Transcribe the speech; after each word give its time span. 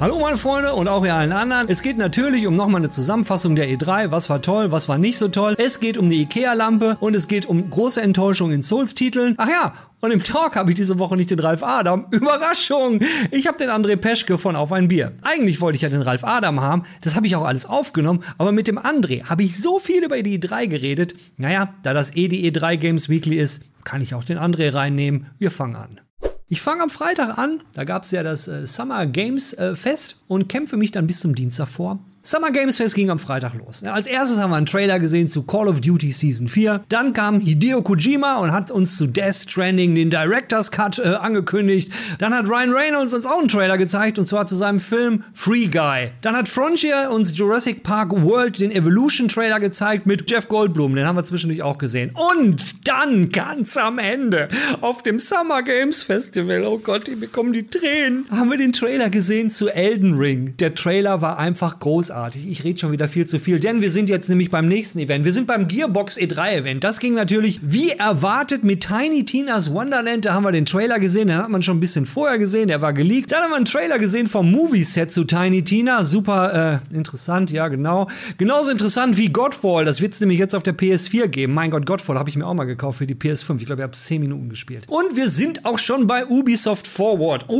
Hallo 0.00 0.20
meine 0.20 0.38
Freunde 0.38 0.74
und 0.74 0.86
auch 0.86 1.04
ihr 1.04 1.12
allen 1.12 1.32
anderen. 1.32 1.68
Es 1.68 1.82
geht 1.82 1.98
natürlich 1.98 2.46
um 2.46 2.54
nochmal 2.54 2.80
eine 2.80 2.88
Zusammenfassung 2.88 3.56
der 3.56 3.68
E3. 3.68 4.12
Was 4.12 4.30
war 4.30 4.40
toll, 4.40 4.70
was 4.70 4.88
war 4.88 4.96
nicht 4.96 5.18
so 5.18 5.26
toll. 5.26 5.56
Es 5.58 5.80
geht 5.80 5.98
um 5.98 6.08
die 6.08 6.22
Ikea-Lampe 6.22 6.96
und 7.00 7.16
es 7.16 7.26
geht 7.26 7.46
um 7.46 7.68
große 7.68 8.00
Enttäuschung 8.00 8.52
in 8.52 8.62
Souls-Titeln. 8.62 9.34
Ach 9.38 9.48
ja, 9.48 9.74
und 9.98 10.12
im 10.12 10.22
Talk 10.22 10.54
habe 10.54 10.70
ich 10.70 10.76
diese 10.76 11.00
Woche 11.00 11.16
nicht 11.16 11.32
den 11.32 11.40
Ralf 11.40 11.64
Adam. 11.64 12.06
Überraschung! 12.12 13.00
Ich 13.32 13.48
habe 13.48 13.58
den 13.58 13.70
André 13.70 13.96
Peschke 13.96 14.38
von 14.38 14.54
Auf 14.54 14.70
ein 14.70 14.86
Bier. 14.86 15.14
Eigentlich 15.22 15.60
wollte 15.60 15.74
ich 15.74 15.82
ja 15.82 15.88
den 15.88 16.02
Ralf 16.02 16.22
Adam 16.22 16.60
haben. 16.60 16.84
Das 17.00 17.16
habe 17.16 17.26
ich 17.26 17.34
auch 17.34 17.44
alles 17.44 17.66
aufgenommen. 17.66 18.22
Aber 18.38 18.52
mit 18.52 18.68
dem 18.68 18.78
André 18.78 19.24
habe 19.24 19.42
ich 19.42 19.60
so 19.60 19.80
viel 19.80 20.04
über 20.04 20.22
die 20.22 20.38
E3 20.38 20.68
geredet. 20.68 21.16
Naja, 21.38 21.74
da 21.82 21.92
das 21.92 22.14
eh 22.14 22.28
die 22.28 22.48
E3 22.48 22.76
Games 22.76 23.08
Weekly 23.08 23.36
ist, 23.36 23.64
kann 23.82 24.00
ich 24.00 24.14
auch 24.14 24.22
den 24.22 24.38
André 24.38 24.72
reinnehmen. 24.72 25.26
Wir 25.40 25.50
fangen 25.50 25.74
an. 25.74 26.00
Ich 26.50 26.62
fange 26.62 26.82
am 26.82 26.88
Freitag 26.88 27.36
an, 27.36 27.60
da 27.74 27.84
gab 27.84 28.04
es 28.04 28.10
ja 28.10 28.22
das 28.22 28.48
äh, 28.48 28.66
Summer 28.66 29.04
Games 29.04 29.52
äh, 29.52 29.76
Fest 29.76 30.16
und 30.28 30.48
kämpfe 30.48 30.78
mich 30.78 30.90
dann 30.90 31.06
bis 31.06 31.20
zum 31.20 31.34
Dienstag 31.34 31.68
vor. 31.68 31.98
Summer 32.28 32.50
Games 32.50 32.76
Fest 32.76 32.94
ging 32.94 33.08
am 33.08 33.18
Freitag 33.18 33.54
los. 33.54 33.82
Als 33.84 34.06
erstes 34.06 34.38
haben 34.38 34.50
wir 34.50 34.56
einen 34.56 34.66
Trailer 34.66 34.98
gesehen 34.98 35.30
zu 35.30 35.44
Call 35.44 35.66
of 35.66 35.80
Duty 35.80 36.12
Season 36.12 36.46
4. 36.46 36.84
Dann 36.90 37.14
kam 37.14 37.40
Hideo 37.40 37.80
Kojima 37.80 38.36
und 38.36 38.52
hat 38.52 38.70
uns 38.70 38.98
zu 38.98 39.06
Death 39.06 39.34
Stranding 39.34 39.94
den 39.94 40.10
Director's 40.10 40.70
Cut 40.70 40.98
äh, 40.98 41.14
angekündigt. 41.14 41.90
Dann 42.18 42.34
hat 42.34 42.46
Ryan 42.46 42.74
Reynolds 42.74 43.14
uns 43.14 43.24
auch 43.24 43.38
einen 43.38 43.48
Trailer 43.48 43.78
gezeigt 43.78 44.18
und 44.18 44.26
zwar 44.26 44.44
zu 44.44 44.56
seinem 44.56 44.78
Film 44.78 45.24
Free 45.32 45.68
Guy. 45.68 46.10
Dann 46.20 46.36
hat 46.36 46.50
Frontier 46.50 47.08
uns 47.10 47.34
Jurassic 47.34 47.82
Park 47.82 48.10
World 48.12 48.60
den 48.60 48.72
Evolution 48.72 49.28
Trailer 49.28 49.58
gezeigt 49.58 50.04
mit 50.04 50.30
Jeff 50.30 50.48
Goldblum. 50.48 50.96
Den 50.96 51.06
haben 51.06 51.16
wir 51.16 51.24
zwischendurch 51.24 51.62
auch 51.62 51.78
gesehen. 51.78 52.10
Und 52.34 52.86
dann 52.86 53.30
ganz 53.30 53.78
am 53.78 53.98
Ende 53.98 54.50
auf 54.82 55.02
dem 55.02 55.18
Summer 55.18 55.62
Games 55.62 56.02
Festival, 56.02 56.66
oh 56.66 56.76
Gott, 56.76 57.08
mir 57.08 57.28
kommen 57.28 57.54
die 57.54 57.66
Tränen, 57.66 58.26
haben 58.30 58.50
wir 58.50 58.58
den 58.58 58.74
Trailer 58.74 59.08
gesehen 59.08 59.48
zu 59.48 59.70
Elden 59.70 60.18
Ring. 60.18 60.54
Der 60.58 60.74
Trailer 60.74 61.22
war 61.22 61.38
einfach 61.38 61.78
großartig 61.78 62.17
großartig. 62.18 62.48
Ich 62.50 62.64
rede 62.64 62.78
schon 62.78 62.92
wieder 62.92 63.08
viel 63.08 63.26
zu 63.26 63.38
viel, 63.38 63.60
denn 63.60 63.80
wir 63.80 63.90
sind 63.90 64.08
jetzt 64.08 64.28
nämlich 64.28 64.50
beim 64.50 64.66
nächsten 64.66 64.98
Event. 64.98 65.24
Wir 65.24 65.32
sind 65.32 65.46
beim 65.46 65.68
Gearbox 65.68 66.18
E3 66.18 66.58
Event. 66.58 66.84
Das 66.84 66.98
ging 66.98 67.14
natürlich 67.14 67.60
wie 67.62 67.90
erwartet 67.90 68.64
mit 68.64 68.86
Tiny 68.86 69.24
Tina's 69.24 69.72
Wonderland. 69.72 70.24
Da 70.24 70.34
haben 70.34 70.42
wir 70.42 70.52
den 70.52 70.66
Trailer 70.66 70.98
gesehen, 70.98 71.28
den 71.28 71.38
hat 71.38 71.48
man 71.48 71.62
schon 71.62 71.76
ein 71.76 71.80
bisschen 71.80 72.06
vorher 72.06 72.38
gesehen, 72.38 72.68
der 72.68 72.80
war 72.82 72.92
geleakt. 72.92 73.32
Dann 73.32 73.42
haben 73.42 73.50
wir 73.50 73.56
einen 73.56 73.64
Trailer 73.64 73.98
gesehen 73.98 74.26
vom 74.26 74.50
Movie-Set 74.50 75.12
zu 75.12 75.24
Tiny 75.24 75.62
Tina. 75.62 76.04
Super 76.04 76.80
äh, 76.92 76.94
interessant, 76.94 77.50
ja 77.50 77.68
genau. 77.68 78.08
Genauso 78.36 78.70
interessant 78.70 79.16
wie 79.16 79.28
Godfall. 79.28 79.84
Das 79.84 80.00
wird 80.00 80.12
es 80.12 80.20
nämlich 80.20 80.38
jetzt 80.38 80.54
auf 80.54 80.62
der 80.62 80.76
PS4 80.76 81.28
geben. 81.28 81.54
Mein 81.54 81.70
Gott, 81.70 81.86
Godfall 81.86 82.18
habe 82.18 82.28
ich 82.28 82.36
mir 82.36 82.46
auch 82.46 82.54
mal 82.54 82.64
gekauft 82.64 82.98
für 82.98 83.06
die 83.06 83.14
PS5. 83.14 83.60
Ich 83.60 83.66
glaube, 83.66 83.82
ich 83.82 83.84
habe 83.84 83.96
10 83.96 84.20
Minuten 84.20 84.48
gespielt. 84.48 84.86
Und 84.88 85.14
wir 85.16 85.28
sind 85.28 85.64
auch 85.64 85.78
schon 85.78 86.06
bei 86.06 86.26
Ubisoft 86.26 86.86
Forward. 86.86 87.46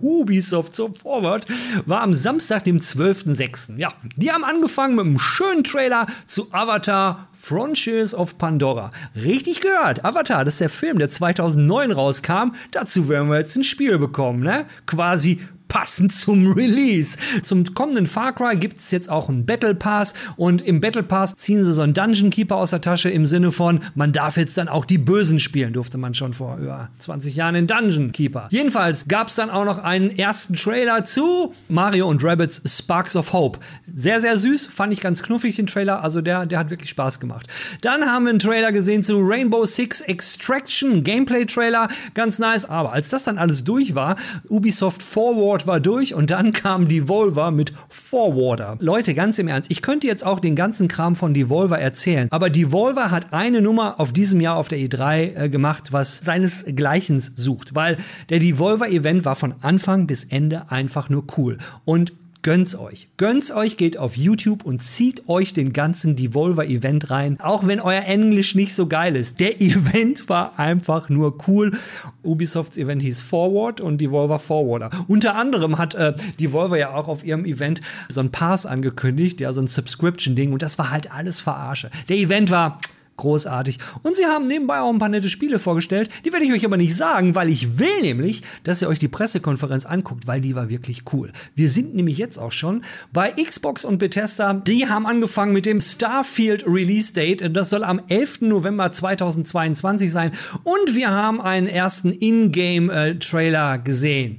Ubisoft 0.00 0.76
Forward 0.76 1.46
war 1.86 2.00
am 2.02 2.14
Samstag, 2.14 2.59
dem 2.60 2.78
12.06. 2.78 3.76
Ja, 3.76 3.88
die 4.16 4.30
haben 4.30 4.44
angefangen 4.44 4.94
mit 4.94 5.06
einem 5.06 5.18
schönen 5.18 5.64
Trailer 5.64 6.06
zu 6.26 6.52
Avatar 6.52 7.28
Frontiers 7.32 8.14
of 8.14 8.38
Pandora. 8.38 8.90
Richtig 9.14 9.60
gehört, 9.60 10.04
Avatar, 10.04 10.44
das 10.44 10.54
ist 10.54 10.60
der 10.60 10.68
Film, 10.68 10.98
der 10.98 11.08
2009 11.08 11.92
rauskam. 11.92 12.54
Dazu 12.70 13.08
werden 13.08 13.30
wir 13.30 13.38
jetzt 13.38 13.56
ein 13.56 13.64
Spiel 13.64 13.98
bekommen, 13.98 14.42
ne? 14.42 14.66
Quasi 14.86 15.40
passend 15.70 16.12
zum 16.12 16.52
Release. 16.52 17.16
Zum 17.42 17.72
kommenden 17.74 18.04
Far 18.04 18.34
Cry 18.34 18.56
gibt 18.56 18.76
es 18.78 18.90
jetzt 18.90 19.08
auch 19.08 19.30
einen 19.30 19.46
Battle 19.46 19.74
Pass 19.74 20.12
und 20.36 20.60
im 20.60 20.80
Battle 20.80 21.04
Pass 21.04 21.36
ziehen 21.36 21.64
sie 21.64 21.72
so 21.72 21.80
einen 21.80 21.94
Dungeon 21.94 22.28
Keeper 22.28 22.56
aus 22.56 22.70
der 22.70 22.82
Tasche 22.82 23.08
im 23.08 23.24
Sinne 23.24 23.52
von, 23.52 23.80
man 23.94 24.12
darf 24.12 24.36
jetzt 24.36 24.58
dann 24.58 24.68
auch 24.68 24.84
die 24.84 24.98
Bösen 24.98 25.38
spielen, 25.38 25.72
durfte 25.72 25.96
man 25.96 26.12
schon 26.12 26.34
vor 26.34 26.58
über 26.58 26.90
20 26.98 27.36
Jahren 27.36 27.54
in 27.54 27.66
Dungeon 27.68 28.12
Keeper. 28.12 28.48
Jedenfalls 28.50 29.06
gab 29.06 29.28
es 29.28 29.36
dann 29.36 29.48
auch 29.48 29.64
noch 29.64 29.78
einen 29.78 30.10
ersten 30.10 30.56
Trailer 30.56 31.04
zu 31.04 31.54
Mario 31.68 32.08
und 32.08 32.22
Rabbits 32.24 32.62
Sparks 32.66 33.14
of 33.14 33.32
Hope. 33.32 33.60
Sehr, 33.86 34.20
sehr 34.20 34.36
süß, 34.36 34.66
fand 34.66 34.92
ich 34.92 35.00
ganz 35.00 35.22
knuffig 35.22 35.54
den 35.54 35.68
Trailer, 35.68 36.02
also 36.02 36.20
der, 36.20 36.46
der 36.46 36.58
hat 36.58 36.70
wirklich 36.70 36.90
Spaß 36.90 37.20
gemacht. 37.20 37.46
Dann 37.80 38.04
haben 38.04 38.24
wir 38.24 38.30
einen 38.30 38.38
Trailer 38.40 38.72
gesehen 38.72 39.04
zu 39.04 39.20
Rainbow 39.20 39.64
Six 39.64 40.00
Extraction, 40.00 41.04
Gameplay 41.04 41.46
Trailer, 41.46 41.88
ganz 42.14 42.40
nice, 42.40 42.64
aber 42.64 42.92
als 42.92 43.08
das 43.08 43.22
dann 43.22 43.38
alles 43.38 43.62
durch 43.62 43.94
war, 43.94 44.16
Ubisoft 44.48 45.00
Forward 45.00 45.59
Forward 45.60 45.66
war 45.66 45.80
durch 45.80 46.14
und 46.14 46.30
dann 46.30 46.52
kam 46.52 46.88
Devolver 46.88 47.50
mit 47.50 47.72
Forwarder. 47.88 48.76
Leute, 48.80 49.14
ganz 49.14 49.38
im 49.38 49.48
Ernst, 49.48 49.70
ich 49.70 49.82
könnte 49.82 50.06
jetzt 50.06 50.24
auch 50.24 50.40
den 50.40 50.56
ganzen 50.56 50.88
Kram 50.88 51.16
von 51.16 51.34
Devolver 51.34 51.78
erzählen, 51.78 52.28
aber 52.30 52.50
Devolver 52.50 53.10
hat 53.10 53.32
eine 53.32 53.60
Nummer 53.60 54.00
auf 54.00 54.12
diesem 54.12 54.40
Jahr 54.40 54.56
auf 54.56 54.68
der 54.68 54.78
E3 54.78 55.34
äh, 55.34 55.48
gemacht, 55.48 55.92
was 55.92 56.18
seinesgleichen 56.18 57.20
sucht, 57.20 57.74
weil 57.74 57.98
der 58.28 58.38
Devolver-Event 58.38 59.24
war 59.24 59.36
von 59.36 59.54
Anfang 59.60 60.06
bis 60.06 60.24
Ende 60.24 60.70
einfach 60.70 61.08
nur 61.08 61.24
cool. 61.36 61.58
Und 61.84 62.12
Gönnt's 62.42 62.74
euch. 62.74 63.08
Gönnt's 63.18 63.52
euch, 63.52 63.76
geht 63.76 63.98
auf 63.98 64.16
YouTube 64.16 64.64
und 64.64 64.82
zieht 64.82 65.28
euch 65.28 65.52
den 65.52 65.74
ganzen 65.74 66.16
Devolver-Event 66.16 67.10
rein. 67.10 67.38
Auch 67.38 67.66
wenn 67.66 67.80
euer 67.80 68.04
Englisch 68.04 68.54
nicht 68.54 68.74
so 68.74 68.86
geil 68.86 69.14
ist. 69.14 69.40
Der 69.40 69.60
Event 69.60 70.30
war 70.30 70.58
einfach 70.58 71.10
nur 71.10 71.36
cool. 71.46 71.76
Ubisofts 72.22 72.78
Event 72.78 73.02
hieß 73.02 73.20
Forward 73.20 73.82
und 73.82 74.00
Devolver 74.00 74.38
Forwarder. 74.38 74.88
Unter 75.06 75.34
anderem 75.34 75.76
hat 75.76 75.94
äh, 75.94 76.14
Devolver 76.38 76.78
ja 76.78 76.94
auch 76.94 77.08
auf 77.08 77.24
ihrem 77.24 77.44
Event 77.44 77.82
so 78.08 78.20
ein 78.20 78.30
Pass 78.30 78.64
angekündigt, 78.64 79.42
ja, 79.42 79.52
so 79.52 79.60
ein 79.60 79.66
Subscription-Ding 79.66 80.52
und 80.52 80.62
das 80.62 80.78
war 80.78 80.90
halt 80.90 81.12
alles 81.12 81.40
Verarsche. 81.40 81.90
Der 82.08 82.16
Event 82.16 82.50
war 82.50 82.80
großartig. 83.20 83.78
Und 84.02 84.16
sie 84.16 84.26
haben 84.26 84.46
nebenbei 84.48 84.80
auch 84.80 84.92
ein 84.92 84.98
paar 84.98 85.08
nette 85.08 85.28
Spiele 85.28 85.58
vorgestellt. 85.58 86.10
Die 86.24 86.32
werde 86.32 86.44
ich 86.44 86.52
euch 86.52 86.64
aber 86.64 86.76
nicht 86.76 86.96
sagen, 86.96 87.34
weil 87.34 87.48
ich 87.48 87.78
will 87.78 88.00
nämlich, 88.02 88.42
dass 88.64 88.82
ihr 88.82 88.88
euch 88.88 88.98
die 88.98 89.08
Pressekonferenz 89.08 89.86
anguckt, 89.86 90.26
weil 90.26 90.40
die 90.40 90.56
war 90.56 90.68
wirklich 90.68 91.04
cool. 91.12 91.30
Wir 91.54 91.70
sind 91.70 91.94
nämlich 91.94 92.18
jetzt 92.18 92.38
auch 92.38 92.52
schon 92.52 92.82
bei 93.12 93.30
Xbox 93.30 93.84
und 93.84 93.98
Bethesda. 93.98 94.54
Die 94.54 94.88
haben 94.88 95.06
angefangen 95.06 95.52
mit 95.52 95.66
dem 95.66 95.80
Starfield 95.80 96.66
Release 96.66 97.12
Date. 97.12 97.56
Das 97.56 97.70
soll 97.70 97.84
am 97.84 98.00
11. 98.08 98.42
November 98.42 98.90
2022 98.90 100.10
sein. 100.10 100.32
Und 100.64 100.94
wir 100.94 101.10
haben 101.10 101.40
einen 101.40 101.68
ersten 101.68 102.12
Ingame-Trailer 102.12 103.78
gesehen. 103.78 104.38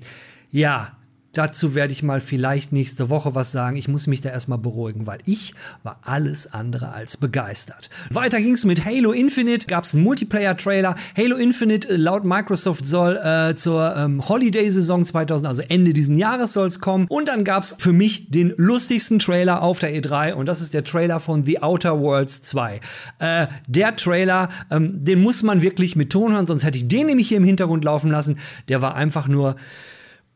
Ja, 0.51 0.97
Dazu 1.33 1.75
werde 1.75 1.93
ich 1.93 2.03
mal 2.03 2.19
vielleicht 2.19 2.73
nächste 2.73 3.09
Woche 3.09 3.35
was 3.35 3.53
sagen. 3.53 3.77
Ich 3.77 3.87
muss 3.87 4.05
mich 4.05 4.19
da 4.19 4.29
erstmal 4.29 4.57
beruhigen, 4.57 5.07
weil 5.07 5.19
ich 5.25 5.53
war 5.81 5.99
alles 6.03 6.51
andere 6.51 6.91
als 6.91 7.15
begeistert. 7.15 7.89
Weiter 8.09 8.41
ging 8.41 8.53
es 8.53 8.65
mit 8.65 8.83
Halo 8.83 9.13
Infinite, 9.13 9.67
gab 9.67 9.85
es 9.85 9.93
einen 9.93 10.03
Multiplayer-Trailer. 10.03 10.95
Halo 11.15 11.37
Infinite 11.37 11.87
äh, 11.87 11.95
laut 11.95 12.25
Microsoft 12.25 12.85
soll 12.85 13.15
äh, 13.15 13.55
zur 13.55 13.95
ähm, 13.95 14.27
Holiday-Saison 14.27 15.05
2000, 15.05 15.47
also 15.47 15.61
Ende 15.69 15.93
diesen 15.93 16.17
Jahres 16.17 16.51
soll 16.51 16.67
es 16.67 16.81
kommen. 16.81 17.05
Und 17.07 17.29
dann 17.29 17.45
gab 17.45 17.63
es 17.63 17.77
für 17.79 17.93
mich 17.93 18.29
den 18.29 18.53
lustigsten 18.57 19.19
Trailer 19.19 19.61
auf 19.61 19.79
der 19.79 19.95
E3 19.95 20.33
und 20.33 20.47
das 20.47 20.59
ist 20.59 20.73
der 20.73 20.83
Trailer 20.83 21.21
von 21.21 21.45
The 21.45 21.61
Outer 21.61 21.97
Worlds 22.01 22.41
2. 22.43 22.81
Äh, 23.19 23.47
der 23.67 23.95
Trailer, 23.95 24.49
ähm, 24.69 25.01
den 25.05 25.21
muss 25.21 25.43
man 25.43 25.61
wirklich 25.61 25.95
mit 25.95 26.09
Ton 26.09 26.33
hören, 26.33 26.45
sonst 26.45 26.65
hätte 26.65 26.77
ich 26.77 26.89
den 26.89 27.07
nämlich 27.07 27.29
hier 27.29 27.37
im 27.37 27.45
Hintergrund 27.45 27.85
laufen 27.85 28.11
lassen. 28.11 28.37
Der 28.67 28.81
war 28.81 28.95
einfach 28.95 29.29
nur 29.29 29.55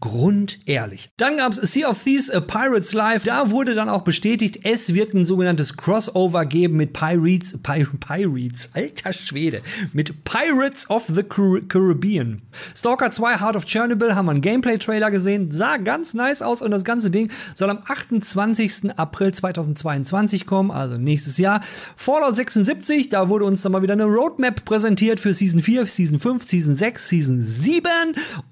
grundehrlich. 0.06 1.10
Dann 1.18 1.38
gab 1.38 1.52
es 1.52 1.58
Sea 1.58 1.90
of 1.90 2.04
Thieves 2.04 2.30
A 2.30 2.40
Pirates 2.40 2.94
Life. 2.94 3.26
Da 3.26 3.50
wurde 3.50 3.74
dann 3.74 3.90
auch 3.90 4.04
bestätigt, 4.04 4.60
es 4.64 4.94
wird 4.94 5.16
ein 5.16 5.26
sogenanntes 5.26 5.78
Crossover 5.78 6.46
geben 6.46 6.78
mit 6.78 6.94
Pirates, 6.94 7.58
Pir 7.64 7.88
Pirates, 8.00 8.70
alter 8.74 9.14
Schwede, 9.14 9.62
mit 9.94 10.24
Pirates 10.24 10.88
of 10.92 11.06
the 11.08 11.24
Caribbean. 11.24 12.44
Stalker 12.76 13.10
2 13.10 13.40
Heart 13.40 13.56
of 13.56 13.66
Chernobyl 13.66 14.14
haben 14.14 14.28
wir 14.28 14.32
einen 14.32 14.42
Gameplay-Trailer 14.42 15.10
gesehen, 15.10 15.50
sah 15.50 15.78
ganz 15.78 16.14
nice 16.14 16.44
aus 16.44 16.62
und 16.62 16.70
das 16.70 16.84
ganze 16.84 17.10
Ding 17.10 17.32
soll 17.56 17.72
am 17.72 17.80
28. 17.84 18.98
April 18.98 19.34
2022 19.34 20.46
kommen, 20.46 20.70
also 20.70 20.98
nächstes 20.98 21.40
Jahr. 21.40 21.62
Fallout 21.96 22.36
76, 22.36 23.10
da 23.10 23.28
wurde 23.28 23.46
uns 23.46 23.64
dann 23.64 23.72
mal 23.72 23.82
wieder 23.82 23.94
eine 23.94 24.06
Roadmap 24.06 24.66
präsentiert 24.66 25.20
für 25.20 25.34
Season 25.34 25.62
4, 25.62 25.88
Season 25.88 26.20
5, 26.20 26.48
Season 26.48 26.76
6, 26.76 27.10
Season 27.10 27.42
7 27.42 27.90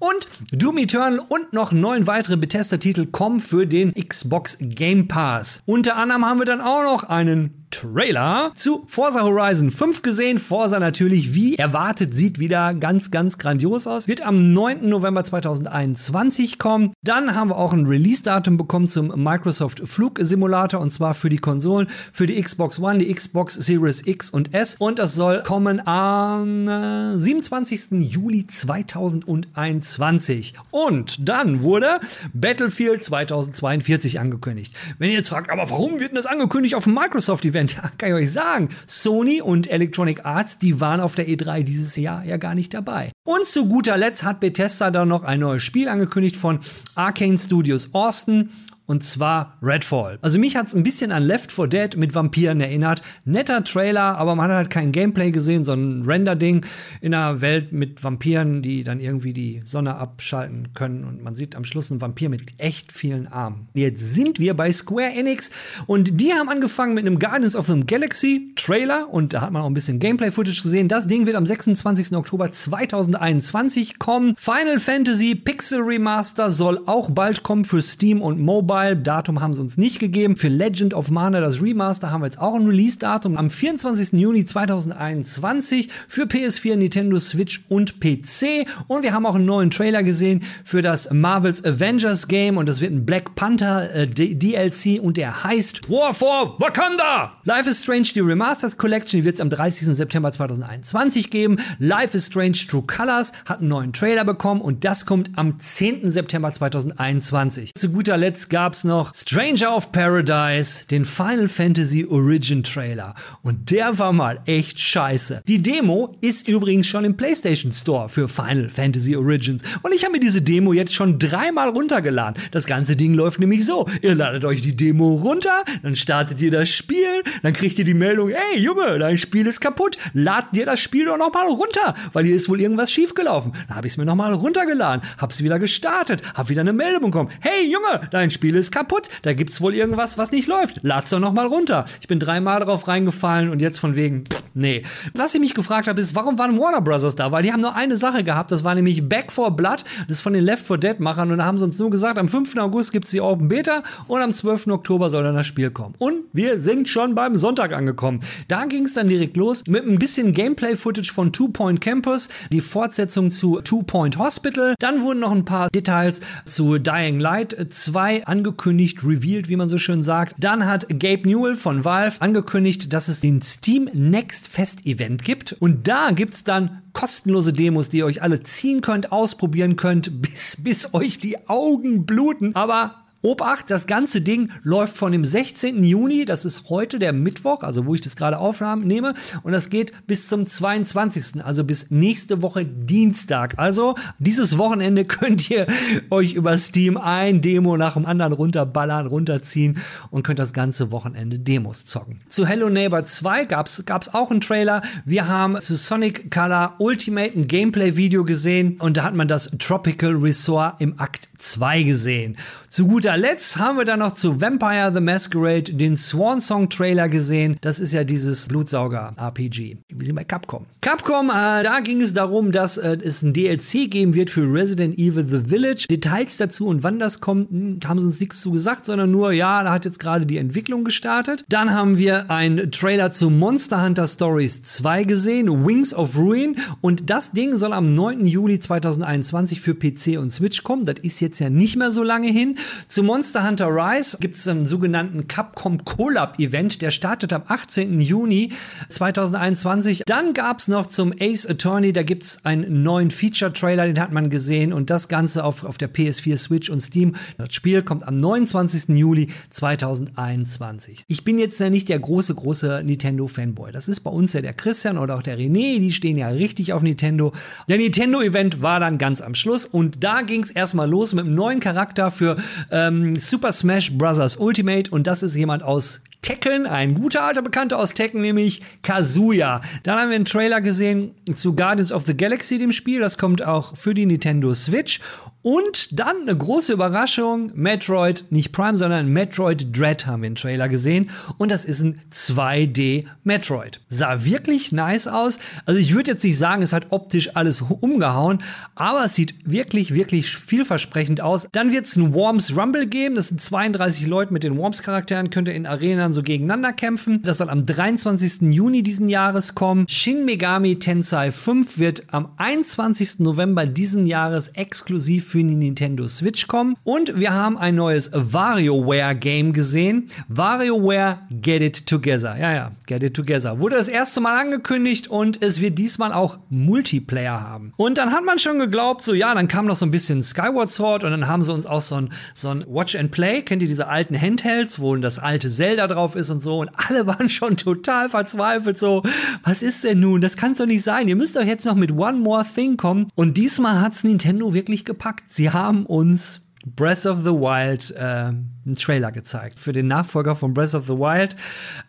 und 0.00 0.26
Doom 0.50 0.78
Eternal 0.78 1.20
und 1.28 1.43
noch 1.52 1.72
neun 1.72 2.06
weitere 2.06 2.36
Bethesda-Titel 2.36 3.06
kommen 3.06 3.40
für 3.40 3.66
den 3.66 3.92
Xbox 3.94 4.58
Game 4.60 5.08
Pass. 5.08 5.62
Unter 5.66 5.96
anderem 5.96 6.24
haben 6.24 6.38
wir 6.38 6.46
dann 6.46 6.60
auch 6.60 6.82
noch 6.82 7.04
einen 7.04 7.63
Trailer 7.70 8.52
zu 8.54 8.84
Forza 8.86 9.22
Horizon 9.22 9.70
5 9.70 10.02
gesehen. 10.02 10.38
Forza 10.38 10.78
natürlich, 10.78 11.34
wie 11.34 11.56
erwartet, 11.56 12.14
sieht 12.14 12.38
wieder 12.38 12.74
ganz, 12.74 13.10
ganz 13.10 13.38
grandios 13.38 13.86
aus. 13.86 14.08
Wird 14.08 14.22
am 14.22 14.52
9. 14.52 14.88
November 14.88 15.24
2021 15.24 16.58
kommen. 16.58 16.92
Dann 17.02 17.34
haben 17.34 17.50
wir 17.50 17.56
auch 17.56 17.72
ein 17.72 17.86
Release-Datum 17.86 18.56
bekommen 18.56 18.88
zum 18.88 19.08
Microsoft 19.22 19.82
Flugsimulator 19.84 20.80
und 20.80 20.90
zwar 20.90 21.14
für 21.14 21.28
die 21.28 21.38
Konsolen, 21.38 21.88
für 22.12 22.26
die 22.26 22.40
Xbox 22.40 22.78
One, 22.78 23.00
die 23.00 23.12
Xbox 23.12 23.54
Series 23.54 24.06
X 24.06 24.30
und 24.30 24.54
S. 24.54 24.76
Und 24.78 24.98
das 24.98 25.14
soll 25.14 25.42
kommen 25.42 25.86
am 25.86 26.68
äh, 26.68 27.18
27. 27.18 27.92
Juli 27.92 28.46
2021. 28.46 30.54
Und 30.70 31.28
dann 31.28 31.62
wurde 31.62 32.00
Battlefield 32.32 33.04
2042 33.04 34.20
angekündigt. 34.20 34.74
Wenn 34.98 35.10
ihr 35.10 35.16
jetzt 35.16 35.30
fragt, 35.30 35.50
aber 35.50 35.68
warum 35.70 36.00
wird 36.00 36.10
denn 36.10 36.16
das 36.16 36.26
angekündigt 36.26 36.76
auf 36.76 36.84
dem 36.84 36.94
Microsoft-Event? 36.94 37.63
Ja, 37.68 37.90
kann 37.98 38.10
ich 38.10 38.14
euch 38.14 38.32
sagen. 38.32 38.68
Sony 38.86 39.40
und 39.40 39.70
Electronic 39.70 40.24
Arts, 40.24 40.58
die 40.58 40.80
waren 40.80 41.00
auf 41.00 41.14
der 41.14 41.26
E3 41.28 41.62
dieses 41.62 41.96
Jahr 41.96 42.24
ja 42.24 42.36
gar 42.36 42.54
nicht 42.54 42.74
dabei. 42.74 43.12
Und 43.24 43.46
zu 43.46 43.66
guter 43.66 43.96
Letzt 43.96 44.24
hat 44.24 44.40
Bethesda 44.40 44.90
dann 44.90 45.08
noch 45.08 45.24
ein 45.24 45.40
neues 45.40 45.62
Spiel 45.62 45.88
angekündigt 45.88 46.36
von 46.36 46.60
Arcane 46.94 47.38
Studios 47.38 47.94
Austin 47.94 48.50
und 48.86 49.02
zwar 49.02 49.56
Redfall. 49.62 50.18
Also 50.20 50.38
mich 50.38 50.56
hat's 50.56 50.74
ein 50.74 50.82
bisschen 50.82 51.10
an 51.10 51.22
Left 51.22 51.50
4 51.50 51.66
Dead 51.68 51.96
mit 51.96 52.14
Vampiren 52.14 52.60
erinnert. 52.60 53.00
Netter 53.24 53.64
Trailer, 53.64 54.18
aber 54.18 54.34
man 54.34 54.50
hat 54.50 54.56
halt 54.56 54.70
kein 54.70 54.92
Gameplay 54.92 55.30
gesehen, 55.30 55.64
sondern 55.64 56.00
ein 56.00 56.06
Render-Ding 56.06 56.66
in 57.00 57.14
einer 57.14 57.40
Welt 57.40 57.72
mit 57.72 58.04
Vampiren, 58.04 58.60
die 58.60 58.84
dann 58.84 59.00
irgendwie 59.00 59.32
die 59.32 59.62
Sonne 59.64 59.96
abschalten 59.96 60.74
können. 60.74 61.04
Und 61.04 61.22
man 61.22 61.34
sieht 61.34 61.56
am 61.56 61.64
Schluss 61.64 61.90
einen 61.90 62.02
Vampir 62.02 62.28
mit 62.28 62.42
echt 62.58 62.92
vielen 62.92 63.26
Armen. 63.26 63.68
Jetzt 63.72 64.14
sind 64.14 64.38
wir 64.38 64.54
bei 64.54 64.70
Square 64.70 65.12
Enix 65.12 65.50
und 65.86 66.20
die 66.20 66.32
haben 66.32 66.50
angefangen 66.50 66.94
mit 66.94 67.06
einem 67.06 67.18
Guardians 67.18 67.56
of 67.56 67.66
the 67.66 67.80
Galaxy 67.86 68.52
Trailer 68.56 69.08
und 69.10 69.32
da 69.32 69.40
hat 69.40 69.50
man 69.50 69.62
auch 69.62 69.66
ein 69.66 69.74
bisschen 69.74 69.98
Gameplay-Footage 69.98 70.62
gesehen. 70.62 70.88
Das 70.88 71.08
Ding 71.08 71.24
wird 71.24 71.36
am 71.36 71.46
26. 71.46 72.14
Oktober 72.14 72.52
2021 72.52 73.98
kommen. 73.98 74.34
Final 74.36 74.78
Fantasy 74.78 75.34
Pixel 75.34 75.80
Remaster 75.80 76.50
soll 76.50 76.82
auch 76.84 77.10
bald 77.10 77.42
kommen 77.42 77.64
für 77.64 77.80
Steam 77.80 78.20
und 78.20 78.38
Mobile. 78.40 78.73
Mobile. 78.74 78.96
Datum 78.96 79.40
haben 79.40 79.54
sie 79.54 79.60
uns 79.60 79.78
nicht 79.78 79.98
gegeben. 80.00 80.36
Für 80.36 80.48
Legend 80.48 80.94
of 80.94 81.10
Mana, 81.10 81.40
das 81.40 81.62
Remaster, 81.62 82.10
haben 82.10 82.22
wir 82.22 82.26
jetzt 82.26 82.40
auch 82.40 82.54
ein 82.54 82.66
Release-Datum 82.66 83.36
am 83.36 83.50
24. 83.50 84.12
Juni 84.20 84.44
2021 84.44 85.90
für 86.08 86.24
PS4, 86.24 86.76
Nintendo 86.76 87.18
Switch 87.18 87.64
und 87.68 88.00
PC. 88.00 88.66
Und 88.88 89.02
wir 89.02 89.12
haben 89.12 89.26
auch 89.26 89.36
einen 89.36 89.44
neuen 89.44 89.70
Trailer 89.70 90.02
gesehen 90.02 90.42
für 90.64 90.82
das 90.82 91.10
Marvel's 91.12 91.64
Avengers 91.64 92.26
Game 92.26 92.56
und 92.56 92.68
das 92.68 92.80
wird 92.80 92.92
ein 92.92 93.06
Black 93.06 93.36
Panther 93.36 93.94
äh, 93.94 94.06
DLC 94.08 95.00
und 95.00 95.16
der 95.16 95.44
heißt 95.44 95.88
War 95.88 96.12
for 96.12 96.58
Wakanda. 96.58 97.32
Life 97.44 97.70
is 97.70 97.82
Strange, 97.82 98.08
die 98.14 98.20
Remasters 98.20 98.76
Collection, 98.76 99.24
wird 99.24 99.36
es 99.36 99.40
am 99.40 99.50
30. 99.50 99.94
September 99.94 100.32
2021 100.32 101.30
geben. 101.30 101.58
Life 101.78 102.16
is 102.16 102.26
Strange 102.26 102.58
True 102.68 102.82
Colors 102.84 103.32
hat 103.44 103.60
einen 103.60 103.68
neuen 103.68 103.92
Trailer 103.92 104.24
bekommen 104.24 104.60
und 104.60 104.84
das 104.84 105.06
kommt 105.06 105.30
am 105.36 105.60
10. 105.60 106.10
September 106.10 106.52
2021. 106.52 107.72
Zu 107.76 107.90
guter 107.90 108.16
Letzt 108.16 108.50
gab 108.50 108.63
gab's 108.64 108.82
noch 108.82 109.14
Stranger 109.14 109.76
of 109.76 109.92
Paradise, 109.92 110.86
den 110.86 111.04
Final 111.04 111.48
Fantasy 111.48 112.06
Origin 112.08 112.62
Trailer. 112.62 113.14
Und 113.42 113.70
der 113.70 113.98
war 113.98 114.14
mal 114.14 114.40
echt 114.46 114.80
scheiße. 114.80 115.42
Die 115.46 115.62
Demo 115.62 116.16
ist 116.22 116.48
übrigens 116.48 116.86
schon 116.86 117.04
im 117.04 117.14
PlayStation 117.14 117.72
Store 117.72 118.08
für 118.08 118.26
Final 118.26 118.70
Fantasy 118.70 119.16
Origins. 119.16 119.64
Und 119.82 119.92
ich 119.92 120.02
habe 120.02 120.12
mir 120.12 120.20
diese 120.20 120.40
Demo 120.40 120.72
jetzt 120.72 120.94
schon 120.94 121.18
dreimal 121.18 121.68
runtergeladen. 121.68 122.42
Das 122.52 122.64
ganze 122.64 122.96
Ding 122.96 123.12
läuft 123.12 123.38
nämlich 123.38 123.66
so. 123.66 123.86
Ihr 124.00 124.14
ladet 124.14 124.46
euch 124.46 124.62
die 124.62 124.74
Demo 124.74 125.16
runter, 125.16 125.62
dann 125.82 125.94
startet 125.94 126.40
ihr 126.40 126.50
das 126.50 126.70
Spiel, 126.70 127.22
dann 127.42 127.52
kriegt 127.52 127.78
ihr 127.78 127.84
die 127.84 127.92
Meldung, 127.92 128.30
ey 128.30 128.58
Junge, 128.58 128.98
dein 128.98 129.18
Spiel 129.18 129.46
ist 129.46 129.60
kaputt. 129.60 129.98
Lad 130.14 130.56
dir 130.56 130.64
das 130.64 130.80
Spiel 130.80 131.04
doch 131.04 131.18
nochmal 131.18 131.48
runter, 131.48 131.94
weil 132.14 132.24
hier 132.24 132.34
ist 132.34 132.48
wohl 132.48 132.62
irgendwas 132.62 132.90
schiefgelaufen. 132.90 133.52
Dann 133.68 133.76
habe 133.76 133.86
ich 133.88 133.92
es 133.92 133.96
mir 133.98 134.06
nochmal 134.06 134.32
runtergeladen, 134.32 135.06
hab's 135.18 135.42
wieder 135.42 135.58
gestartet, 135.58 136.22
hab 136.32 136.48
wieder 136.48 136.62
eine 136.62 136.72
Meldung 136.72 137.02
bekommen. 137.02 137.28
Hey 137.40 137.70
Junge, 137.70 138.08
dein 138.10 138.30
Spiel 138.30 138.53
ist 138.58 138.64
ist 138.64 138.72
kaputt. 138.72 139.08
Da 139.22 139.32
gibt's 139.34 139.60
wohl 139.60 139.74
irgendwas, 139.74 140.18
was 140.18 140.32
nicht 140.32 140.48
läuft. 140.48 140.80
Lad's 140.82 141.10
doch 141.10 141.20
noch 141.20 141.32
mal 141.32 141.46
runter. 141.46 141.84
Ich 142.00 142.08
bin 142.08 142.18
dreimal 142.18 142.60
drauf 142.60 142.88
reingefallen 142.88 143.50
und 143.50 143.60
jetzt 143.60 143.78
von 143.78 143.94
wegen, 143.94 144.24
pff, 144.24 144.42
nee. 144.54 144.82
Was 145.14 145.34
ich 145.34 145.40
mich 145.40 145.54
gefragt 145.54 145.86
habe, 145.86 146.00
ist, 146.00 146.14
warum 146.14 146.38
waren 146.38 146.58
Warner 146.58 146.80
Brothers 146.80 147.14
da? 147.14 147.30
Weil 147.30 147.42
die 147.42 147.52
haben 147.52 147.60
nur 147.60 147.74
eine 147.74 147.96
Sache 147.96 148.24
gehabt, 148.24 148.50
das 148.50 148.64
war 148.64 148.74
nämlich 148.74 149.08
Back 149.08 149.30
for 149.30 149.50
Blood. 149.50 149.84
Das 150.08 150.18
ist 150.18 150.20
von 150.22 150.32
den 150.32 150.44
Left 150.44 150.66
4 150.66 150.78
Dead 150.78 151.00
Machern 151.00 151.30
und 151.30 151.38
da 151.38 151.44
haben 151.44 151.58
sie 151.58 151.64
uns 151.64 151.78
nur 151.78 151.90
gesagt, 151.90 152.18
am 152.18 152.28
5. 152.28 152.56
August 152.56 152.92
gibt's 152.92 153.10
die 153.10 153.20
Open 153.20 153.48
Beta 153.48 153.82
und 154.06 154.22
am 154.22 154.32
12. 154.32 154.68
Oktober 154.68 155.10
soll 155.10 155.24
dann 155.24 155.34
das 155.34 155.46
Spiel 155.46 155.70
kommen. 155.70 155.94
Und 155.98 156.24
wir 156.32 156.58
sind 156.58 156.88
schon 156.88 157.14
beim 157.14 157.36
Sonntag 157.36 157.72
angekommen. 157.72 158.20
Da 158.48 158.64
ging's 158.64 158.94
dann 158.94 159.08
direkt 159.08 159.36
los 159.36 159.64
mit 159.68 159.86
ein 159.86 159.98
bisschen 159.98 160.32
Gameplay-Footage 160.32 161.12
von 161.12 161.32
Two 161.32 161.48
Point 161.48 161.80
Campus, 161.80 162.28
die 162.50 162.60
Fortsetzung 162.60 163.30
zu 163.30 163.60
Two 163.60 163.82
Point 163.82 164.18
Hospital. 164.18 164.74
Dann 164.78 165.02
wurden 165.02 165.20
noch 165.20 165.32
ein 165.32 165.44
paar 165.44 165.68
Details 165.68 166.20
zu 166.46 166.78
Dying 166.78 167.20
Light 167.20 167.54
2 167.70 168.26
angekündigt 168.26 168.43
angekündigt, 168.44 169.02
revealed, 169.02 169.48
wie 169.48 169.56
man 169.56 169.68
so 169.68 169.78
schön 169.78 170.02
sagt. 170.02 170.34
Dann 170.38 170.66
hat 170.66 170.86
Gabe 170.90 171.26
Newell 171.26 171.56
von 171.56 171.84
Valve 171.84 172.20
angekündigt, 172.20 172.92
dass 172.92 173.08
es 173.08 173.20
den 173.20 173.40
Steam 173.40 173.88
Next 173.94 174.48
Fest 174.48 174.84
Event 174.84 175.24
gibt. 175.24 175.54
Und 175.54 175.88
da 175.88 176.10
gibt's 176.10 176.44
dann 176.44 176.82
kostenlose 176.92 177.54
Demos, 177.54 177.88
die 177.88 177.98
ihr 177.98 178.06
euch 178.06 178.22
alle 178.22 178.40
ziehen 178.40 178.82
könnt, 178.82 179.12
ausprobieren 179.12 179.76
könnt, 179.76 180.20
bis, 180.22 180.58
bis 180.62 180.92
euch 180.92 181.18
die 181.18 181.48
Augen 181.48 182.04
bluten. 182.04 182.54
Aber 182.54 183.03
Obacht, 183.24 183.70
das 183.70 183.86
ganze 183.86 184.20
Ding 184.20 184.50
läuft 184.64 184.98
von 184.98 185.10
dem 185.10 185.24
16. 185.24 185.82
Juni, 185.82 186.26
das 186.26 186.44
ist 186.44 186.68
heute 186.68 186.98
der 186.98 187.14
Mittwoch, 187.14 187.62
also 187.62 187.86
wo 187.86 187.94
ich 187.94 188.02
das 188.02 188.16
gerade 188.16 188.38
aufnehme, 188.38 189.14
und 189.42 189.52
das 189.52 189.70
geht 189.70 190.06
bis 190.06 190.28
zum 190.28 190.46
22., 190.46 191.42
also 191.42 191.64
bis 191.64 191.90
nächste 191.90 192.42
Woche 192.42 192.66
Dienstag. 192.66 193.58
Also 193.58 193.94
dieses 194.18 194.58
Wochenende 194.58 195.04
könnt 195.06 195.50
ihr 195.50 195.66
euch 196.10 196.34
über 196.34 196.58
Steam 196.58 196.98
ein 196.98 197.40
Demo 197.40 197.78
nach 197.78 197.94
dem 197.94 198.04
anderen 198.04 198.34
runterballern, 198.34 199.06
runterziehen 199.06 199.78
und 200.10 200.22
könnt 200.22 200.38
das 200.38 200.52
ganze 200.52 200.92
Wochenende 200.92 201.38
Demos 201.38 201.86
zocken. 201.86 202.20
Zu 202.28 202.46
Hello 202.46 202.68
Neighbor 202.68 203.06
2 203.06 203.46
gab's 203.46 203.84
gab's 203.86 204.12
auch 204.12 204.30
einen 204.30 204.42
Trailer. 204.42 204.82
Wir 205.06 205.28
haben 205.28 205.58
zu 205.62 205.76
Sonic 205.76 206.30
Color 206.30 206.74
Ultimate 206.78 207.32
ein 207.34 207.48
Gameplay-Video 207.48 208.24
gesehen 208.24 208.76
und 208.80 208.98
da 208.98 209.02
hat 209.02 209.14
man 209.14 209.28
das 209.28 209.50
Tropical 209.58 210.12
Resort 210.12 210.82
im 210.82 211.00
Akt 211.00 211.30
2 211.44 211.82
gesehen. 211.82 212.36
Zu 212.68 212.88
guter 212.88 213.16
Letzt 213.16 213.58
haben 213.58 213.78
wir 213.78 213.84
dann 213.84 214.00
noch 214.00 214.12
zu 214.12 214.40
Vampire 214.40 214.90
the 214.92 215.00
Masquerade 215.00 215.72
den 215.72 215.96
Swan 215.96 216.40
Song 216.40 216.68
Trailer 216.68 217.08
gesehen. 217.08 217.56
Das 217.60 217.78
ist 217.78 217.92
ja 217.92 218.02
dieses 218.02 218.48
Blutsauger-RPG. 218.48 219.76
Wir 219.94 220.06
sind 220.06 220.16
bei 220.16 220.24
Capcom. 220.24 220.66
Capcom, 220.80 221.30
äh, 221.30 221.62
da 221.62 221.80
ging 221.84 222.00
es 222.00 222.14
darum, 222.14 222.50
dass 222.50 222.76
äh, 222.76 222.96
es 223.00 223.22
ein 223.22 223.32
DLC 223.32 223.88
geben 223.88 224.14
wird 224.14 224.30
für 224.30 224.42
Resident 224.52 224.98
Evil 224.98 225.26
The 225.26 225.48
Village. 225.48 225.86
Details 225.88 226.36
dazu 226.36 226.66
und 226.66 226.82
wann 226.82 226.98
das 226.98 227.20
kommt, 227.20 227.50
hm, 227.50 227.78
haben 227.86 228.00
sie 228.00 228.06
uns 228.06 228.18
nichts 228.18 228.40
zu 228.40 228.50
gesagt, 228.50 228.86
sondern 228.86 229.10
nur, 229.10 229.30
ja, 229.30 229.62
da 229.62 229.70
hat 229.72 229.84
jetzt 229.84 230.00
gerade 230.00 230.26
die 230.26 230.38
Entwicklung 230.38 230.82
gestartet. 230.84 231.44
Dann 231.48 231.72
haben 231.72 231.98
wir 231.98 232.30
einen 232.30 232.72
Trailer 232.72 233.12
zu 233.12 233.30
Monster 233.30 233.84
Hunter 233.84 234.08
Stories 234.08 234.62
2 234.62 235.04
gesehen, 235.04 235.64
Wings 235.64 235.94
of 235.94 236.16
Ruin. 236.16 236.56
Und 236.80 237.08
das 237.08 237.30
Ding 237.30 237.56
soll 237.56 237.72
am 237.72 237.92
9. 237.92 238.26
Juli 238.26 238.58
2021 238.58 239.60
für 239.60 239.74
PC 239.74 240.18
und 240.18 240.30
Switch 240.30 240.64
kommen. 240.64 240.86
Das 240.86 240.96
ist 241.02 241.20
jetzt 241.20 241.33
ja 241.40 241.50
nicht 241.50 241.76
mehr 241.76 241.90
so 241.90 242.02
lange 242.02 242.28
hin. 242.28 242.58
Zu 242.88 243.02
Monster 243.02 243.46
Hunter 243.46 243.68
Rise 243.68 244.18
gibt 244.20 244.36
es 244.36 244.46
einen 244.48 244.66
sogenannten 244.66 245.28
Capcom 245.28 245.84
Collab 245.84 246.38
Event, 246.38 246.82
der 246.82 246.90
startet 246.90 247.32
am 247.32 247.42
18. 247.46 248.00
Juni 248.00 248.52
2021. 248.88 250.02
Dann 250.06 250.34
gab 250.34 250.58
es 250.58 250.68
noch 250.68 250.86
zum 250.86 251.12
Ace 251.18 251.46
Attorney, 251.46 251.92
da 251.92 252.02
gibt 252.02 252.24
es 252.24 252.44
einen 252.44 252.82
neuen 252.82 253.10
Feature-Trailer, 253.10 253.86
den 253.86 254.00
hat 254.00 254.12
man 254.12 254.30
gesehen 254.30 254.72
und 254.72 254.90
das 254.90 255.08
Ganze 255.08 255.44
auf, 255.44 255.64
auf 255.64 255.78
der 255.78 255.92
PS4, 255.92 256.36
Switch 256.36 256.70
und 256.70 256.80
Steam. 256.80 257.14
Das 257.38 257.52
Spiel 257.54 257.82
kommt 257.82 258.06
am 258.06 258.18
29. 258.18 258.96
Juli 258.96 259.28
2021. 259.50 261.04
Ich 261.08 261.24
bin 261.24 261.38
jetzt 261.38 261.58
ja 261.60 261.70
nicht 261.70 261.88
der 261.88 261.98
große, 261.98 262.34
große 262.34 262.82
Nintendo-Fanboy. 262.84 263.72
Das 263.72 263.88
ist 263.88 264.00
bei 264.00 264.10
uns 264.10 264.32
ja 264.32 264.40
der 264.40 264.54
Christian 264.54 264.98
oder 264.98 265.16
auch 265.16 265.22
der 265.22 265.38
René, 265.38 265.78
die 265.78 265.92
stehen 265.92 266.16
ja 266.16 266.28
richtig 266.28 266.72
auf 266.72 266.82
Nintendo. 266.82 267.32
Der 267.68 267.78
Nintendo-Event 267.78 268.62
war 268.62 268.80
dann 268.80 268.98
ganz 268.98 269.20
am 269.20 269.34
Schluss 269.34 269.66
und 269.66 270.02
da 270.04 270.22
ging 270.22 270.42
es 270.42 270.50
erstmal 270.50 270.88
los 270.88 271.14
mit 271.14 271.23
einem 271.24 271.34
neuen 271.34 271.60
Charakter 271.60 272.10
für 272.10 272.36
ähm, 272.70 273.16
Super 273.16 273.52
Smash 273.52 273.92
Bros. 273.96 274.36
Ultimate 274.36 274.90
und 274.90 275.06
das 275.06 275.22
ist 275.22 275.34
jemand 275.34 275.62
aus 275.62 276.02
Tekken, 276.24 276.66
ein 276.66 276.94
guter 276.94 277.22
alter 277.22 277.42
Bekannter 277.42 277.78
aus 277.78 277.92
Tekken, 277.92 278.22
nämlich 278.22 278.62
Kazuya. 278.82 279.60
Dann 279.82 279.98
haben 279.98 280.08
wir 280.08 280.16
einen 280.16 280.24
Trailer 280.24 280.62
gesehen 280.62 281.14
zu 281.34 281.54
Guardians 281.54 281.92
of 281.92 282.06
the 282.06 282.16
Galaxy, 282.16 282.58
dem 282.58 282.72
Spiel. 282.72 283.00
Das 283.00 283.18
kommt 283.18 283.44
auch 283.44 283.76
für 283.76 283.92
die 283.92 284.06
Nintendo 284.06 284.54
Switch. 284.54 285.00
Und 285.44 286.00
dann 286.00 286.22
eine 286.22 286.34
große 286.34 286.72
Überraschung, 286.72 287.52
Metroid, 287.54 288.24
nicht 288.30 288.52
Prime, 288.52 288.78
sondern 288.78 289.08
Metroid 289.08 289.76
Dread 289.78 290.06
haben 290.06 290.22
wir 290.22 290.28
im 290.28 290.36
Trailer 290.36 290.70
gesehen. 290.70 291.10
Und 291.36 291.52
das 291.52 291.66
ist 291.66 291.82
ein 291.82 292.00
2D 292.10 293.04
Metroid. 293.24 293.82
Sah 293.86 294.24
wirklich 294.24 294.72
nice 294.72 295.06
aus. 295.06 295.38
Also 295.66 295.78
ich 295.78 295.94
würde 295.94 296.12
jetzt 296.12 296.24
nicht 296.24 296.38
sagen, 296.38 296.62
es 296.62 296.72
hat 296.72 296.86
optisch 296.88 297.36
alles 297.36 297.60
umgehauen, 297.60 298.42
aber 298.74 299.04
es 299.04 299.16
sieht 299.16 299.34
wirklich, 299.44 299.92
wirklich 299.92 300.34
vielversprechend 300.34 301.20
aus. 301.20 301.46
Dann 301.52 301.72
wird 301.72 301.84
es 301.84 301.96
ein 301.96 302.14
Worms 302.14 302.56
Rumble 302.56 302.86
geben. 302.86 303.14
Das 303.14 303.28
sind 303.28 303.38
32 303.38 304.06
Leute 304.06 304.32
mit 304.32 304.44
den 304.44 304.56
Worms-Charakteren, 304.56 305.28
könnt 305.28 305.48
ihr 305.48 305.54
in 305.54 305.66
Arenen 305.66 306.13
so 306.14 306.22
gegeneinander 306.22 306.72
kämpfen. 306.72 307.22
Das 307.22 307.38
soll 307.38 307.50
am 307.50 307.66
23. 307.66 308.52
Juni 308.52 308.82
diesen 308.82 309.08
Jahres 309.08 309.54
kommen. 309.54 309.86
Shin 309.88 310.24
Megami 310.24 310.78
Tensei 310.78 311.30
5 311.30 311.78
wird 311.78 312.04
am 312.12 312.30
21. 312.36 313.20
November 313.20 313.66
diesen 313.66 314.06
Jahres 314.06 314.48
exklusiv 314.48 315.28
für 315.28 315.38
die 315.38 315.56
Nintendo 315.56 316.08
Switch 316.08 316.46
kommen. 316.46 316.76
Und 316.84 317.18
wir 317.18 317.32
haben 317.32 317.58
ein 317.58 317.74
neues 317.74 318.10
WarioWare-Game 318.12 319.52
gesehen. 319.52 320.08
WarioWare 320.28 321.18
Get 321.30 321.62
It 321.62 321.86
Together. 321.86 322.36
Ja, 322.38 322.52
ja, 322.52 322.70
Get 322.86 323.02
It 323.02 323.14
Together. 323.14 323.60
Wurde 323.60 323.76
das 323.76 323.88
erste 323.88 324.20
Mal 324.20 324.40
angekündigt 324.40 325.08
und 325.08 325.42
es 325.42 325.60
wird 325.60 325.78
diesmal 325.78 326.12
auch 326.12 326.38
Multiplayer 326.50 327.40
haben. 327.40 327.72
Und 327.76 327.98
dann 327.98 328.12
hat 328.12 328.24
man 328.24 328.38
schon 328.38 328.58
geglaubt, 328.58 329.02
so 329.02 329.14
ja, 329.14 329.34
dann 329.34 329.48
kam 329.48 329.66
noch 329.66 329.76
so 329.76 329.86
ein 329.86 329.90
bisschen 329.90 330.22
Skyward 330.22 330.70
Sword 330.70 331.04
und 331.04 331.10
dann 331.10 331.26
haben 331.26 331.42
sie 331.42 331.52
uns 331.52 331.66
auch 331.66 331.80
so 331.80 331.96
ein, 331.96 332.10
so 332.34 332.48
ein 332.50 332.64
Watch 332.68 332.94
and 332.94 333.10
Play. 333.10 333.42
Kennt 333.42 333.62
ihr 333.62 333.68
diese 333.68 333.88
alten 333.88 334.20
Handhelds, 334.20 334.78
wo 334.78 334.94
das 334.96 335.18
alte 335.18 335.48
Zelda 335.48 335.86
drauf 335.86 336.03
ist 336.14 336.30
und 336.30 336.40
so? 336.40 336.60
Und 336.60 336.70
alle 336.74 337.06
waren 337.06 337.28
schon 337.28 337.56
total 337.56 338.08
verzweifelt, 338.08 338.78
so, 338.78 339.02
was 339.42 339.62
ist 339.62 339.84
denn 339.84 340.00
nun? 340.00 340.20
Das 340.20 340.36
kann 340.36 340.52
es 340.52 340.58
doch 340.58 340.66
nicht 340.66 340.82
sein. 340.82 341.08
Ihr 341.08 341.16
müsst 341.16 341.36
doch 341.36 341.44
jetzt 341.44 341.66
noch 341.66 341.74
mit 341.74 341.92
One 341.92 342.18
More 342.18 342.44
Thing 342.44 342.76
kommen. 342.76 343.08
Und 343.14 343.36
diesmal 343.36 343.80
hat's 343.80 344.04
Nintendo 344.04 344.54
wirklich 344.54 344.84
gepackt 344.84 345.24
sie 345.34 345.50
haben 345.50 345.86
uns 345.86 346.42
Breath 346.64 347.04
of 347.04 347.20
the 347.20 347.32
Wild 347.32 347.90
äh, 347.90 348.32
einen 348.64 348.76
Trailer 348.76 349.12
gezeigt 349.12 349.58
für 349.58 349.72
den 349.72 349.86
Nachfolger 349.86 350.34
von 350.34 350.54
Breath 350.54 350.74
of 350.74 350.86
the 350.86 350.94
Wild 350.94 351.36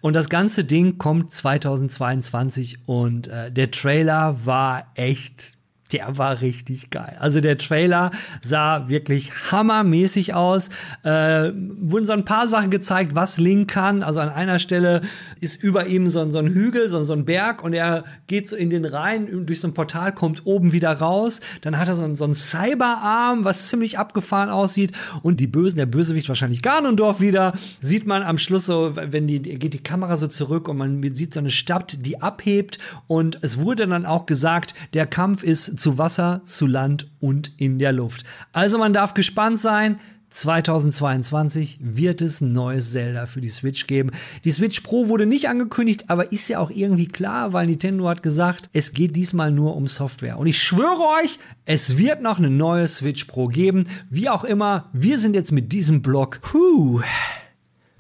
und 0.01 0.15
das 0.15 0.27
ganze 0.27 0.65
Ding 0.65 0.97
kommt 0.97 1.31
2022 1.31 2.79
und 2.85 3.27
äh, 3.27 3.51
der 3.51 3.71
Trailer 3.71 4.45
war 4.45 4.87
echt 4.95 5.54
der 5.91 6.17
war 6.17 6.41
richtig 6.41 6.89
geil. 6.89 7.15
Also 7.19 7.41
der 7.41 7.59
Trailer 7.59 8.09
sah 8.41 8.89
wirklich 8.89 9.51
hammermäßig 9.51 10.33
aus. 10.33 10.69
Äh, 11.03 11.51
wurden 11.53 12.07
so 12.07 12.13
ein 12.13 12.25
paar 12.25 12.47
Sachen 12.47 12.71
gezeigt, 12.71 13.13
was 13.13 13.37
Link 13.37 13.69
kann. 13.69 14.01
Also 14.01 14.19
an 14.19 14.29
einer 14.29 14.57
Stelle 14.57 15.01
ist 15.41 15.61
über 15.61 15.85
ihm 15.85 16.07
so, 16.07 16.27
so 16.31 16.39
ein 16.39 16.47
Hügel, 16.47 16.89
so, 16.89 17.03
so 17.03 17.13
ein 17.13 17.25
Berg 17.25 17.63
und 17.63 17.73
er 17.73 18.03
geht 18.25 18.49
so 18.49 18.55
in 18.55 18.71
den 18.71 18.83
Rhein 18.83 19.45
durch 19.45 19.59
so 19.59 19.67
ein 19.67 19.75
Portal, 19.75 20.11
kommt 20.11 20.47
oben 20.47 20.71
wieder 20.71 20.91
raus. 20.91 21.39
Dann 21.61 21.77
hat 21.77 21.87
er 21.87 21.95
so, 21.95 22.15
so 22.15 22.23
einen 22.23 22.33
Cyberarm, 22.33 23.45
was 23.45 23.69
ziemlich 23.69 23.99
abgefahren 23.99 24.49
aussieht. 24.49 24.91
Und 25.21 25.39
die 25.39 25.47
Bösen, 25.47 25.77
der 25.77 25.85
Bösewicht 25.85 26.29
wahrscheinlich 26.29 26.63
Ganondorf 26.63 27.21
wieder, 27.21 27.53
sieht 27.79 28.07
man 28.07 28.23
am 28.23 28.39
Schluss 28.39 28.65
so, 28.65 28.93
wenn 28.95 29.27
die, 29.27 29.39
geht 29.39 29.75
die 29.75 29.83
Kamera 29.83 30.17
so 30.17 30.25
zurück 30.25 30.67
und 30.67 30.77
man 30.77 31.13
sieht 31.13 31.35
so 31.35 31.39
eine 31.39 31.51
Stadt, 31.51 31.99
die 32.01 32.23
abhebt. 32.23 32.79
Und 33.05 33.37
es 33.43 33.59
wurde 33.59 33.85
dann 33.85 34.07
auch 34.07 34.25
gesagt, 34.25 34.73
der 34.95 35.05
Kampf 35.05 35.43
ist 35.43 35.74
zu 35.77 35.97
Wasser, 35.97 36.41
zu 36.43 36.67
Land 36.67 37.07
und 37.19 37.51
in 37.57 37.79
der 37.79 37.91
Luft. 37.91 38.23
Also 38.53 38.77
man 38.77 38.93
darf 38.93 39.13
gespannt 39.13 39.59
sein. 39.59 39.99
2022 40.35 41.77
wird 41.79 42.19
es 42.19 42.41
ein 42.41 42.51
neues 42.51 42.91
Zelda 42.91 43.25
für 43.25 43.39
die 43.39 43.47
Switch 43.47 43.87
geben. 43.87 44.11
Die 44.43 44.51
Switch 44.51 44.81
Pro 44.81 45.07
wurde 45.07 45.25
nicht 45.25 45.47
angekündigt, 45.47 46.09
aber 46.09 46.33
ist 46.33 46.49
ja 46.49 46.59
auch 46.59 46.71
irgendwie 46.71 47.07
klar, 47.07 47.53
weil 47.53 47.67
Nintendo 47.67 48.09
hat 48.09 48.21
gesagt, 48.21 48.69
es 48.73 48.91
geht 48.91 49.15
diesmal 49.15 49.51
nur 49.51 49.77
um 49.77 49.87
Software. 49.87 50.37
Und 50.37 50.47
ich 50.47 50.61
schwöre 50.61 51.21
euch, 51.23 51.39
es 51.63 51.97
wird 51.97 52.21
noch 52.21 52.37
eine 52.37 52.49
neue 52.49 52.85
Switch 52.89 53.23
Pro 53.25 53.47
geben. 53.47 53.87
Wie 54.09 54.27
auch 54.27 54.43
immer, 54.43 54.89
wir 54.91 55.17
sind 55.17 55.35
jetzt 55.35 55.53
mit 55.53 55.71
diesem 55.71 56.01
Blog 56.01 56.41
puh, 56.41 57.01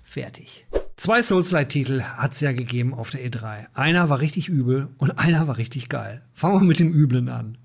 fertig. 0.03 0.65
Zwei 0.97 1.21
Souls-like-Titel 1.21 2.01
hat 2.01 2.33
es 2.33 2.41
ja 2.41 2.51
gegeben 2.51 2.93
auf 2.93 3.09
der 3.09 3.25
E3. 3.25 3.67
Einer 3.73 4.09
war 4.09 4.19
richtig 4.19 4.49
übel 4.49 4.89
und 4.97 5.19
einer 5.19 5.47
war 5.47 5.57
richtig 5.57 5.87
geil. 5.87 6.21
Fangen 6.33 6.61
wir 6.61 6.67
mit 6.67 6.79
dem 6.79 6.93
Üblen 6.93 7.29
an. 7.29 7.57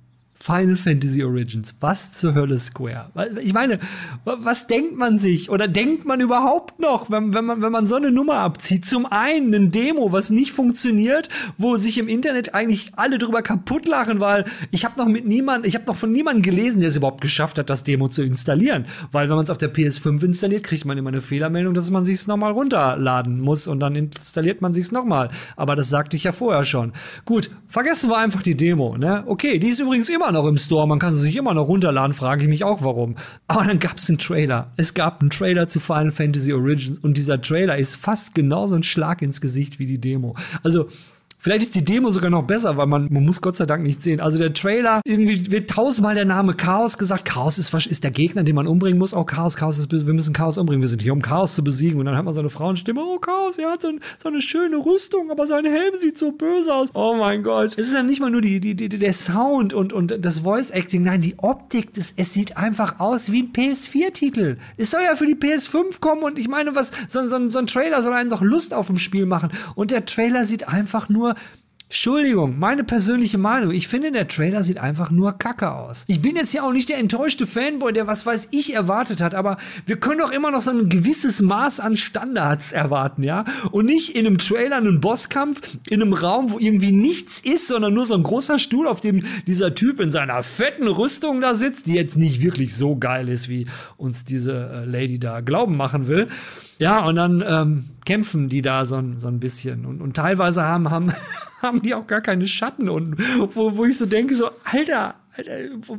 Final 0.51 0.77
Fantasy 0.77 1.25
Origins. 1.25 1.75
Was 1.81 2.13
zur 2.13 2.35
Hölle 2.35 2.59
Square? 2.59 3.11
Ich 3.43 3.53
meine, 3.53 3.79
was 4.25 4.67
denkt 4.67 4.97
man 4.97 5.19
sich 5.19 5.51
oder 5.51 5.69
denkt 5.69 6.07
man 6.07 6.21
überhaupt 6.21 6.81
noch, 6.81 7.11
wenn, 7.11 7.35
wenn, 7.35 7.45
man, 7.45 7.63
wenn 7.63 7.73
man 7.73 7.87
so 7.87 7.97
eine 7.97 8.11
Nummer 8.11 8.39
abzieht? 8.39 8.87
Zum 8.87 9.07
einen 9.07 9.55
ein 9.55 9.71
Demo, 9.71 10.13
was 10.13 10.31
nicht 10.31 10.53
funktioniert, 10.53 11.29
wo 11.59 11.77
sich 11.77 11.99
im 11.99 12.09
Internet 12.09 12.55
eigentlich 12.55 12.93
alle 12.97 13.19
drüber 13.19 13.43
kaputt 13.43 13.87
lachen, 13.87 14.21
weil 14.21 14.45
ich 14.71 14.85
habe 14.85 14.99
noch 14.99 15.07
mit 15.07 15.27
niemand, 15.27 15.67
ich 15.67 15.75
habe 15.75 15.85
noch 15.87 15.97
von 15.97 16.13
niemandem 16.13 16.43
gelesen, 16.43 16.81
der 16.81 16.89
es 16.89 16.97
überhaupt 16.97 17.21
geschafft 17.21 17.59
hat, 17.59 17.71
das 17.71 17.85
Demo 17.85 18.09
zu 18.09 18.23
installieren. 18.23 18.87
Weil 19.13 19.29
wenn 19.29 19.37
man 19.37 19.45
es 19.45 19.51
auf 19.51 19.59
der 19.59 19.73
PS5 19.73 20.25
installiert, 20.25 20.65
kriegt 20.65 20.85
man 20.85 20.99
immer 20.99 21.11
eine 21.11 21.21
Fehlermeldung, 21.21 21.75
dass 21.75 21.91
man 21.91 22.05
sich 22.05 22.15
es 22.15 22.27
nochmal 22.27 22.53
runterladen 22.53 23.41
muss 23.41 23.69
und 23.69 23.81
dann 23.81 23.95
installiert 23.95 24.63
man 24.63 24.73
sich 24.73 24.87
es 24.87 24.93
nochmal. 24.93 25.31
Aber 25.57 25.77
das 25.77 25.89
sagte 25.89 26.17
ich 26.17 26.25
ja 26.25 26.33
vorher 26.33 26.65
schon. 26.65 26.93
Gut, 27.25 27.51
vergessen 27.69 28.11
wir 28.11 28.19
einfach 28.19 28.43
die 28.43 28.57
Demo. 28.57 28.97
Ne? 28.97 29.23
Okay, 29.27 29.59
die 29.59 29.69
ist 29.69 29.81
übrigens 29.81 30.09
immer 30.09 30.21
immer 30.21 30.29
noch 30.41 30.49
im 30.49 30.57
Store, 30.57 30.89
man 30.89 30.99
kann 30.99 31.15
sie 31.15 31.23
sich 31.23 31.37
immer 31.37 31.55
noch 31.55 31.69
runterladen, 31.69 32.13
frage 32.13 32.43
ich 32.43 32.49
mich 32.49 32.65
auch 32.65 32.83
warum. 32.83 33.17
Aber 33.47 33.65
dann 33.65 33.79
gab 33.79 33.99
es 33.99 34.09
einen 34.09 34.19
Trailer. 34.19 34.73
Es 34.77 34.95
gab 34.95 35.21
einen 35.21 35.31
Trailer 35.31 35.69
zu 35.69 35.81
Final 35.81 36.11
Fantasy 36.11 36.53
Origins 36.53 36.99
und 36.99 37.17
dieser 37.17 37.41
Trailer 37.41 37.77
ist 37.77 37.97
fast 37.97 38.35
genauso 38.35 38.75
ein 38.75 38.83
Schlag 38.83 39.23
ins 39.23 39.41
Gesicht 39.41 39.79
wie 39.79 39.87
die 39.87 40.01
Demo. 40.01 40.37
Also 40.63 40.89
Vielleicht 41.43 41.63
ist 41.63 41.75
die 41.75 41.83
Demo 41.83 42.11
sogar 42.11 42.29
noch 42.29 42.47
besser, 42.47 42.77
weil 42.77 42.87
man, 42.87 43.09
man 43.11 43.25
muss 43.25 43.41
Gott 43.41 43.57
sei 43.57 43.65
Dank 43.65 43.83
nicht 43.83 44.03
sehen. 44.03 44.21
Also 44.21 44.37
der 44.37 44.53
Trailer, 44.53 45.01
irgendwie 45.07 45.51
wird 45.51 45.71
tausendmal 45.71 46.15
der 46.15 46.27
Name 46.27 46.53
Chaos 46.53 46.99
gesagt. 46.99 47.25
Chaos 47.25 47.57
ist, 47.57 47.73
ist 47.87 48.05
der 48.05 48.11
Gegner, 48.11 48.43
den 48.43 48.55
man 48.55 48.67
umbringen 48.67 48.99
muss. 48.99 49.15
Oh, 49.15 49.25
Chaos, 49.25 49.57
Chaos 49.57 49.79
ist, 49.79 49.91
wir 49.91 50.13
müssen 50.13 50.35
Chaos 50.35 50.59
umbringen. 50.59 50.83
Wir 50.83 50.89
sind 50.89 51.01
hier, 51.01 51.15
um 51.15 51.23
Chaos 51.23 51.55
zu 51.55 51.65
besiegen. 51.65 51.99
Und 51.99 52.05
dann 52.05 52.19
hat 52.19 52.27
man 52.27 52.35
so 52.35 52.41
eine 52.41 52.51
Frauenstimme. 52.51 53.01
Oh, 53.01 53.19
Chaos, 53.19 53.57
er 53.57 53.71
hat 53.71 53.81
so, 53.81 53.89
ein, 53.89 54.01
so 54.23 54.29
eine 54.29 54.43
schöne 54.43 54.77
Rüstung, 54.77 55.31
aber 55.31 55.47
sein 55.47 55.65
Helm 55.65 55.95
sieht 55.97 56.19
so 56.19 56.31
böse 56.33 56.75
aus. 56.75 56.91
Oh 56.93 57.17
mein 57.19 57.43
Gott. 57.43 57.73
Es 57.79 57.89
ist 57.89 57.95
ja 57.95 58.03
nicht 58.03 58.21
mal 58.21 58.31
nur 58.31 58.43
die, 58.43 58.61
die, 58.61 58.75
die, 58.75 58.91
der 58.91 59.15
Sound 59.15 59.73
und, 59.73 59.95
und 59.95 60.15
das 60.23 60.41
Voice 60.41 60.71
Acting. 60.71 61.05
Nein, 61.05 61.23
die 61.23 61.39
Optik, 61.39 61.95
das, 61.95 62.13
es 62.17 62.35
sieht 62.35 62.59
einfach 62.59 63.01
aus 63.01 63.33
wie 63.33 63.45
ein 63.45 63.53
PS4-Titel. 63.55 64.59
Es 64.77 64.91
soll 64.91 65.05
ja 65.05 65.17
für 65.17 65.25
die 65.25 65.37
PS5 65.37 66.01
kommen 66.01 66.23
und 66.23 66.39
ich 66.39 66.49
meine, 66.49 66.75
was, 66.75 66.91
so, 67.09 67.27
so, 67.27 67.49
so 67.49 67.59
ein 67.61 67.67
Trailer 67.67 68.03
soll 68.03 68.13
einem 68.13 68.29
doch 68.29 68.43
Lust 68.43 68.75
auf 68.75 68.89
dem 68.89 68.99
Spiel 68.99 69.25
machen. 69.25 69.51
Und 69.75 69.91
der 69.91 70.05
Trailer 70.05 70.45
sieht 70.45 70.69
einfach 70.69 71.09
nur 71.09 71.30
Entschuldigung, 71.91 72.57
meine 72.57 72.85
persönliche 72.85 73.37
Meinung. 73.37 73.73
Ich 73.73 73.89
finde, 73.89 74.13
der 74.13 74.29
Trailer 74.29 74.63
sieht 74.63 74.79
einfach 74.79 75.11
nur 75.11 75.33
kacke 75.33 75.73
aus. 75.73 76.05
Ich 76.07 76.23
bin 76.23 76.37
jetzt 76.37 76.53
ja 76.53 76.63
auch 76.63 76.73
nicht 76.73 76.89
der 76.89 76.99
enttäuschte 76.99 77.47
Fanboy, 77.47 77.93
der 77.93 78.07
was 78.07 78.25
weiß 78.25 78.51
ich 78.53 78.75
erwartet 78.75 79.21
hat, 79.21 79.35
aber 79.35 79.57
wir 79.87 79.97
können 79.97 80.21
doch 80.21 80.31
immer 80.31 80.53
noch 80.53 80.61
so 80.61 80.71
ein 80.71 80.89
gewisses 80.89 81.43
Maß 81.43 81.81
an 81.81 81.97
Standards 81.97 82.71
erwarten, 82.71 83.25
ja? 83.25 83.45
Und 83.73 83.87
nicht 83.87 84.15
in 84.15 84.25
einem 84.25 84.39
Trailer 84.39 84.77
einen 84.77 85.01
Bosskampf 85.01 85.63
in 85.89 86.01
einem 86.01 86.13
Raum, 86.13 86.53
wo 86.53 86.61
irgendwie 86.61 86.93
nichts 86.93 87.41
ist, 87.41 87.67
sondern 87.67 87.93
nur 87.93 88.07
so 88.07 88.15
ein 88.15 88.23
großer 88.23 88.61
Stuhl, 88.61 88.87
auf 88.87 89.01
dem 89.01 89.25
dieser 89.49 89.75
Typ 89.75 89.99
in 89.99 90.13
seiner 90.13 90.45
fetten 90.45 90.87
Rüstung 90.87 91.41
da 91.41 91.57
sitzt, 91.57 91.89
die 91.89 91.95
jetzt 91.95 92.17
nicht 92.17 92.41
wirklich 92.41 92.77
so 92.77 92.95
geil 92.95 93.29
ist, 93.29 93.49
wie 93.49 93.67
uns 93.97 94.25
diese 94.25 94.53
äh, 94.53 94.85
Lady 94.85 95.19
da 95.19 95.41
glauben 95.41 95.77
machen 95.77 96.07
will. 96.07 96.29
Ja, 96.79 97.05
und 97.05 97.17
dann 97.17 97.45
ähm, 97.45 97.85
kämpfen 98.11 98.49
die 98.49 98.61
da 98.61 98.87
so, 98.87 99.01
so 99.19 99.29
ein 99.29 99.39
bisschen. 99.39 99.87
Und, 99.87 100.01
und 100.01 100.17
teilweise 100.17 100.65
haben, 100.65 100.91
haben, 100.91 101.13
haben 101.63 101.81
die 101.81 101.95
auch 101.95 102.09
gar 102.09 102.21
keine 102.21 102.45
Schatten. 102.49 102.89
Und 102.89 103.17
wo, 103.55 103.77
wo 103.77 103.85
ich 103.85 103.97
so 103.97 104.07
denke, 104.07 104.35
so, 104.35 104.51
Alter, 104.65 105.15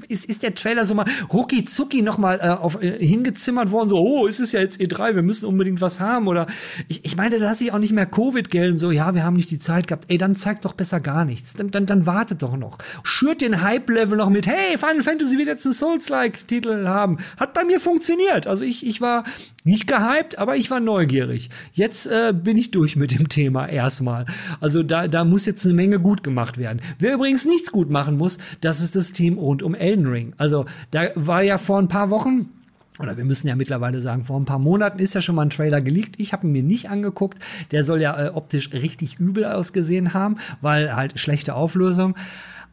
ist, 0.08 0.26
ist 0.26 0.44
der 0.44 0.56
Trailer 0.56 0.86
so 0.86 0.96
mal 0.96 1.06
rucki 1.32 1.66
zucki 1.66 2.02
nochmal 2.02 2.40
äh, 2.42 2.50
auf, 2.50 2.82
äh, 2.82 3.06
hingezimmert 3.06 3.72
worden, 3.72 3.90
so, 3.90 3.98
oh, 3.98 4.28
ist 4.28 4.40
es 4.40 4.52
ja 4.52 4.60
jetzt 4.60 4.80
E3, 4.80 5.16
wir 5.16 5.22
müssen 5.22 5.46
unbedingt 5.46 5.82
was 5.82 6.00
haben. 6.00 6.28
Oder 6.28 6.48
ich, 6.88 7.06
ich 7.06 7.18
meine, 7.18 7.38
da 7.38 7.46
lasse 7.46 7.64
ich 7.64 7.74
auch 7.74 7.80
nicht 7.80 7.94
mehr 7.94 8.06
Covid 8.06 8.50
gelten, 8.50 8.78
so, 8.78 8.92
ja, 8.92 9.14
wir 9.16 9.24
haben 9.24 9.36
nicht 9.36 9.52
die 9.52 9.60
Zeit 9.60 9.88
gehabt. 9.88 10.06
Ey, 10.08 10.18
dann 10.18 10.36
zeigt 10.36 10.66
doch 10.66 10.74
besser 10.74 11.00
gar 11.00 11.26
nichts. 11.26 11.54
Dann, 11.54 11.72
dann, 11.72 11.86
dann 11.86 12.06
wartet 12.06 12.42
doch 12.42 12.58
noch. 12.58 12.78
Schürt 13.04 13.42
den 13.42 13.62
Hype-Level 13.62 14.18
noch 14.18 14.30
mit, 14.30 14.48
hey, 14.48 14.78
Final 14.78 15.04
Fantasy 15.04 15.38
wird 15.38 15.48
jetzt 15.48 15.66
einen 15.66 15.74
Souls-like-Titel 15.74 16.88
haben. 16.88 17.18
Hat 17.38 17.54
bei 17.54 17.64
mir 17.64 17.80
funktioniert. 17.80 18.48
Also 18.48 18.64
ich, 18.64 18.86
ich 18.86 19.02
war 19.02 19.24
nicht 19.64 19.88
gehypt, 19.88 20.40
aber 20.40 20.56
ich 20.56 20.72
war 20.72 20.80
neugierig. 20.80 21.50
Jetzt 21.74 22.08
äh, 22.08 22.34
bin 22.34 22.58
ich 22.58 22.72
durch 22.72 22.96
mit 22.96 23.12
dem 23.12 23.30
Thema 23.30 23.68
erstmal. 23.68 24.26
Also 24.60 24.82
da, 24.84 25.08
da 25.08 25.24
muss 25.24 25.46
jetzt 25.46 25.66
eine 25.66 25.74
Menge 25.74 26.00
gut 26.00 26.24
gemacht 26.24 26.58
werden. 26.58 26.82
Wer 27.00 27.14
übrigens 27.14 27.46
nichts 27.46 27.72
gut 27.72 27.90
machen 27.90 28.18
muss, 28.18 28.40
das 28.62 28.82
ist 28.82 28.96
das 28.96 29.14
Team 29.32 29.38
rund 29.38 29.64
um 29.64 29.76
Elden 29.76 30.08
Ring. 30.08 30.34
Also 30.38 30.66
da 30.92 31.10
war 31.16 31.42
ja 31.42 31.58
vor 31.58 31.80
ein 31.80 31.88
paar 31.88 32.10
Wochen 32.10 32.50
oder 33.00 33.18
wir 33.18 33.26
müssen 33.26 33.48
ja 33.48 33.56
mittlerweile 33.56 34.02
sagen, 34.02 34.26
vor 34.26 34.40
ein 34.40 34.46
paar 34.46 34.60
Monaten 34.60 35.00
ist 35.00 35.16
ja 35.16 35.22
schon 35.22 35.36
mal 35.36 35.44
ein 35.44 35.50
Trailer 35.50 35.82
geleakt. 35.82 36.20
Ich 36.20 36.34
habe 36.34 36.46
ihn 36.46 36.52
mir 36.52 36.62
nicht 36.62 36.90
angeguckt. 36.90 37.40
Der 37.72 37.84
soll 37.84 38.02
ja 38.02 38.28
äh, 38.28 38.30
optisch 38.30 38.74
richtig 38.74 39.18
übel 39.18 39.46
ausgesehen 39.46 40.14
haben, 40.14 40.38
weil 40.60 40.96
halt 40.96 41.20
schlechte 41.20 41.56
Auflösung 41.56 42.16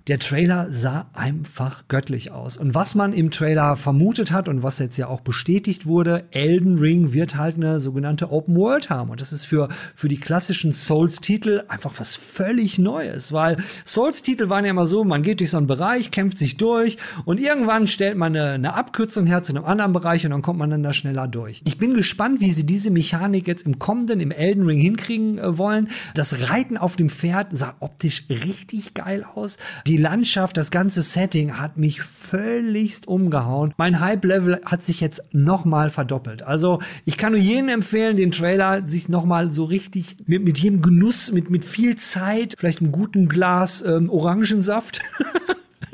Der 0.08 0.18
Trailer 0.18 0.68
sah 0.70 1.10
einfach 1.12 1.86
göttlich 1.88 2.30
aus. 2.30 2.56
Und 2.56 2.74
was 2.74 2.94
man 2.94 3.12
im 3.12 3.30
Trailer 3.30 3.76
vermutet 3.76 4.32
hat 4.32 4.48
und 4.48 4.62
was 4.62 4.78
jetzt 4.78 4.96
ja 4.96 5.06
auch 5.06 5.20
bestätigt 5.20 5.84
wurde, 5.84 6.24
Elden 6.30 6.78
Ring 6.78 7.12
wird 7.12 7.36
halt 7.36 7.56
eine 7.56 7.78
sogenannte 7.78 8.32
Open 8.32 8.56
World 8.56 8.88
haben. 8.88 9.10
Und 9.10 9.20
das 9.20 9.34
ist 9.34 9.44
für, 9.44 9.68
für 9.94 10.08
die 10.08 10.18
klassischen 10.18 10.72
Souls-Titel 10.72 11.62
einfach 11.68 11.92
was 11.98 12.16
völlig 12.16 12.78
Neues, 12.78 13.34
weil 13.34 13.58
Souls-Titel 13.84 14.48
waren 14.48 14.64
ja 14.64 14.70
immer 14.70 14.86
so, 14.86 15.04
man 15.04 15.22
geht 15.22 15.40
durch 15.40 15.50
so 15.50 15.58
einen 15.58 15.66
Bereich, 15.66 16.10
kämpft 16.10 16.38
sich 16.38 16.56
durch 16.56 16.96
und 17.26 17.38
irgendwann 17.38 17.86
stellt 17.86 18.16
man 18.16 18.34
eine, 18.34 18.52
eine 18.52 18.74
Abkürzung 18.74 19.26
her 19.26 19.42
zu 19.42 19.52
einem 19.52 19.66
anderen 19.66 19.92
Bereich 19.92 20.24
und 20.24 20.30
dann 20.30 20.40
kommt 20.40 20.58
man 20.58 20.70
dann 20.70 20.82
da 20.82 20.94
schneller 20.94 21.28
durch. 21.28 21.60
Ich 21.66 21.76
bin 21.76 21.92
gespannt, 21.92 22.40
wie 22.40 22.50
sie 22.50 22.64
diese 22.64 22.90
Mechanik 22.90 23.46
jetzt 23.46 23.66
im 23.66 23.78
kommenden, 23.78 24.20
im 24.20 24.30
Elden 24.30 24.64
Ring 24.64 24.80
hinkriegen 24.80 25.36
äh, 25.36 25.58
wollen. 25.58 25.88
Das 26.14 26.48
Reiten 26.48 26.78
auf 26.78 26.96
dem 26.96 27.10
Pferd 27.10 27.48
sah 27.50 27.76
optisch 27.80 28.24
richtig 28.30 28.94
geil 28.94 29.26
aus. 29.34 29.58
Die 29.86 29.97
Landschaft, 29.98 30.56
das 30.56 30.70
ganze 30.70 31.02
Setting 31.02 31.58
hat 31.58 31.76
mich 31.76 32.00
völligst 32.00 33.06
umgehauen. 33.06 33.74
Mein 33.76 34.00
Hype-Level 34.00 34.60
hat 34.64 34.82
sich 34.82 35.00
jetzt 35.00 35.34
nochmal 35.34 35.90
verdoppelt. 35.90 36.42
Also 36.42 36.80
ich 37.04 37.16
kann 37.16 37.32
nur 37.32 37.40
jedem 37.40 37.68
empfehlen, 37.68 38.16
den 38.16 38.32
Trailer 38.32 38.86
sich 38.86 39.08
nochmal 39.08 39.52
so 39.52 39.64
richtig 39.64 40.16
mit, 40.26 40.42
mit 40.42 40.58
jedem 40.58 40.80
Genuss, 40.80 41.32
mit, 41.32 41.50
mit 41.50 41.64
viel 41.64 41.96
Zeit, 41.96 42.54
vielleicht 42.56 42.80
einem 42.80 42.92
guten 42.92 43.28
Glas 43.28 43.82
ähm, 43.82 44.08
Orangensaft. 44.10 45.00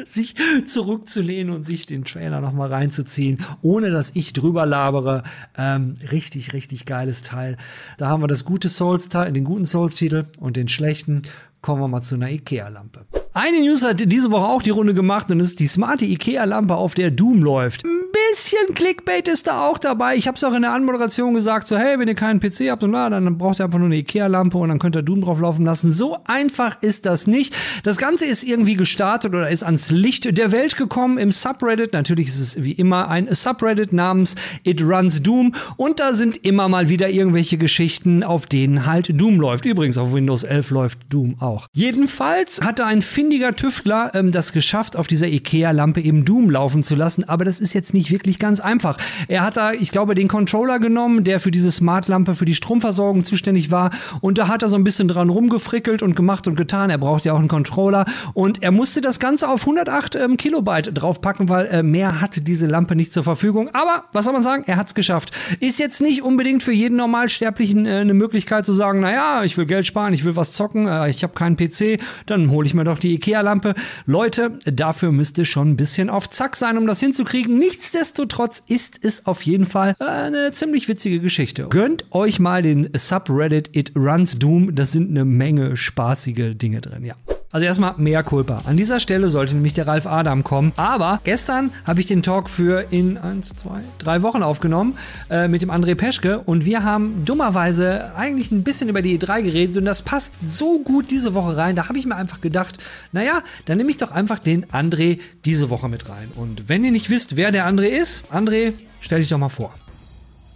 sich 0.05 0.35
zurückzulehnen 0.65 1.55
und 1.55 1.65
sich 1.65 1.87
den 1.87 2.05
Trailer 2.05 2.41
noch 2.41 2.53
mal 2.53 2.69
reinzuziehen, 2.69 3.39
ohne 3.63 3.91
dass 3.91 4.15
ich 4.15 4.33
drüber 4.33 4.67
labere. 4.67 5.23
Ähm, 5.57 5.95
richtig, 6.11 6.53
richtig 6.53 6.87
geiles 6.87 7.23
Teil. 7.23 7.57
Da 7.99 8.09
haben 8.09 8.23
wir 8.23 8.29
das 8.29 8.45
gute 8.45 8.69
Souls-Teil, 8.69 9.33
den 9.33 9.45
guten 9.45 9.65
Souls-Titel 9.65 10.25
und 10.39 10.57
den 10.57 10.69
schlechten. 10.69 11.23
Kommen 11.61 11.81
wir 11.81 11.89
mal 11.89 12.03
zu 12.03 12.17
einer 12.17 12.31
Ikea-Lampe. 12.31 13.07
Eine 13.37 13.59
News 13.63 13.83
hat 13.83 14.01
diese 14.01 14.31
Woche 14.31 14.47
auch 14.47 14.63
die 14.63 14.71
Runde 14.71 14.95
gemacht 14.95 15.29
und 15.29 15.41
ist 15.41 15.59
die 15.59 15.67
smarte 15.67 16.05
Ikea-Lampe, 16.05 16.77
auf 16.77 16.95
der 16.95 17.11
Doom 17.11 17.43
läuft. 17.43 17.85
Ein 17.85 17.91
bisschen 18.13 18.77
Clickbait 18.77 19.27
ist 19.27 19.49
da 19.49 19.67
auch 19.67 19.79
dabei. 19.79 20.15
Ich 20.15 20.29
habe 20.29 20.37
es 20.37 20.45
auch 20.45 20.55
in 20.55 20.63
der 20.63 20.73
Anmoderation 20.73 21.35
gesagt, 21.35 21.67
so 21.67 21.77
hey, 21.77 21.99
wenn 21.99 22.07
ihr 22.07 22.15
keinen 22.15 22.39
PC 22.39 22.71
habt 22.71 22.85
und 22.85 22.93
na, 22.93 23.11
dann 23.11 23.37
braucht 23.37 23.59
ihr 23.59 23.65
einfach 23.65 23.81
nur 23.81 23.87
eine 23.87 23.97
Ikea-Lampe 23.97 24.57
und 24.57 24.69
dann 24.69 24.79
könnt 24.79 24.95
ihr 24.95 25.03
Doom 25.03 25.23
drauf 25.23 25.41
laufen 25.41 25.65
lassen. 25.65 25.91
So 25.91 26.19
einfach 26.27 26.81
ist 26.81 27.07
das 27.07 27.27
nicht. 27.27 27.57
Das 27.83 27.97
Ganze 27.97 28.25
ist 28.25 28.45
irgendwie 28.45 28.75
gestartet 28.75 29.35
oder 29.35 29.51
ist 29.51 29.65
ans 29.65 29.91
Licht 29.91 30.39
der 30.39 30.53
Welt 30.53 30.77
gekommen 30.77 31.19
im 31.19 31.33
Subreddit. 31.33 31.93
Natürlich 31.93 32.29
ist 32.29 32.39
es 32.39 32.63
wie 32.63 32.71
immer 32.71 33.09
ein 33.09 33.27
Subreddit 33.35 33.93
namens 33.93 34.37
It 34.63 34.81
Runs 34.81 35.25
Doom 35.25 35.57
und 35.77 35.99
da 35.99 36.15
sind 36.15 36.37
immer 36.47 36.69
mal 36.69 36.89
wieder 36.89 37.09
irgendwelche 37.09 37.59
Geschichten, 37.59 38.23
auf 38.23 38.47
denen 38.47 38.87
halt 38.87 39.21
Doom 39.21 39.41
läuft. 39.41 39.67
Übrigens 39.67 39.99
auf 39.99 40.13
Windows 40.13 40.45
11 40.45 40.71
läuft 40.71 40.99
Doom 41.09 41.35
auch. 41.41 41.67
Jedenfalls 41.73 42.61
hatte 42.61 42.87
ein 42.87 43.03
findiger 43.25 43.57
Tüftler 43.57 44.11
ähm, 44.13 44.33
das 44.33 44.53
geschafft, 44.53 44.99
auf 44.99 45.07
dieser 45.07 45.29
IKEA-Lampe 45.29 45.99
eben 46.03 46.27
Doom 46.27 46.51
laufen 46.51 46.83
zu 46.83 46.95
lassen, 46.95 47.27
aber 47.27 47.47
das 47.47 47.59
ist 47.59 47.73
jetzt 47.73 47.95
nicht 47.95 48.11
wirklich 48.11 48.39
ganz 48.39 48.61
einfach. 48.61 48.99
Er 49.29 49.43
hat 49.43 49.57
da, 49.57 49.73
ich 49.73 49.91
glaube, 49.93 50.15
den 50.15 50.29
Controller 50.29 50.79
genommen, 50.79 51.25
der 51.25 51.41
für 51.41 51.51
diese 51.51 51.71
Smart-Lampe 51.71 52.35
für 52.35 52.45
die 52.45 52.55
Stromversorgung 52.55 53.25
zuständig 53.25 53.71
war 53.71 53.93
und 54.21 54.37
da 54.37 54.49
hat 54.49 54.63
er 54.63 54.69
so 54.69 54.77
ein 54.77 54.85
bisschen 54.85 55.09
dran 55.09 55.31
rumgefrickelt 55.31 56.03
und 56.03 56.17
gemacht 56.17 56.47
und 56.47 56.55
getan. 56.55 56.91
Er 56.91 56.99
braucht 56.99 57.25
ja 57.25 57.33
auch 57.33 57.39
einen 57.39 57.49
Controller 57.49 58.05
und 58.35 58.63
er 58.63 58.73
musste 58.73 59.01
das 59.01 59.19
Ganze 59.21 59.49
auf 59.49 59.63
108 59.63 60.17
ähm, 60.17 60.37
Kilobyte 60.37 60.91
draufpacken, 60.93 61.49
weil 61.49 61.65
äh, 61.69 61.83
mehr 61.83 62.21
hatte 62.21 62.43
diese 62.43 62.67
Lampe 62.67 62.95
nicht 62.95 63.15
zur 63.15 63.23
Verfügung. 63.23 63.71
Aber 63.73 64.05
was 64.13 64.27
soll 64.27 64.35
man 64.35 64.43
sagen? 64.43 64.65
Er 64.67 64.77
hat 64.77 64.89
es 64.89 64.95
geschafft. 64.95 65.31
Ist 65.61 65.79
jetzt 65.79 66.03
nicht 66.03 66.21
unbedingt 66.21 66.63
für 66.63 66.73
jeden 66.73 66.99
Normalsterblichen 66.99 67.87
äh, 67.87 68.01
eine 68.01 68.13
Möglichkeit 68.13 68.67
zu 68.67 68.75
sagen, 68.75 69.01
naja, 69.01 69.45
ich 69.45 69.57
will 69.57 69.65
Geld 69.65 69.87
sparen, 69.87 70.13
ich 70.13 70.27
will 70.27 70.37
was 70.37 70.53
zocken, 70.53 70.87
äh, 70.87 71.09
ich 71.09 71.23
habe 71.23 71.33
keinen 71.33 71.57
PC, 71.57 71.99
dann 72.27 72.51
hole 72.51 72.67
ich 72.67 72.75
mir 72.75 72.85
doch 72.85 72.99
die 72.99 73.14
Ikea-Lampe. 73.15 73.75
Leute, 74.07 74.59
dafür 74.65 75.13
müsste 75.13 75.45
schon 75.45 75.71
ein 75.71 75.77
bisschen 75.77 76.11
auf 76.11 76.31
Zack 76.31 76.57
sein, 76.57 76.79
um 76.79 76.87
das 76.87 77.01
hinzukriegen. 77.01 77.59
Nichtsdestotrotz 77.59 78.63
ist 78.69 79.05
es 79.05 79.27
auf 79.27 79.43
jeden 79.43 79.67
Fall 79.67 79.95
äh, 80.01 80.05
eine 80.05 80.53
ziemlich 80.53 80.89
witzige 80.89 81.21
Geschichte. 81.21 81.67
Gönnt 81.69 82.05
euch 82.13 82.39
mal 82.41 82.63
den 82.63 82.89
Subreddit 82.95 83.75
It 83.77 83.93
Runs 83.97 84.39
Doom. 84.39 84.75
Das 84.75 84.93
sind 84.93 85.11
eine 85.11 85.25
Menge 85.25 85.77
spaßige 85.77 86.55
Dinge 86.55 86.81
drin, 86.81 87.05
ja. 87.05 87.15
Also 87.55 87.67
erstmal 87.67 87.95
mehr 87.99 88.25
Culpa. 88.25 88.63
An 88.65 88.77
dieser 88.77 88.99
Stelle 88.99 89.31
sollte 89.31 89.55
nämlich 89.55 89.75
der 89.75 89.87
Ralf 89.87 90.09
Adam 90.09 90.43
kommen. 90.43 90.73
Aber 90.75 91.21
gestern 91.23 91.71
habe 91.85 92.01
ich 92.01 92.07
den 92.07 92.25
Talk 92.25 92.51
für 92.51 92.87
in 92.91 93.17
eins, 93.17 93.51
zwei, 93.51 93.79
drei 93.99 94.23
Wochen 94.23 94.43
aufgenommen 94.43 94.99
äh, 95.31 95.47
mit 95.47 95.63
dem 95.63 95.71
André 95.71 95.95
Peschke 95.95 96.41
und 96.41 96.65
wir 96.65 96.83
haben 96.83 97.25
dummerweise 97.25 98.17
eigentlich 98.17 98.51
ein 98.51 98.65
bisschen 98.65 98.89
über 98.89 99.03
die 99.03 99.17
E3 99.17 99.43
geredet 99.43 99.77
und 99.77 99.85
das 99.85 100.03
passt 100.03 100.35
so 100.45 100.81
gut 100.81 101.13
diese 101.13 101.35
Woche 101.35 101.57
rein. 101.57 101.77
Da 101.77 101.89
habe 101.89 101.97
ich 101.97 102.07
mir 102.07 102.17
einfach 102.17 102.41
gedacht, 102.41 102.79
naja, 103.13 103.41
dann 103.67 103.79
nehme 103.79 103.91
ich 103.91 103.99
doch 103.99 104.11
einfach 104.11 104.41
den 104.41 104.67
André 104.67 105.21
diese 105.45 105.71
Woche 105.71 105.89
mit 105.89 106.09
rein. 106.09 106.33
Und 106.35 106.69
wenn 106.69 106.83
ihr 106.83 106.91
nicht 106.91 107.09
wisst, 107.09 107.37
wer 107.37 107.53
der 107.53 107.69
André 107.69 107.87
ist, 107.87 108.33
André, 108.33 108.73
stell 108.99 109.21
dich 109.21 109.29
doch 109.29 109.39
mal 109.39 109.49
vor. 109.49 109.73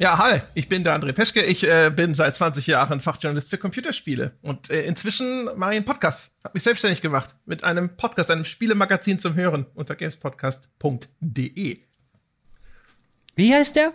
Ja, 0.01 0.17
hi, 0.17 0.43
ich 0.55 0.69
bin 0.69 0.85
der 0.85 0.95
André 0.95 1.13
Peschke. 1.13 1.43
Ich 1.43 1.65
äh, 1.65 1.91
bin 1.91 2.15
seit 2.15 2.37
20 2.37 2.69
Jahren 2.69 3.01
Fachjournalist 3.01 3.51
für 3.51 3.59
Computerspiele 3.59 4.31
und 4.43 4.71
äh, 4.71 4.83
inzwischen 4.83 5.47
mache 5.57 5.73
ich 5.73 5.79
einen 5.79 5.85
Podcast. 5.85 6.31
Habe 6.45 6.53
mich 6.55 6.63
selbstständig 6.63 7.01
gemacht 7.01 7.35
mit 7.47 7.65
einem 7.65 7.97
Podcast, 7.97 8.31
einem 8.31 8.45
Spielemagazin 8.45 9.19
zum 9.19 9.35
Hören 9.35 9.67
unter 9.75 9.97
gamespodcast.de. 9.97 11.81
Wie 13.35 13.53
heißt 13.53 13.75
der? 13.75 13.93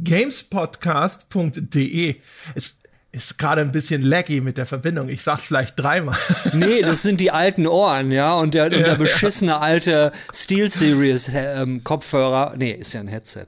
gamespodcast.de. 0.00 2.16
Es 2.54 2.82
ist 3.12 3.38
gerade 3.38 3.62
ein 3.62 3.72
bisschen 3.72 4.02
laggy 4.02 4.42
mit 4.42 4.58
der 4.58 4.66
Verbindung. 4.66 5.08
Ich 5.08 5.22
sag's 5.22 5.46
vielleicht 5.46 5.80
dreimal. 5.80 6.18
Nee, 6.52 6.82
das 6.82 7.00
sind 7.00 7.22
die 7.22 7.30
alten 7.30 7.66
Ohren, 7.66 8.12
ja, 8.12 8.34
und 8.34 8.52
der, 8.52 8.66
und 8.66 8.72
der 8.72 8.96
beschissene 8.96 9.52
ja. 9.52 9.60
alte 9.60 10.12
Steel 10.34 10.70
Series 10.70 11.30
ähm, 11.32 11.82
Kopfhörer. 11.84 12.52
Nee, 12.58 12.72
ist 12.72 12.92
ja 12.92 13.00
ein 13.00 13.08
Headset. 13.08 13.46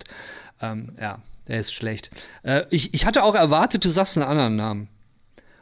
Ähm, 0.63 0.97
ja. 0.99 1.19
Der 1.49 1.59
ist 1.59 1.75
schlecht. 1.75 2.11
Äh, 2.43 2.65
ich, 2.71 2.95
ich 2.95 3.07
hatte 3.07 3.23
auch 3.25 3.35
erwartet, 3.35 3.85
du 3.85 3.89
sagst 3.89 4.17
einen 4.17 4.27
anderen 4.27 4.57
Namen. 4.57 4.89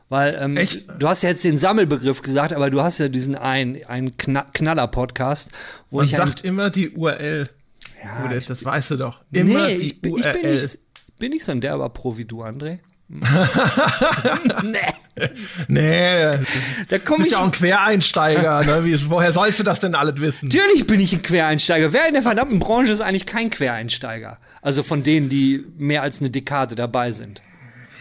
Weil 0.08 0.36
ähm, 0.40 0.58
du 0.98 1.08
hast 1.08 1.22
ja 1.22 1.28
jetzt 1.28 1.44
den 1.44 1.56
Sammelbegriff 1.56 2.20
gesagt, 2.22 2.52
aber 2.52 2.68
du 2.68 2.82
hast 2.82 2.98
ja 2.98 3.08
diesen 3.08 3.36
einen, 3.36 3.84
einen 3.84 4.16
Knaller-Podcast, 4.16 5.50
wo 5.88 5.98
Man 5.98 6.06
ich. 6.06 6.16
sagt 6.16 6.44
immer 6.44 6.68
die 6.68 6.90
URL. 6.90 7.48
Ja, 8.02 8.24
Oder, 8.24 8.40
das 8.40 8.64
weißt 8.64 8.90
du 8.90 8.96
doch. 8.96 9.22
Immer 9.30 9.68
nee, 9.68 9.76
die 9.76 9.86
ich, 9.86 10.00
bin, 10.00 10.12
URL. 10.14 10.34
Ich 10.34 10.42
bin, 10.42 10.54
nicht, 10.56 10.78
bin 11.18 11.30
nicht 11.30 11.44
so 11.44 11.52
ein 11.52 11.60
derber 11.60 11.88
Profi, 11.90 12.24
du, 12.24 12.42
André. 12.42 12.80
nee. 14.62 14.78
Nee. 15.66 16.38
Da 16.88 16.98
komm 17.04 17.18
bist 17.18 17.28
ich 17.28 17.32
ja 17.32 17.40
auch 17.40 17.44
ein 17.44 17.50
Quereinsteiger. 17.50 18.64
Ne? 18.64 18.84
Wie, 18.84 19.10
woher 19.10 19.32
sollst 19.32 19.58
du 19.58 19.64
das 19.64 19.80
denn 19.80 19.96
alles 19.96 20.20
wissen? 20.20 20.48
Natürlich 20.48 20.86
bin 20.86 21.00
ich 21.00 21.12
ein 21.12 21.22
Quereinsteiger. 21.22 21.92
Wer 21.92 22.06
in 22.06 22.14
der 22.14 22.22
verdammten 22.22 22.60
Branche 22.60 22.92
ist 22.92 23.00
eigentlich 23.00 23.26
kein 23.26 23.50
Quereinsteiger? 23.50 24.38
Also 24.62 24.84
von 24.84 25.02
denen, 25.02 25.28
die 25.28 25.64
mehr 25.76 26.02
als 26.02 26.20
eine 26.20 26.30
Dekade 26.30 26.76
dabei 26.76 27.10
sind. 27.10 27.42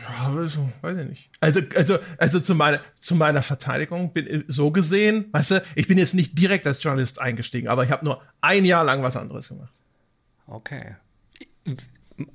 Ja, 0.04 0.34
also, 0.36 0.70
weiß 0.82 1.00
ich 1.00 1.10
nicht. 1.10 1.30
Also, 1.40 1.62
also, 1.76 1.98
also 2.18 2.40
zu 2.40 2.54
meiner, 2.54 2.82
zu 3.00 3.16
meiner 3.16 3.42
Verteidigung 3.42 4.14
bin 4.14 4.44
so 4.48 4.70
gesehen, 4.70 5.26
weißt 5.32 5.52
du, 5.52 5.64
ich 5.76 5.88
bin 5.88 5.98
jetzt 5.98 6.14
nicht 6.14 6.38
direkt 6.38 6.68
als 6.68 6.84
Journalist 6.84 7.20
eingestiegen, 7.20 7.68
aber 7.68 7.84
ich 7.84 7.92
habe 7.92 8.06
nur 8.06 8.22
ein 8.42 8.66
Jahr 8.66 8.84
lang 8.84 9.02
was 9.02 9.16
anderes 9.16 9.48
gemacht. 9.48 9.74
Okay. 10.46 10.96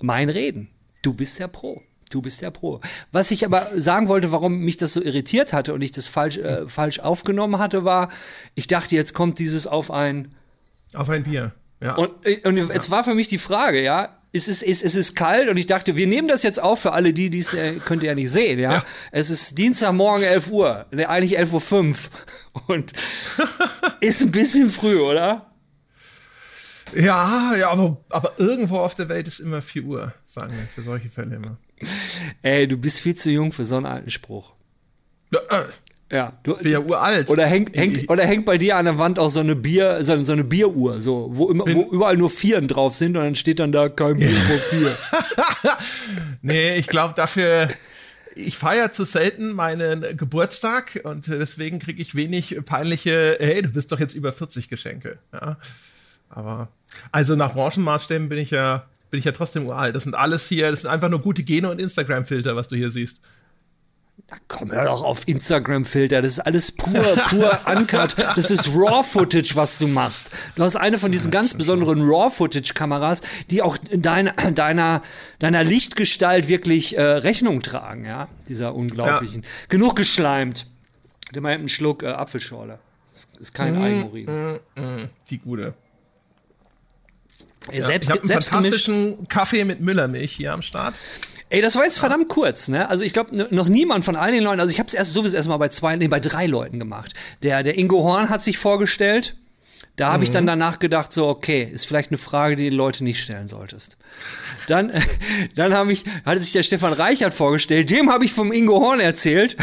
Mein 0.01 0.29
Reden. 0.29 0.71
Du 1.03 1.13
bist 1.13 1.39
ja 1.39 1.47
Pro. 1.47 1.83
Du 2.11 2.23
bist 2.23 2.43
der 2.43 2.51
Pro. 2.51 2.81
Was 3.12 3.31
ich 3.31 3.45
aber 3.45 3.69
sagen 3.75 4.09
wollte, 4.09 4.33
warum 4.33 4.59
mich 4.59 4.77
das 4.77 4.93
so 4.93 5.03
irritiert 5.03 5.53
hatte 5.53 5.75
und 5.75 5.83
ich 5.83 5.93
das 5.93 6.07
falsch, 6.07 6.38
äh, 6.38 6.69
falsch 6.69 7.01
aufgenommen 7.01 7.59
hatte, 7.59 7.85
war, 7.85 8.11
ich 8.55 8.67
dachte, 8.67 8.95
jetzt 8.95 9.14
kommt 9.14 9.38
dieses 9.38 9.67
auf 9.67 9.90
ein. 9.90 10.35
Auf 10.95 11.09
ein 11.09 11.25
Bier. 11.25 11.53
Ja. 11.81 11.95
Und, 11.95 12.11
äh, 12.25 12.40
und 12.47 12.57
jetzt 12.57 12.90
war 12.90 13.05
für 13.05 13.14
mich 13.14 13.29
die 13.29 13.38
Frage, 13.38 13.83
ja, 13.83 14.17
es 14.35 14.49
ist, 14.49 14.62
es, 14.62 14.83
es 14.83 14.97
ist 14.97 15.14
kalt 15.14 15.49
und 15.49 15.57
ich 15.57 15.67
dachte, 15.67 15.95
wir 15.95 16.09
nehmen 16.09 16.27
das 16.27 16.43
jetzt 16.43 16.61
auf 16.61 16.81
für 16.81 16.93
alle, 16.93 17.12
die 17.12 17.31
dies 17.31 17.55
äh, 17.55 17.75
könnt 17.75 18.03
ihr 18.03 18.09
ja 18.09 18.14
nicht 18.17 18.31
sehen, 18.31 18.59
ja? 18.59 18.73
ja. 18.75 18.85
Es 19.12 19.31
ist 19.31 19.57
Dienstagmorgen 19.57 20.25
11 20.25 20.51
Uhr, 20.51 20.87
ne, 20.90 21.09
eigentlich 21.09 21.38
11.05 21.38 22.09
Uhr 22.55 22.75
und 22.75 22.93
ist 24.01 24.23
ein 24.23 24.33
bisschen 24.33 24.71
früh, 24.71 24.99
oder? 24.99 25.53
Ja, 26.97 27.55
ja, 27.57 27.71
aber, 27.71 27.97
aber 28.09 28.33
irgendwo 28.38 28.79
auf 28.79 28.97
der 28.97 29.09
Welt 29.09 29.29
ist 29.29 29.38
immer 29.38 29.62
4 29.62 29.85
Uhr, 29.85 30.14
sagen 30.25 30.53
wir 30.53 30.67
für 30.67 30.83
solche 30.83 31.09
Fälle 31.09 31.37
immer. 31.37 31.57
Ey, 32.43 32.69
du 32.69 32.77
bist 32.77 33.01
viel 33.01 33.15
zu 33.15 33.31
jung 33.31 33.53
für 33.53 33.65
so 33.65 33.77
einen 33.77 33.87
alten 33.87 34.11
Spruch. 34.11 34.55
Ja, 35.33 35.41
äh. 35.51 35.65
Du 36.43 36.57
bin 36.57 36.71
ja 36.71 36.81
uralt. 36.81 37.29
Oder 37.31 37.47
hängt, 37.47 37.75
hängt, 37.75 38.09
oder 38.11 38.25
hängt 38.25 38.45
bei 38.45 38.59
dir 38.59 38.77
an 38.77 38.85
der 38.85 38.99
Wand 38.99 39.19
auch 39.19 39.31
so 39.31 39.41
eine 39.41 39.57
Bier, 39.57 40.05
so, 40.05 40.23
so 40.23 40.33
eine 40.33 40.45
Bieruhr, 40.45 41.01
so, 41.01 41.29
wo, 41.33 41.51
immer, 41.51 41.65
wo 41.67 41.91
überall 41.91 42.17
nur 42.17 42.31
Vieren 42.31 42.69
drauf 42.69 42.95
sind 42.95 43.17
und 43.17 43.25
dann 43.25 43.35
steht 43.35 43.59
dann 43.59 43.73
da 43.73 43.89
kein 43.89 44.19
Bier 44.19 44.31
vor 44.31 44.59
vier. 44.59 44.97
nee, 46.43 46.77
ich 46.77 46.87
glaube 46.87 47.15
dafür, 47.17 47.69
ich 48.37 48.57
feiere 48.57 48.93
zu 48.93 49.05
selten 49.05 49.53
meinen 49.53 50.17
Geburtstag 50.17 51.01
und 51.05 51.27
deswegen 51.27 51.79
kriege 51.79 52.01
ich 52.01 52.15
wenig 52.15 52.59
peinliche, 52.65 53.37
hey, 53.41 53.63
du 53.63 53.71
bist 53.71 53.91
doch 53.91 53.99
jetzt 53.99 54.15
über 54.15 54.33
40 54.33 54.69
Geschenke. 54.69 55.19
Ja. 55.33 55.59
Aber, 56.29 56.69
also 57.13 57.35
nach 57.35 57.55
Branchenmaßstäben 57.55 58.29
bin 58.29 58.39
ich 58.39 58.51
ja, 58.51 58.87
bin 59.14 59.20
ich 59.20 59.27
ja 59.27 59.31
trotzdem 59.31 59.68
uralt. 59.68 59.94
Das 59.94 60.03
sind 60.03 60.16
alles 60.16 60.48
hier, 60.48 60.72
das 60.72 60.81
sind 60.81 60.90
einfach 60.90 61.09
nur 61.09 61.20
gute 61.20 61.44
Gene 61.44 61.70
und 61.70 61.81
Instagram-Filter, 61.81 62.57
was 62.57 62.66
du 62.66 62.74
hier 62.74 62.90
siehst. 62.90 63.20
Na 64.29 64.37
komm, 64.48 64.72
hör 64.72 64.87
doch 64.87 65.05
auf 65.05 65.29
Instagram-Filter. 65.29 66.20
Das 66.20 66.33
ist 66.33 66.40
alles 66.40 66.72
pur, 66.72 67.00
pur 67.29 67.61
uncut. 67.72 68.16
Das 68.18 68.50
ist 68.50 68.74
Raw-Footage, 68.74 69.55
was 69.55 69.79
du 69.79 69.87
machst. 69.87 70.33
Du 70.57 70.64
hast 70.64 70.74
eine 70.74 70.98
von 70.98 71.12
diesen 71.12 71.31
ganz 71.31 71.55
besonderen 71.55 72.03
Raw-Footage-Kameras, 72.03 73.20
die 73.53 73.62
auch 73.62 73.79
deiner, 73.79 74.33
deiner, 74.33 75.00
deiner 75.38 75.62
Lichtgestalt 75.62 76.48
wirklich 76.48 76.98
äh, 76.98 77.00
Rechnung 77.00 77.62
tragen, 77.62 78.07
ja. 78.07 78.27
Dieser 78.48 78.74
unglaublichen. 78.74 79.42
Ja. 79.42 79.48
Genug 79.68 79.94
geschleimt. 79.94 80.66
Nimm 81.33 81.44
mal 81.44 81.53
einen 81.53 81.68
Schluck 81.68 82.03
äh, 82.03 82.09
Apfelschorle. 82.09 82.81
Das 83.12 83.29
ist 83.38 83.55
kein 83.55 83.79
mm, 83.79 83.83
Eigenurin. 83.85 84.24
Mm, 84.24 84.81
mm, 84.81 85.11
die 85.31 85.38
gute. 85.38 85.74
Ja, 87.72 87.87
selbst, 87.87 88.11
ich 88.11 88.16
habe 88.16 88.29
einen 88.29 88.42
fantastischen 88.42 89.29
Kaffee 89.29 89.64
mit 89.64 89.81
Müllermilch 89.81 90.33
hier 90.33 90.53
am 90.53 90.62
Start. 90.62 90.94
Ey, 91.50 91.61
das 91.61 91.77
war 91.77 91.85
jetzt 91.85 91.98
verdammt 91.98 92.29
kurz, 92.29 92.68
ne? 92.68 92.88
Also 92.88 93.05
ich 93.05 93.12
glaube, 93.12 93.46
noch 93.55 93.68
niemand 93.68 94.05
von 94.05 94.16
all 94.16 94.33
den 94.33 94.42
Leuten, 94.42 94.61
also 94.61 94.72
ich 94.72 94.79
habe 94.79 94.88
es 94.88 94.94
erst 94.94 95.12
sowieso 95.12 95.37
erstmal 95.37 95.59
bei 95.59 95.68
zwei, 95.68 95.94
nee, 95.96 96.09
bei 96.09 96.20
drei 96.20 96.46
Leuten 96.46 96.79
gemacht. 96.79 97.14
Der, 97.42 97.62
der 97.62 97.79
Ingo 97.79 98.03
Horn 98.03 98.29
hat 98.29 98.42
sich 98.42 98.59
vorgestellt. 98.59 99.37
Da 99.96 100.09
habe 100.09 100.18
mhm. 100.18 100.22
ich 100.24 100.30
dann 100.33 100.44
mhm. 100.44 100.48
danach 100.48 100.78
gedacht, 100.80 101.12
so, 101.12 101.28
okay, 101.28 101.68
ist 101.72 101.87
vielleicht 101.87 102.11
eine 102.11 102.18
Frage, 102.18 102.57
die 102.57 102.70
die 102.70 102.76
Leute 102.76 103.04
nicht 103.04 103.22
stellen 103.22 103.46
solltest. 103.46 103.96
Dann, 104.66 104.92
dann 105.54 105.72
habe 105.72 105.92
ich, 105.92 106.04
hatte 106.24 106.40
sich 106.40 106.52
der 106.52 106.64
Stefan 106.64 106.92
Reichert 106.92 107.35
vorgestellt, 107.35 107.90
dem 107.90 108.11
habe 108.11 108.24
ich 108.24 108.33
vom 108.33 108.52
Ingo 108.52 108.80
Horn 108.80 109.00
erzählt. 109.00 109.57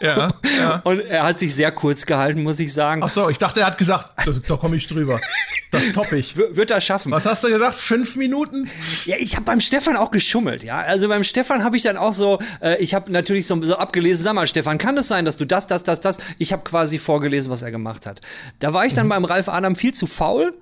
Ja, 0.00 0.34
ja. 0.58 0.76
Und 0.84 1.00
er 1.00 1.24
hat 1.24 1.38
sich 1.38 1.54
sehr 1.54 1.72
kurz 1.72 2.06
gehalten, 2.06 2.42
muss 2.42 2.58
ich 2.60 2.72
sagen. 2.72 3.02
Ach 3.04 3.08
so, 3.08 3.28
ich 3.28 3.38
dachte, 3.38 3.60
er 3.60 3.66
hat 3.66 3.78
gesagt, 3.78 4.12
da, 4.24 4.32
da 4.46 4.56
komme 4.56 4.76
ich 4.76 4.86
drüber. 4.88 5.20
Das 5.70 5.90
topp 5.92 6.12
ich. 6.12 6.36
W 6.36 6.42
wird 6.50 6.70
er 6.70 6.80
schaffen. 6.80 7.12
Was 7.12 7.24
hast 7.24 7.44
du 7.44 7.48
gesagt? 7.48 7.76
Fünf 7.76 8.16
Minuten? 8.16 8.68
Ja, 9.06 9.16
ich 9.18 9.36
habe 9.36 9.44
beim 9.44 9.60
Stefan 9.60 9.96
auch 9.96 10.10
geschummelt, 10.10 10.64
ja. 10.64 10.80
Also 10.80 11.08
beim 11.08 11.24
Stefan 11.24 11.64
habe 11.64 11.76
ich 11.76 11.82
dann 11.82 11.96
auch 11.96 12.12
so, 12.12 12.40
äh, 12.60 12.76
ich 12.82 12.94
habe 12.94 13.10
natürlich 13.10 13.46
so, 13.46 13.60
so 13.64 13.76
abgelesen, 13.76 14.22
sag 14.22 14.34
mal, 14.34 14.46
Stefan, 14.46 14.76
kann 14.76 14.98
es 14.98 15.08
sein, 15.08 15.24
dass 15.24 15.36
du 15.36 15.46
das, 15.46 15.66
das, 15.66 15.82
das, 15.82 16.00
das, 16.00 16.18
ich 16.38 16.52
habe 16.52 16.62
quasi 16.62 16.98
vorgelesen, 16.98 17.50
was 17.50 17.62
er 17.62 17.70
gemacht 17.70 18.06
hat. 18.06 18.20
Da 18.58 18.74
war 18.74 18.84
ich 18.84 18.92
dann 18.92 19.06
mhm. 19.06 19.10
beim 19.10 19.24
Ralf 19.24 19.48
Adam 19.48 19.71
viel 19.76 19.94
zu 19.94 20.06
faul 20.06 20.54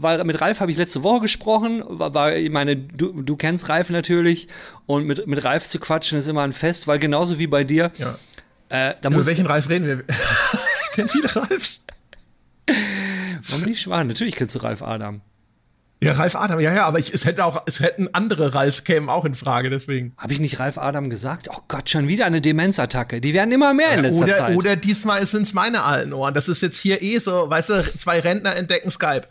weil 0.00 0.22
mit 0.24 0.40
Ralf 0.40 0.60
habe 0.60 0.70
ich 0.70 0.76
letzte 0.76 1.02
Woche 1.02 1.22
gesprochen, 1.22 1.82
weil 1.86 2.38
ich 2.38 2.50
meine, 2.50 2.76
du, 2.76 3.22
du 3.22 3.36
kennst 3.36 3.68
Ralf 3.68 3.90
natürlich 3.90 4.46
und 4.86 5.06
mit, 5.06 5.26
mit 5.26 5.44
Ralf 5.44 5.66
zu 5.66 5.80
quatschen 5.80 6.18
ist 6.18 6.28
immer 6.28 6.42
ein 6.42 6.52
Fest, 6.52 6.86
weil 6.86 7.00
genauso 7.00 7.38
wie 7.38 7.48
bei 7.48 7.64
dir, 7.64 7.90
ja. 7.96 8.16
Äh, 8.68 8.94
da 9.00 9.08
Über 9.08 9.26
welchen 9.26 9.46
Ralf 9.46 9.68
reden 9.70 9.86
wir? 9.86 10.04
ich 10.08 10.92
kenne 10.92 11.08
viele 11.08 11.34
Ralfs. 11.34 11.84
Warum 13.48 13.64
nicht 13.64 13.80
schwan? 13.80 14.08
Natürlich 14.08 14.36
kennst 14.36 14.54
du 14.54 14.58
Ralf 14.60 14.82
Adam. 14.82 15.22
Ja, 16.00 16.12
Ralf 16.12 16.36
Adam, 16.36 16.60
ja, 16.60 16.72
ja, 16.72 16.86
aber 16.86 17.00
ich, 17.00 17.12
es 17.12 17.24
hätten 17.24 17.40
auch, 17.40 17.62
es 17.66 17.80
hätten 17.80 18.08
andere 18.12 18.54
Ralfs 18.54 18.84
kämen 18.84 19.08
auch 19.08 19.24
in 19.24 19.34
Frage, 19.34 19.68
deswegen. 19.68 20.12
Habe 20.16 20.32
ich 20.32 20.38
nicht 20.38 20.60
Ralf 20.60 20.78
Adam 20.78 21.10
gesagt? 21.10 21.48
Oh 21.50 21.58
Gott, 21.66 21.90
schon 21.90 22.06
wieder 22.06 22.24
eine 22.24 22.40
Demenzattacke. 22.40 23.20
Die 23.20 23.34
werden 23.34 23.50
immer 23.50 23.74
mehr 23.74 23.94
in 23.94 24.02
letzter 24.02 24.24
oder, 24.24 24.34
Zeit. 24.34 24.56
Oder 24.56 24.76
diesmal 24.76 25.26
sind 25.26 25.42
es 25.42 25.54
meine 25.54 25.82
alten 25.82 26.12
Ohren. 26.12 26.34
Das 26.34 26.48
ist 26.48 26.62
jetzt 26.62 26.78
hier 26.78 27.02
eh 27.02 27.18
so, 27.18 27.50
weißt 27.50 27.70
du, 27.70 27.96
zwei 27.96 28.20
Rentner 28.20 28.54
entdecken 28.54 28.92
Skype. 28.92 29.24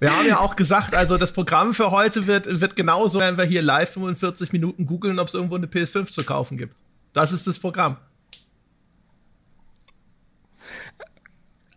Wir 0.00 0.10
haben 0.10 0.26
ja 0.26 0.38
auch 0.38 0.56
gesagt, 0.56 0.94
also 0.94 1.18
das 1.18 1.32
Programm 1.32 1.74
für 1.74 1.90
heute 1.90 2.26
wird, 2.26 2.60
wird 2.60 2.74
genauso, 2.74 3.20
wenn 3.20 3.36
wir 3.36 3.44
hier 3.44 3.62
live 3.62 3.90
45 3.90 4.52
Minuten 4.52 4.86
googeln, 4.86 5.18
ob 5.18 5.28
es 5.28 5.34
irgendwo 5.34 5.56
eine 5.56 5.66
PS5 5.66 6.10
zu 6.12 6.24
kaufen 6.24 6.56
gibt. 6.56 6.76
Das 7.12 7.32
ist 7.32 7.46
das 7.46 7.58
Programm. 7.58 7.98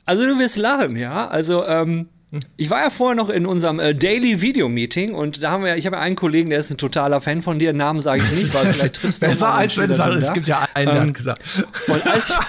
Also 0.06 0.26
du 0.26 0.40
wirst 0.40 0.58
lachen, 0.58 0.96
ja. 0.96 1.28
Also 1.28 1.66
ähm, 1.66 2.10
ich 2.56 2.70
war 2.70 2.82
ja 2.82 2.90
vorher 2.90 3.16
noch 3.16 3.30
in 3.30 3.46
unserem 3.46 3.80
äh, 3.80 3.94
Daily 3.94 4.42
Video 4.42 4.70
Meeting 4.70 5.14
und 5.14 5.44
da 5.44 5.52
haben 5.52 5.66
wir, 5.66 5.76
ich 5.76 5.86
habe 5.86 5.98
ja 5.98 6.02
einen 6.02 6.16
Kollegen, 6.16 6.50
der 6.50 6.60
ist 6.60 6.72
ein 6.72 6.78
totaler 6.78 7.20
Fan 7.20 7.42
von 7.42 7.60
dir. 7.60 7.74
Namen 7.74 8.00
sage 8.00 8.22
ich 8.24 8.32
nicht, 8.32 8.54
weil 8.54 8.74
vielleicht 8.74 8.96
triffst 8.96 9.22
du 9.22 9.28
Besser 9.32 9.54
als 9.54 9.78
wenn 9.78 9.90
du 9.90 9.96
es 9.96 10.34
gibt 10.34 10.48
ja 10.48 10.66
einen, 10.74 10.94
der 10.94 11.02
ähm, 11.02 11.14
gesagt. 11.14 11.42
Und 11.88 12.08
als 12.08 12.34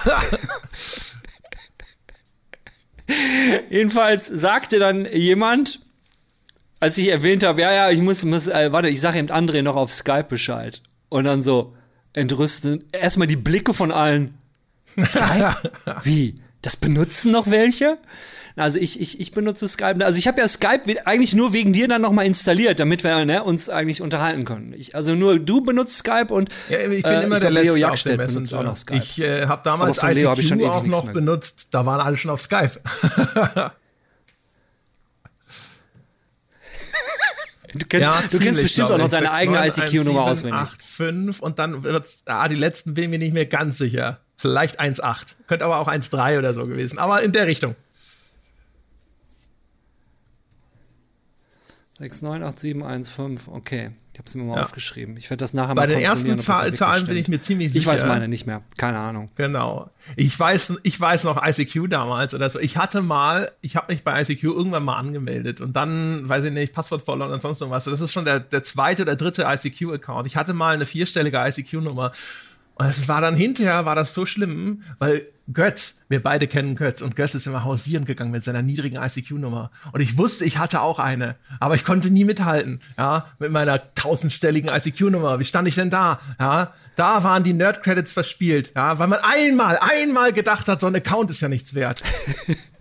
Jedenfalls 3.69 4.27
sagte 4.27 4.79
dann 4.79 5.05
jemand, 5.05 5.81
als 6.79 6.97
ich 6.97 7.09
erwähnt 7.09 7.43
habe, 7.43 7.61
ja, 7.61 7.73
ja, 7.73 7.89
ich 7.89 7.99
muss, 7.99 8.23
muss 8.23 8.47
äh, 8.47 8.71
warte, 8.71 8.87
ich 8.89 9.01
sage 9.01 9.19
eben 9.19 9.29
André 9.29 9.61
noch 9.61 9.75
auf 9.75 9.91
Skype 9.91 10.25
Bescheid. 10.25 10.81
Und 11.09 11.25
dann 11.25 11.41
so 11.41 11.75
entrüstet, 12.13 12.83
erstmal 12.93 13.27
die 13.27 13.35
Blicke 13.35 13.73
von 13.73 13.91
allen. 13.91 14.37
Skype? 15.05 15.55
Wie? 16.03 16.35
Das 16.63 16.77
benutzen 16.77 17.31
noch 17.31 17.51
welche? 17.51 17.99
Also 18.55 18.77
ich, 18.79 18.99
ich, 18.99 19.19
ich 19.19 19.31
benutze 19.31 19.67
Skype. 19.67 20.05
Also 20.05 20.17
ich 20.17 20.27
habe 20.27 20.39
ja 20.39 20.47
Skype 20.47 20.83
eigentlich 21.05 21.33
nur 21.33 21.53
wegen 21.53 21.73
dir 21.73 21.87
dann 21.87 22.01
nochmal 22.01 22.25
installiert, 22.25 22.79
damit 22.79 23.03
wir 23.03 23.25
ne, 23.25 23.43
uns 23.43 23.67
eigentlich 23.67 24.01
unterhalten 24.01 24.45
können. 24.45 24.73
Ich, 24.73 24.95
also 24.95 25.15
nur 25.15 25.39
du 25.39 25.61
benutzt 25.61 25.97
Skype 25.97 26.27
und 26.29 26.49
ja, 26.69 26.79
ich 26.79 27.03
bin 27.03 27.11
äh, 27.11 27.23
immer 27.23 27.35
ich 27.35 27.41
der 27.41 27.51
Letzte 27.51 27.79
Leo 27.79 27.87
auf 27.87 28.03
dem 28.03 28.17
benutzt 28.17 28.53
auch 28.53 28.63
noch 28.63 28.75
Skype. 28.75 28.97
Ich 28.97 29.19
äh, 29.19 29.47
habe 29.47 29.61
damals 29.63 29.97
ICQ 29.97 30.25
hab 30.25 30.39
ich 30.39 30.47
schon 30.47 30.63
auch 30.63 30.85
noch 30.85 31.09
benutzt. 31.11 31.69
Da 31.71 31.85
waren 31.85 31.99
alle 31.99 32.17
schon 32.17 32.31
auf 32.31 32.41
Skype. 32.41 32.79
Du 37.75 37.87
kennst, 37.87 38.03
ja, 38.03 38.21
du 38.29 38.37
kennst 38.37 38.61
bestimmt 38.61 38.91
auch 38.91 38.99
noch 38.99 39.09
deine 39.09 39.31
eigene 39.31 39.67
ICQ-Nummer 39.67 40.25
auswendig. 40.25 40.61
8, 40.61 40.83
5 40.83 41.39
und 41.39 41.57
dann 41.57 41.81
wird's, 41.81 42.21
ah, 42.27 42.47
die 42.47 42.55
letzten 42.55 42.93
bin 42.93 43.05
ich 43.05 43.09
mir 43.09 43.17
nicht 43.17 43.33
mehr 43.33 43.47
ganz 43.47 43.79
sicher. 43.79 44.19
Vielleicht 44.43 44.81
1,8. 44.81 45.35
Könnte 45.47 45.63
aber 45.63 45.77
auch 45.77 45.87
1,3 45.87 46.37
oder 46.37 46.53
so 46.53 46.67
gewesen. 46.67 46.99
Aber 46.99 47.21
in 47.21 47.31
der 47.31 47.47
Richtung. 47.47 47.77
6987115, 52.01 53.39
okay. 53.47 53.91
Ich 54.11 54.19
habe 54.19 54.27
es 54.27 54.35
mir 54.35 54.43
mal 54.43 54.57
ja. 54.57 54.63
aufgeschrieben. 54.63 55.15
Ich 55.15 55.29
werde 55.29 55.39
das 55.39 55.53
nachher 55.53 55.75
Bei 55.75 55.83
mal 55.83 55.87
Bei 55.87 55.93
den 55.93 56.03
ersten 56.03 56.37
Zahl 56.39 56.73
Zahlen 56.73 57.07
bin 57.07 57.15
ich 57.15 57.29
mir 57.29 57.39
ziemlich 57.39 57.71
sicher. 57.71 57.79
Ich 57.79 57.87
weiß 57.87 58.05
meine 58.05 58.27
nicht 58.27 58.45
mehr. 58.45 58.63
Keine 58.77 58.99
Ahnung. 58.99 59.31
Genau. 59.35 59.89
Ich 60.17 60.37
weiß, 60.37 60.79
ich 60.83 60.99
weiß 60.99 61.23
noch 61.23 61.41
ICQ 61.41 61.87
damals 61.89 62.33
oder 62.33 62.49
so. 62.49 62.59
Ich 62.59 62.75
hatte 62.75 63.01
mal, 63.01 63.49
ich 63.61 63.77
habe 63.77 63.93
mich 63.93 64.03
bei 64.03 64.21
ICQ 64.21 64.43
irgendwann 64.43 64.83
mal 64.83 64.97
angemeldet 64.97 65.61
und 65.61 65.73
dann, 65.77 66.27
weiß 66.27 66.43
ich 66.43 66.51
nicht, 66.51 66.73
Passwort 66.73 67.01
verloren 67.01 67.31
und 67.31 67.41
sonst 67.41 67.61
irgendwas. 67.61 67.85
Das 67.85 68.01
ist 68.01 68.11
schon 68.11 68.25
der, 68.25 68.41
der 68.41 68.61
zweite 68.63 69.03
oder 69.03 69.15
dritte 69.15 69.43
ICQ-Account. 69.47 70.27
Ich 70.27 70.35
hatte 70.35 70.53
mal 70.53 70.73
eine 70.73 70.85
vierstellige 70.85 71.37
ICQ-Nummer 71.37 72.11
und 72.83 72.89
es 72.89 73.07
war 73.07 73.21
dann 73.21 73.35
hinterher, 73.35 73.85
war 73.85 73.95
das 73.95 74.13
so 74.13 74.25
schlimm, 74.25 74.83
weil 74.99 75.25
Götz, 75.51 76.03
wir 76.09 76.21
beide 76.21 76.47
kennen 76.47 76.75
Götz 76.75 77.01
und 77.01 77.15
Götz 77.15 77.33
ist 77.33 77.47
immer 77.47 77.63
hausieren 77.63 78.03
gegangen 78.03 78.31
mit 78.31 78.43
seiner 78.43 78.61
niedrigen 78.61 78.97
ICQ-Nummer. 78.97 79.71
Und 79.91 80.01
ich 80.01 80.17
wusste, 80.17 80.43
ich 80.43 80.57
hatte 80.57 80.81
auch 80.81 80.99
eine, 80.99 81.35
aber 81.59 81.75
ich 81.75 81.85
konnte 81.85 82.09
nie 82.09 82.25
mithalten, 82.25 82.81
ja, 82.97 83.27
mit 83.39 83.51
meiner 83.51 83.93
tausendstelligen 83.93 84.69
ICQ-Nummer. 84.69 85.39
Wie 85.39 85.45
stand 85.45 85.67
ich 85.67 85.75
denn 85.75 85.89
da? 85.89 86.19
Ja, 86.39 86.73
da 86.95 87.23
waren 87.23 87.43
die 87.43 87.53
Nerd-Credits 87.53 88.11
verspielt, 88.11 88.73
ja, 88.75 88.99
weil 88.99 89.07
man 89.07 89.19
einmal, 89.21 89.79
einmal 89.79 90.33
gedacht 90.33 90.67
hat, 90.67 90.81
so 90.81 90.87
ein 90.87 90.95
Account 90.95 91.29
ist 91.29 91.41
ja 91.41 91.47
nichts 91.47 91.73
wert. 91.73 92.03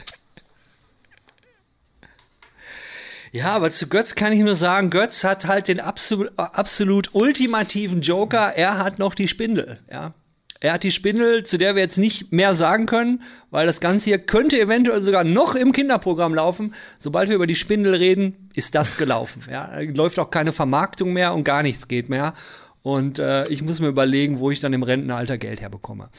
Ja, 3.33 3.55
aber 3.55 3.71
zu 3.71 3.89
Götz 3.89 4.15
kann 4.15 4.33
ich 4.33 4.41
nur 4.41 4.55
sagen, 4.55 4.91
Götz 4.91 5.25
hat 5.25 5.47
halt 5.47 5.69
den 5.69 5.81
absolut, 5.81 6.31
absolut 6.37 7.15
ultimativen 7.15 8.03
Joker. 8.03 8.53
Er 8.55 8.79
hat 8.79 8.99
noch 8.99 9.15
die 9.15 9.27
Spindel, 9.27 9.79
ja. 9.91 10.13
Er 10.61 10.75
hat 10.75 10.85
die 10.85 10.93
Spindel, 10.93 11.43
zu 11.43 11.59
der 11.59 11.75
wir 11.75 11.83
jetzt 11.83 11.99
nicht 11.99 12.31
mehr 12.31 12.55
sagen 12.55 12.87
können, 12.87 13.23
weil 13.51 13.67
das 13.67 13.81
Ganze 13.81 14.11
hier 14.11 14.19
könnte 14.21 14.61
eventuell 14.61 15.01
sogar 15.01 15.25
noch 15.25 15.57
im 15.57 15.73
Kinderprogramm 15.73 16.37
laufen. 16.37 16.73
Sobald 17.01 17.29
wir 17.29 17.35
über 17.35 17.49
die 17.49 17.57
Spindel 17.57 17.95
reden, 17.95 18.49
ist 18.55 18.77
das 18.77 18.97
gelaufen. 18.97 19.43
Ja, 19.51 19.71
läuft 19.81 20.21
auch 20.21 20.31
keine 20.31 20.53
Vermarktung 20.53 21.13
mehr 21.13 21.35
und 21.35 21.43
gar 21.43 21.65
nichts 21.65 21.89
geht 21.89 22.09
mehr. 22.09 22.35
Und 22.83 23.19
äh, 23.19 23.49
ich 23.49 23.63
muss 23.63 23.81
mir 23.81 23.89
überlegen, 23.89 24.39
wo 24.39 24.53
ich 24.53 24.61
dann 24.61 24.73
im 24.73 24.85
Rentenalter 24.85 25.37
Geld 25.37 25.61
herbekomme. 25.61 26.11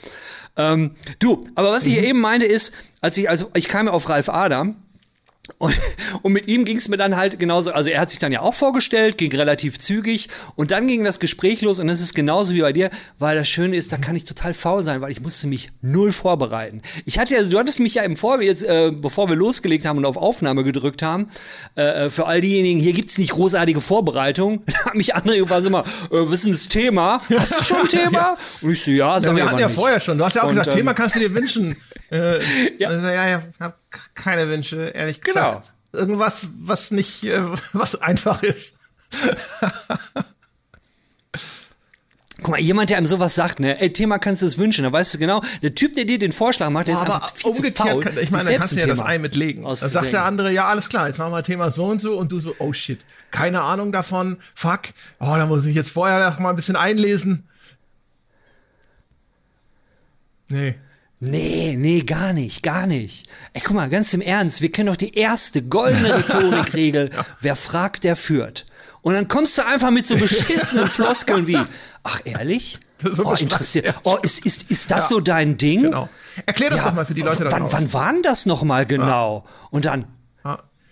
Ähm, 0.58 0.96
du, 1.20 1.40
aber 1.56 1.72
was 1.72 1.86
ich 1.86 1.98
mhm. 1.98 2.04
eben 2.04 2.20
meinte 2.20 2.46
ist, 2.46 2.74
als 3.00 3.18
ich, 3.18 3.30
also 3.30 3.50
ich 3.54 3.70
kam 3.70 3.86
ja 3.86 3.94
auf 3.94 4.10
Ralf 4.10 4.28
Adam 4.28 4.76
und, 5.58 5.78
und 6.22 6.32
mit 6.32 6.48
ihm 6.48 6.64
ging 6.64 6.78
es 6.78 6.88
mir 6.88 6.96
dann 6.96 7.18
halt 7.18 7.38
genauso, 7.38 7.74
also 7.74 7.90
er 7.90 8.00
hat 8.00 8.10
sich 8.10 8.20
dann 8.20 8.32
ja 8.32 8.42
auch 8.42 8.54
vorgestellt, 8.54 9.18
ging 9.18 9.36
relativ 9.36 9.78
zügig 9.78 10.30
und 10.56 10.72
dann 10.72 10.88
ging 10.88 11.04
das 11.04 11.20
Gespräch 11.20 11.62
los 11.62 11.80
und 11.80 11.90
es 11.90 12.00
ist 12.00 12.14
genauso 12.14 12.54
wie 12.54 12.62
bei 12.62 12.72
dir, 12.72 12.90
weil 13.20 13.36
das 13.36 13.50
Schöne 13.50 13.76
ist, 13.76 13.92
da 13.92 13.98
kann 13.98 14.16
ich 14.16 14.24
total 14.24 14.54
faul 14.54 14.86
sein, 14.86 15.02
weil 15.02 15.12
ich 15.12 15.20
musste 15.20 15.48
mich 15.48 15.72
null 15.82 16.14
vorbereiten. 16.14 16.82
Ich 17.06 17.20
hatte 17.20 17.36
ja, 17.36 17.44
du 17.44 17.60
hattest 17.60 17.82
mich 17.82 17.96
ja 17.96 18.04
im 18.04 18.16
Vor, 18.16 18.42
jetzt, 18.42 18.64
äh, 18.64 18.92
bevor 18.96 19.28
wir 19.28 19.36
losgelegt 19.36 19.86
haben 19.86 19.98
und 19.98 20.06
auf 20.06 20.16
Aufnahme 20.16 20.64
gedrückt 20.64 21.02
haben, 21.02 21.28
äh, 21.76 22.10
für 22.10 22.26
all 22.26 22.40
diejenigen, 22.40 22.80
hier 22.80 22.94
gibt's 22.94 23.18
nicht 23.18 23.32
großartige 23.34 23.82
Vorbereitung, 23.82 24.64
da 24.66 24.86
hat 24.86 24.96
mich 24.96 25.14
andere 25.14 25.38
gefragt, 25.40 25.66
immer, 25.66 25.82
äh, 25.82 25.86
was 26.10 26.36
ist 26.36 26.46
denn 26.46 26.52
das 26.54 26.68
Thema? 26.70 27.22
Hast 27.38 27.60
du 27.60 27.64
schon 27.66 27.82
ein 27.82 27.88
Thema? 27.90 28.18
ja. 28.18 28.38
Und 28.62 28.72
ich 28.72 28.82
so, 28.82 28.92
ja, 28.92 29.20
sag 29.20 29.32
ja, 29.32 29.36
wir 29.36 29.46
hatten 29.46 29.60
ja 29.60 29.68
nicht. 29.68 29.76
vorher 29.76 30.00
schon, 30.00 30.18
du 30.18 30.24
hast 30.24 30.36
ja 30.36 30.44
auch 30.44 30.48
und, 30.48 30.56
gesagt, 30.56 30.70
ähm, 30.70 30.78
Thema 30.78 30.94
kannst 30.94 31.16
du 31.16 31.20
dir 31.20 31.34
wünschen. 31.34 31.76
Äh, 32.14 32.40
ja. 32.78 32.90
Also, 32.90 33.08
ja, 33.08 33.28
ja, 33.28 33.44
hab 33.60 33.80
keine 34.14 34.48
Wünsche, 34.48 34.92
ehrlich 34.94 35.20
genau. 35.20 35.34
gesagt. 35.34 35.74
Genau. 35.92 36.04
Irgendwas, 36.04 36.48
was 36.60 36.92
nicht, 36.92 37.24
äh, 37.24 37.42
was 37.74 38.00
einfach 38.00 38.44
ist. 38.44 38.78
Guck 42.38 42.50
mal, 42.50 42.60
jemand, 42.60 42.90
der 42.90 42.98
einem 42.98 43.06
sowas 43.06 43.36
sagt, 43.36 43.60
ne, 43.60 43.80
ey, 43.80 43.94
Thema 43.94 44.20
kannst 44.20 44.42
du 44.42 44.46
es 44.46 44.58
wünschen, 44.58 44.84
da 44.84 44.92
weißt 44.92 45.14
du 45.14 45.18
genau, 45.18 45.42
der 45.62 45.76
Typ, 45.76 45.94
der 45.94 46.06
dir 46.06 46.20
den 46.20 46.32
Vorschlag 46.32 46.70
macht, 46.70 46.88
der 46.88 46.96
ist 46.96 47.02
einfach 47.02 47.34
viel 47.34 47.54
zu 47.54 47.72
faul. 47.72 48.02
Kann, 48.02 48.18
ich 48.20 48.32
meine, 48.32 48.52
da 48.52 48.58
kannst 48.58 48.74
du 48.74 48.80
ja 48.80 48.86
das 48.86 49.00
Ei 49.00 49.18
mitlegen. 49.18 49.64
Dann 49.64 49.76
sagt 49.76 50.12
der 50.12 50.26
andere, 50.26 50.52
ja, 50.52 50.68
alles 50.68 50.90
klar, 50.90 51.08
jetzt 51.08 51.20
machen 51.20 51.32
wir 51.32 51.42
Thema 51.42 51.72
so 51.72 51.86
und 51.86 52.02
so 52.02 52.18
und 52.18 52.32
du 52.32 52.40
so, 52.40 52.56
oh 52.60 52.74
shit, 52.74 53.00
keine 53.32 53.62
Ahnung 53.62 53.92
davon, 53.92 54.38
fuck, 54.54 54.82
oh, 55.20 55.36
da 55.36 55.46
muss 55.46 55.66
ich 55.66 55.76
jetzt 55.76 55.92
vorher 55.92 56.30
noch 56.30 56.40
mal 56.40 56.50
ein 56.50 56.56
bisschen 56.56 56.76
einlesen. 56.76 57.48
Nee. 60.50 60.76
Nee, 61.26 61.76
nee, 61.78 62.02
gar 62.02 62.34
nicht, 62.34 62.64
gar 62.64 62.86
nicht. 62.86 63.28
Ey, 63.54 63.62
guck 63.64 63.76
mal, 63.76 63.90
ganz 63.90 64.14
im 64.14 64.20
Ernst, 64.20 64.62
wir 64.62 64.72
kennen 64.72 64.88
doch 64.88 64.98
die 64.98 65.16
erste 65.16 65.62
goldene 65.62 66.16
Rhetorikregel. 66.18 67.12
Wer 67.40 67.56
fragt, 67.56 68.04
der 68.04 68.16
führt. 68.16 68.66
Und 69.02 69.14
dann 69.14 69.28
kommst 69.30 69.58
du 69.58 69.66
einfach 69.66 69.90
mit 69.90 70.06
so 70.06 70.18
beschissenen 70.18 70.88
Floskeln 70.90 71.48
wie, 71.48 71.60
ach 72.04 72.20
ehrlich? 72.26 72.80
So 73.02 73.26
oh, 73.26 73.34
interessiert. 73.34 73.96
Oh, 74.04 74.18
ist, 74.22 74.46
ist, 74.46 74.70
ist 74.70 74.92
das 74.92 75.04
ja, 75.04 75.08
so 75.10 75.20
dein 75.22 75.58
Ding? 75.58 75.84
Genau. 75.84 76.10
Erklär 76.46 76.70
das 76.70 76.80
ja, 76.80 76.86
doch 76.86 76.94
mal 76.94 77.06
für 77.06 77.14
die 77.14 77.22
Leute 77.22 77.44
da 77.46 77.52
wann, 77.52 77.72
wann 77.72 77.94
war 77.94 78.12
denn 78.12 78.24
das 78.24 78.46
nochmal 78.46 78.86
genau? 78.86 79.46
Ja. 79.46 79.68
Und 79.72 79.86
dann, 79.86 80.08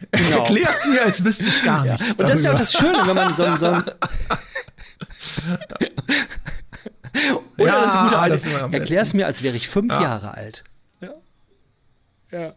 Genau. 0.11 0.39
Erklär's 0.39 0.85
mir, 0.85 1.03
als 1.03 1.23
wüsste 1.23 1.43
ich 1.45 1.63
gar 1.63 1.85
nichts. 1.85 2.07
Ja. 2.07 2.15
Und 2.17 2.29
das 2.29 2.39
ist 2.39 2.45
ja 2.45 2.51
auch 2.51 2.57
das 2.57 2.73
Schöne, 2.73 3.01
wenn 3.05 3.15
man 3.15 3.33
so, 3.35 3.55
so 3.57 3.67
ein. 3.67 3.83
Oder 7.62 7.74
ja, 7.74 7.84
das 7.84 7.97
gute 7.97 8.19
alte. 8.19 8.74
Erklär's 8.74 9.13
mir, 9.13 9.26
als 9.26 9.43
wäre 9.43 9.56
ich 9.56 9.67
fünf 9.67 9.93
ja. 9.93 10.02
Jahre 10.02 10.34
alt. 10.34 10.63
Ja. 11.02 11.13
Ja. 12.32 12.56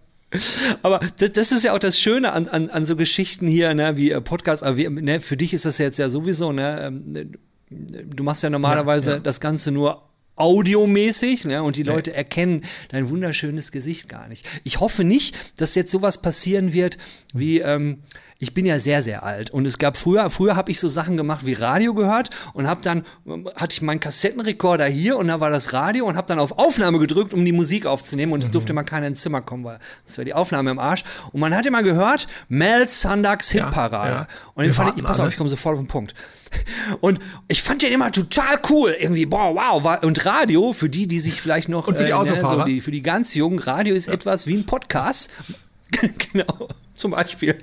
Aber 0.83 1.01
das, 1.19 1.33
das, 1.33 1.53
ist 1.53 1.65
ja 1.65 1.73
auch 1.75 1.79
das 1.79 1.99
Schöne 1.99 2.33
an, 2.33 2.49
an, 2.49 2.69
an 2.71 2.85
so 2.85 2.97
Geschichten 2.97 3.47
hier, 3.47 3.73
ne, 3.75 3.97
wie 3.97 4.11
äh, 4.11 4.21
Podcasts, 4.21 4.63
aber 4.63 4.77
wie, 4.77 4.89
ne, 4.89 5.21
für 5.21 5.37
dich 5.37 5.55
ist 5.55 5.65
das 5.65 5.79
jetzt 5.79 5.99
ja 5.99 6.09
sowieso, 6.09 6.53
ne, 6.53 6.81
ähm, 6.87 7.33
du 7.71 8.25
machst 8.25 8.43
ja 8.43 8.51
normalerweise 8.51 9.11
ja, 9.11 9.17
ja. 9.17 9.23
das 9.23 9.41
Ganze 9.41 9.71
nur 9.71 10.03
audiomäßig 10.37 11.45
ne, 11.45 11.63
und 11.63 11.77
die 11.77 11.83
Leute 11.85 12.11
nee. 12.11 12.17
erkennen 12.17 12.63
dein 12.89 13.09
wunderschönes 13.09 13.71
Gesicht 13.71 14.09
gar 14.09 14.29
nicht. 14.29 14.47
Ich 14.65 14.81
hoffe 14.81 15.05
nicht, 15.05 15.37
dass 15.61 15.75
jetzt 15.77 15.93
sowas 15.93 16.21
passieren 16.21 16.73
wird 16.73 16.99
wie 17.33 17.61
ähm, 17.61 18.03
ich 18.45 18.53
bin 18.53 18.67
ja 18.67 18.79
sehr, 18.79 19.03
sehr 19.03 19.23
alt 19.23 19.51
und 19.51 19.65
es 19.65 19.79
gab 19.79 19.97
früher, 19.97 20.29
früher 20.29 20.55
habe 20.55 20.71
ich 20.71 20.79
so 20.79 20.89
Sachen 20.89 21.17
gemacht 21.17 21.47
wie 21.47 21.55
Radio 21.55 21.95
gehört 21.95 22.29
und 22.53 22.69
habe 22.69 22.83
dann, 22.83 23.05
hatte 23.57 23.73
ich 23.73 23.81
meinen 23.81 24.01
Kassettenrekorder 24.01 24.85
hier 24.85 25.17
und 25.17 25.29
da 25.29 25.41
war 25.41 25.49
das 25.49 25.73
Radio 25.73 26.05
und 26.05 26.19
habe 26.19 26.27
dann 26.27 26.39
auf 26.39 26.59
Aufnahme 26.59 26.99
gedrückt, 26.99 27.33
um 27.33 27.43
die 27.43 27.53
Musik 27.53 27.87
aufzunehmen 27.87 28.35
und 28.35 28.45
es 28.45 28.51
durfte 28.51 28.75
mhm. 28.75 28.77
mal 28.77 28.83
keiner 28.83 29.07
ins 29.07 29.23
Zimmer 29.23 29.41
kommen, 29.41 29.65
weil 29.65 29.79
das 30.05 30.19
wäre 30.19 30.27
die 30.27 30.35
Aufnahme 30.35 30.71
im 30.71 30.79
Arsch. 30.79 31.05
Und 31.33 31.41
man 31.41 31.57
hat 31.57 31.65
immer 31.65 31.83
gehört, 31.83 32.29
Mel 32.49 32.87
Sandaks 32.87 33.51
Hitparade. 33.51 34.11
Ja, 34.11 34.21
ja. 34.21 34.29
Und 34.53 34.65
den 34.65 34.73
fand 34.75 34.99
ich, 34.99 35.03
pass 35.03 35.21
auf, 35.21 35.29
ich 35.29 35.39
komme 35.39 35.49
sofort 35.49 35.77
auf 35.77 35.81
den 35.81 35.89
Punkt. 35.89 36.15
Und 37.01 37.19
ich 37.49 37.63
fand 37.63 37.83
den 37.83 37.93
immer 37.93 38.13
total 38.13 38.59
cool, 38.69 38.95
irgendwie, 38.99 39.25
boah, 39.25 39.55
wow. 39.55 40.03
Und 40.03 40.25
Radio, 40.27 40.75
für 40.75 40.91
die, 40.91 41.09
die 41.09 41.21
sich 41.21 41.41
vielleicht 41.41 41.71
noch, 41.71 41.89
und 41.89 41.97
für 41.97 42.05
die 42.05 42.11
äh, 42.11 42.25
ne, 42.25 42.41
so 42.41 42.63
die, 42.65 42.83
für 42.83 42.91
die 42.91 43.03
ganz 43.03 43.35
Jungen, 43.35 43.59
Radio 43.59 43.95
ist 43.95 44.09
ja. 44.09 44.13
etwas 44.13 44.47
wie 44.47 44.55
ein 44.55 44.67
Podcast. 44.67 45.31
genau 46.33 46.69
zum 46.95 47.11
Beispiel, 47.11 47.59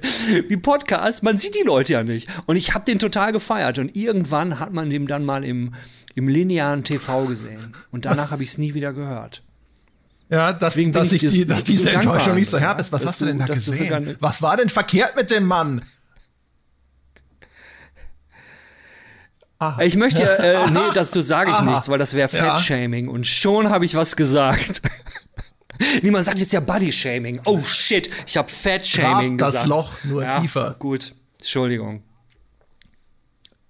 wie 0.48 0.58
Podcast, 0.58 1.24
man 1.24 1.38
sieht 1.38 1.56
die 1.56 1.64
Leute 1.66 1.94
ja 1.94 2.04
nicht. 2.04 2.30
Und 2.46 2.58
ich 2.58 2.74
habe 2.74 2.86
den 2.86 3.00
total 3.00 3.32
gefeiert. 3.32 3.80
Und 3.80 3.96
irgendwann 3.96 4.60
hat 4.60 4.74
man 4.74 4.90
den 4.90 5.08
dann 5.08 5.26
mal 5.26 5.44
im, 5.44 5.74
im 6.16 6.28
linearen 6.28 6.84
TV 6.84 7.26
gesehen. 7.26 7.74
Und 7.92 8.06
danach 8.06 8.32
habe 8.32 8.44
ich 8.44 8.50
es 8.50 8.58
nie 8.58 8.74
wieder 8.74 8.94
gehört. 8.94 9.42
Ja, 10.30 10.54
dass, 10.54 10.74
Deswegen 10.74 10.94
dass, 10.94 11.12
ich, 11.12 11.22
die, 11.22 11.46
dass 11.46 11.64
diese 11.64 11.92
Enttäuschung 11.92 12.36
nicht 12.36 12.50
so 12.50 12.60
herb 12.60 12.80
ist. 12.80 12.92
Was 12.92 13.06
hast 13.06 13.22
du 13.22 13.26
denn 13.26 13.40
da 13.40 13.46
gesehen? 13.46 14.16
Was 14.20 14.42
war 14.42 14.58
denn 14.58 14.70
verkehrt 14.70 15.16
mit 15.16 15.32
dem 15.32 15.46
Mann? 15.46 15.82
Aha. 19.60 19.82
Ich 19.84 19.96
möchte, 19.96 20.24
äh, 20.24 20.72
nee, 20.72 20.80
dazu 20.94 21.22
sage 21.22 21.52
ich 21.52 21.58
Aha. 21.58 21.70
nichts, 21.70 21.88
weil 21.88 22.00
das 22.00 22.14
wäre 22.14 22.28
Fettshaming. 22.28 23.06
Ja. 23.06 23.12
Und 23.12 23.28
schon 23.28 23.70
habe 23.70 23.86
ich 23.86 23.96
was 23.96 24.16
gesagt. 24.16 24.82
Niemand 26.02 26.26
sagt 26.26 26.40
jetzt 26.40 26.54
ja 26.54 26.60
Body-Shaming. 26.60 27.42
Oh 27.46 27.64
shit, 27.64 28.10
ich 28.26 28.38
habe 28.38 28.50
Fat-Shaming 28.50 29.38
gesagt. 29.38 29.56
das 29.56 29.66
Loch 29.66 29.92
nur 30.04 30.24
ja, 30.24 30.40
tiefer. 30.40 30.76
Gut, 30.80 31.14
Entschuldigung. 31.40 32.04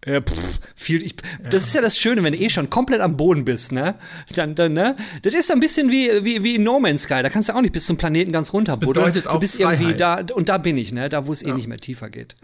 Ja, 0.06 0.20
pff, 0.20 0.60
viel, 0.76 1.04
ich, 1.04 1.14
ja. 1.44 1.50
Das 1.50 1.64
ist 1.64 1.76
ja 1.76 1.82
das 1.82 1.98
Schöne, 1.98 2.24
wenn 2.24 2.34
du 2.34 2.40
eh 2.40 2.50
schon 2.50 2.72
komplett 2.72 3.02
am 3.02 3.18
Boden 3.18 3.46
bist, 3.46 3.72
ne? 3.72 3.96
Dann, 4.34 4.56
dann, 4.56 4.74
ne? 4.74 4.96
Das 5.22 5.36
ist 5.36 5.52
ein 5.52 5.60
bisschen 5.60 5.92
wie, 5.92 6.26
wie, 6.26 6.44
wie 6.44 6.56
in 6.56 6.64
No 6.64 6.80
Man's 6.80 7.04
Sky. 7.04 7.22
Da 7.22 7.30
kannst 7.30 7.50
du 7.50 7.54
auch 7.54 7.62
nicht 7.62 7.74
bis 7.74 7.86
zum 7.86 7.98
Planeten 7.98 8.32
ganz 8.32 8.52
runter 8.52 8.78
buddeln. 8.78 9.14
Du 9.14 9.40
bist 9.40 9.58
Freiheit. 9.58 9.80
irgendwie 9.80 9.96
da, 9.96 10.26
und 10.34 10.50
da 10.50 10.58
bin 10.58 10.78
ich, 10.78 10.92
ne? 10.92 11.08
Da, 11.08 11.28
wo 11.28 11.32
es 11.32 11.44
eh 11.44 11.50
ja. 11.50 11.54
eh 11.54 11.56
nicht 11.56 11.68
mehr 11.68 11.78
tiefer 11.78 12.10
geht. 12.10 12.36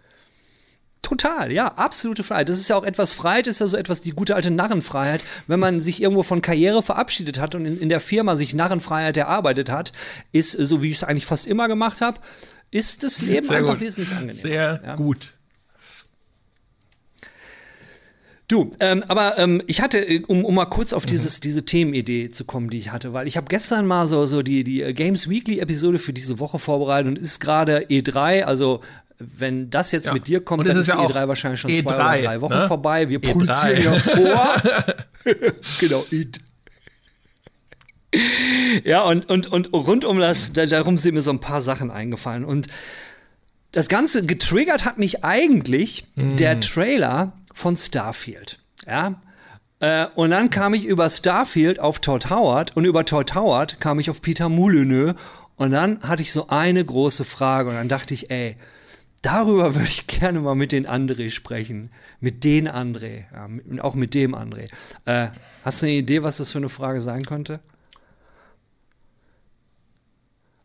Total, 1.01 1.51
ja, 1.51 1.67
absolute 1.67 2.23
Freiheit. 2.23 2.49
Das 2.49 2.60
ist 2.60 2.67
ja 2.67 2.75
auch 2.75 2.83
etwas 2.83 3.13
Freiheit, 3.13 3.47
ist 3.47 3.60
ja 3.60 3.67
so 3.67 3.77
etwas 3.77 4.01
die 4.01 4.12
gute 4.12 4.36
alte 4.36 4.51
Narrenfreiheit, 4.51 5.21
wenn 5.47 5.60
man 5.60 5.79
sich 5.79 6.01
irgendwo 6.01 6.23
von 6.23 6.41
Karriere 6.41 6.83
verabschiedet 6.83 7.39
hat 7.39 7.55
und 7.55 7.65
in, 7.65 7.79
in 7.79 7.89
der 7.89 7.99
Firma 7.99 8.36
sich 8.36 8.53
Narrenfreiheit 8.53 9.15
erarbeitet 9.15 9.69
hat, 9.69 9.93
ist, 10.31 10.51
so 10.51 10.81
wie 10.83 10.89
ich 10.89 10.97
es 10.97 11.03
eigentlich 11.03 11.25
fast 11.25 11.47
immer 11.47 11.67
gemacht 11.67 12.01
habe, 12.01 12.19
ist 12.71 13.03
das 13.03 13.21
Leben 13.21 13.47
Sehr 13.47 13.57
einfach 13.57 13.73
gut. 13.73 13.81
wesentlich 13.81 14.12
angenehmer. 14.12 14.33
Sehr 14.33 14.81
ja. 14.83 14.95
gut. 14.95 15.33
Du, 18.49 18.71
ähm, 18.79 19.03
aber 19.10 19.38
ähm, 19.39 19.62
ich 19.67 19.81
hatte, 19.81 19.99
äh, 19.99 20.23
um, 20.25 20.45
um 20.45 20.55
mal 20.55 20.65
kurz 20.65 20.93
auf 20.93 21.05
dieses, 21.05 21.39
mhm. 21.39 21.41
diese 21.41 21.65
Themenidee 21.65 22.29
zu 22.29 22.45
kommen, 22.45 22.69
die 22.69 22.77
ich 22.77 22.93
hatte, 22.93 23.12
weil 23.12 23.27
ich 23.27 23.36
habe 23.36 23.47
gestern 23.49 23.86
mal 23.86 24.07
so, 24.07 24.25
so 24.25 24.41
die, 24.41 24.63
die 24.63 24.81
Games 24.93 25.29
Weekly 25.29 25.60
Episode 25.60 25.99
für 25.99 26.13
diese 26.13 26.39
Woche 26.39 26.57
vorbereitet 26.57 27.10
und 27.10 27.19
ist 27.19 27.41
gerade 27.41 27.88
E3, 27.88 28.43
also 28.43 28.81
wenn 29.19 29.69
das 29.69 29.91
jetzt 29.91 30.08
ja. 30.08 30.13
mit 30.13 30.27
dir 30.27 30.41
kommt, 30.43 30.67
dann 30.67 30.77
ist, 30.77 30.88
ja 30.88 30.95
die 30.95 31.13
E3 31.13 31.27
wahrscheinlich 31.27 31.60
schon 31.60 31.71
E3, 31.71 31.84
zwei 31.84 31.95
oder 31.95 32.21
drei 32.21 32.41
Wochen 32.41 32.53
ne? 32.53 32.67
vorbei. 32.67 33.10
Wir 33.10 33.19
E3. 33.19 33.32
produzieren 33.32 33.84
ja 33.84 33.95
vor. 33.95 34.56
genau, 35.80 36.06
E3. 36.12 36.39
Ja, 38.84 39.01
und, 39.03 39.30
und, 39.30 39.47
und 39.47 39.73
rund 39.73 40.06
um 40.06 40.19
das, 40.19 40.53
darum 40.53 40.97
sind 40.97 41.15
mir 41.15 41.21
so 41.21 41.32
ein 41.32 41.39
paar 41.39 41.62
Sachen 41.62 41.91
eingefallen. 41.91 42.45
Und 42.45 42.67
das 43.71 43.89
Ganze 43.89 44.25
getriggert 44.25 44.86
hat 44.86 44.97
mich 44.97 45.23
eigentlich 45.23 46.08
mm. 46.15 46.38
der 46.38 46.60
Trailer 46.60 47.34
von 47.53 47.75
Starfield. 47.75 48.60
Ja. 48.88 49.21
Äh, 49.80 50.08
und 50.15 50.32
dann 50.32 50.49
kam 50.49 50.73
ich 50.73 50.86
über 50.86 51.10
Starfield 51.10 51.80
auf 51.80 51.99
Todd 51.99 52.30
Howard 52.30 52.75
und 52.75 52.86
über 52.86 53.06
Todd 53.06 53.36
Howard 53.36 53.80
kam 53.80 53.99
ich 53.99 54.10
auf 54.10 54.21
Peter 54.21 54.49
Molyneux. 54.49 55.15
Und 55.58 55.71
dann 55.71 55.99
hatte 56.01 56.21
ich 56.21 56.32
so 56.32 56.47
eine 56.47 56.84
große 56.84 57.25
Frage 57.25 57.69
und 57.69 57.75
dann 57.75 57.89
dachte 57.89 58.13
ich, 58.13 58.32
ey, 58.32 58.58
darüber 59.28 59.76
würde 59.76 59.88
ich 59.88 60.08
gerne 60.08 60.40
mal 60.40 60.56
mit 60.56 60.72
den 60.72 60.88
André 60.88 61.30
sprechen. 61.30 61.92
Mit 62.20 62.44
den 62.44 62.68
André. 62.68 63.26
Ja, 63.34 63.48
mit, 63.48 63.82
auch 63.82 63.96
mit 63.96 64.13
dem 64.13 64.34
André. 64.34 64.70
Äh, 65.06 65.30
hast 65.63 65.82
du 65.82 65.86
eine 65.86 65.96
Idee, 65.96 66.24
was 66.24 66.38
das 66.38 66.52
für 66.52 66.58
eine 66.58 66.70
Frage 66.70 67.02
sein 67.02 67.24
könnte? 67.24 67.60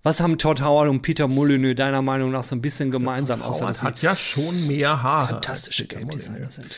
Was 0.04 0.20
haben 0.20 0.36
Todd 0.36 0.62
Howard 0.62 0.88
und 0.88 1.02
Peter 1.02 1.28
Molyneux 1.28 1.76
deiner 1.76 2.02
Meinung 2.02 2.32
nach 2.32 2.42
so 2.42 2.56
ein 2.56 2.62
bisschen 2.62 2.90
gemeinsam? 2.90 3.40
Todd 3.40 3.48
außer 3.50 3.64
Howard 3.66 3.82
hat 3.82 4.02
ja 4.02 4.16
schon 4.16 4.66
mehr 4.66 5.02
Haare. 5.02 5.34
Fantastische 5.34 5.86
Game 5.86 6.08
Designer 6.08 6.50
sind. 6.50 6.76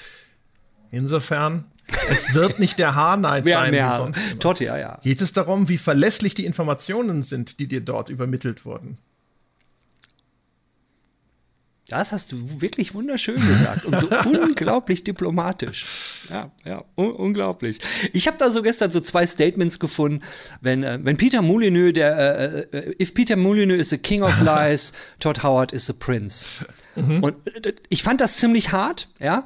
Insofern, 0.91 1.65
es 2.11 2.35
wird 2.35 2.61
nicht 2.61 2.79
der 2.79 2.95
Haarneid 2.95 3.49
sein 3.49 3.71
mehr 3.71 3.91
wie 3.91 3.97
sonst. 3.97 4.31
Immer. 4.31 4.39
Todd, 4.41 4.61
ja, 4.61 4.77
ja. 4.77 4.99
Geht 5.03 5.23
es 5.23 5.33
darum, 5.33 5.69
wie 5.69 5.79
verlässlich 5.79 6.35
die 6.35 6.45
Informationen 6.45 7.23
sind, 7.23 7.59
die 7.61 7.67
dir 7.67 7.81
dort 7.81 8.11
übermittelt 8.11 8.67
wurden? 8.67 8.99
Das 11.89 12.13
hast 12.13 12.33
du 12.33 12.63
wirklich 12.63 12.95
wunderschön 12.95 13.37
gesagt 13.37 13.85
und 13.85 13.99
so 13.99 14.09
unglaublich 14.25 15.05
diplomatisch. 15.05 15.85
Ja, 16.31 16.51
ja, 16.65 16.83
un 16.97 17.13
unglaublich. 17.13 17.79
Ich 18.15 18.27
habe 18.27 18.39
da 18.39 18.51
so 18.51 18.63
gestern 18.63 18.91
so 18.91 19.01
zwei 19.01 19.27
Statements 19.27 19.79
gefunden, 19.79 20.23
wenn 20.63 20.83
äh, 20.83 20.99
wenn 21.03 21.19
Peter 21.19 21.43
Molyneux 21.43 21.93
der 21.93 22.17
äh, 22.73 22.79
äh, 22.79 23.03
if 23.03 23.13
Peter 23.13 23.37
Molyneux 23.37 23.79
is 23.79 23.91
the 23.91 23.99
king 23.99 24.23
of 24.23 24.41
lies, 24.45 24.93
Todd 25.21 25.43
Howard 25.43 25.73
is 25.73 25.85
the 25.87 25.93
prince. 25.93 26.47
Mhm. 26.97 27.23
Und 27.23 27.67
äh, 27.67 27.75
ich 27.89 28.03
fand 28.03 28.21
das 28.21 28.37
ziemlich 28.37 28.73
hart, 28.73 29.09
ja, 29.19 29.45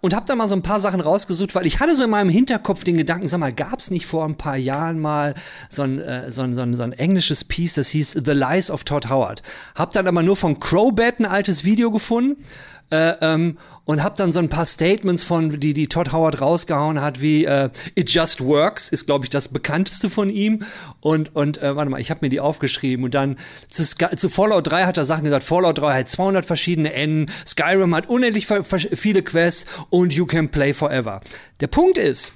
und 0.00 0.14
habe 0.14 0.26
da 0.26 0.34
mal 0.34 0.48
so 0.48 0.54
ein 0.54 0.62
paar 0.62 0.80
Sachen 0.80 1.00
rausgesucht, 1.00 1.54
weil 1.54 1.66
ich 1.66 1.80
hatte 1.80 1.96
so 1.96 2.04
in 2.04 2.10
meinem 2.10 2.30
Hinterkopf 2.30 2.84
den 2.84 2.96
Gedanken, 2.96 3.26
sag 3.26 3.40
mal, 3.40 3.52
gab 3.52 3.80
es 3.80 3.90
nicht 3.90 4.06
vor 4.06 4.24
ein 4.24 4.36
paar 4.36 4.56
Jahren 4.56 5.00
mal 5.00 5.34
so 5.68 5.82
ein, 5.82 5.98
äh, 5.98 6.30
so, 6.30 6.42
ein, 6.42 6.54
so, 6.54 6.62
ein, 6.62 6.76
so 6.76 6.82
ein 6.82 6.92
englisches 6.92 7.44
Piece, 7.44 7.74
das 7.74 7.88
hieß 7.88 8.20
The 8.24 8.32
Lies 8.32 8.70
of 8.70 8.84
Todd 8.84 9.08
Howard. 9.08 9.42
Hab 9.74 9.92
dann 9.92 10.06
aber 10.06 10.22
nur 10.22 10.36
von 10.36 10.60
Crowbat 10.60 11.20
ein 11.20 11.26
altes 11.26 11.64
Video 11.64 11.90
gefunden 11.90 12.36
äh, 12.90 13.14
ähm, 13.20 13.56
und 13.84 14.02
habe 14.02 14.14
dann 14.16 14.32
so 14.32 14.40
ein 14.40 14.48
paar 14.48 14.66
Statements 14.66 15.22
von, 15.22 15.58
die, 15.58 15.74
die 15.74 15.88
Todd 15.88 16.12
Howard 16.12 16.40
rausgehauen 16.40 17.00
hat, 17.00 17.20
wie 17.20 17.44
äh, 17.44 17.70
It 17.94 18.10
Just 18.10 18.40
Works 18.40 18.88
ist, 18.88 19.06
glaube 19.06 19.24
ich, 19.24 19.30
das 19.30 19.48
bekannteste 19.48 20.10
von 20.10 20.30
ihm. 20.30 20.62
Und, 21.00 21.34
und 21.34 21.62
äh, 21.62 21.74
warte 21.76 21.90
mal, 21.90 22.00
ich 22.00 22.10
habe 22.10 22.20
mir 22.22 22.30
die 22.30 22.40
aufgeschrieben. 22.40 23.04
Und 23.04 23.14
dann 23.14 23.36
zu, 23.68 23.84
zu 23.84 24.28
Fallout 24.28 24.70
3 24.70 24.84
hat 24.84 24.96
er 24.96 25.04
Sachen 25.04 25.24
gesagt, 25.24 25.44
Fallout 25.44 25.78
3 25.78 25.98
hat 26.00 26.08
200 26.08 26.44
verschiedene 26.44 26.92
Enden, 26.92 27.32
Skyrim 27.46 27.94
hat 27.94 28.08
unendlich 28.08 28.46
viele 28.46 29.22
Quests 29.22 29.66
und 29.88 30.12
You 30.12 30.26
Can 30.26 30.48
Play 30.48 30.72
Forever. 30.72 31.20
Der 31.60 31.66
Punkt 31.66 31.98
ist, 31.98 32.32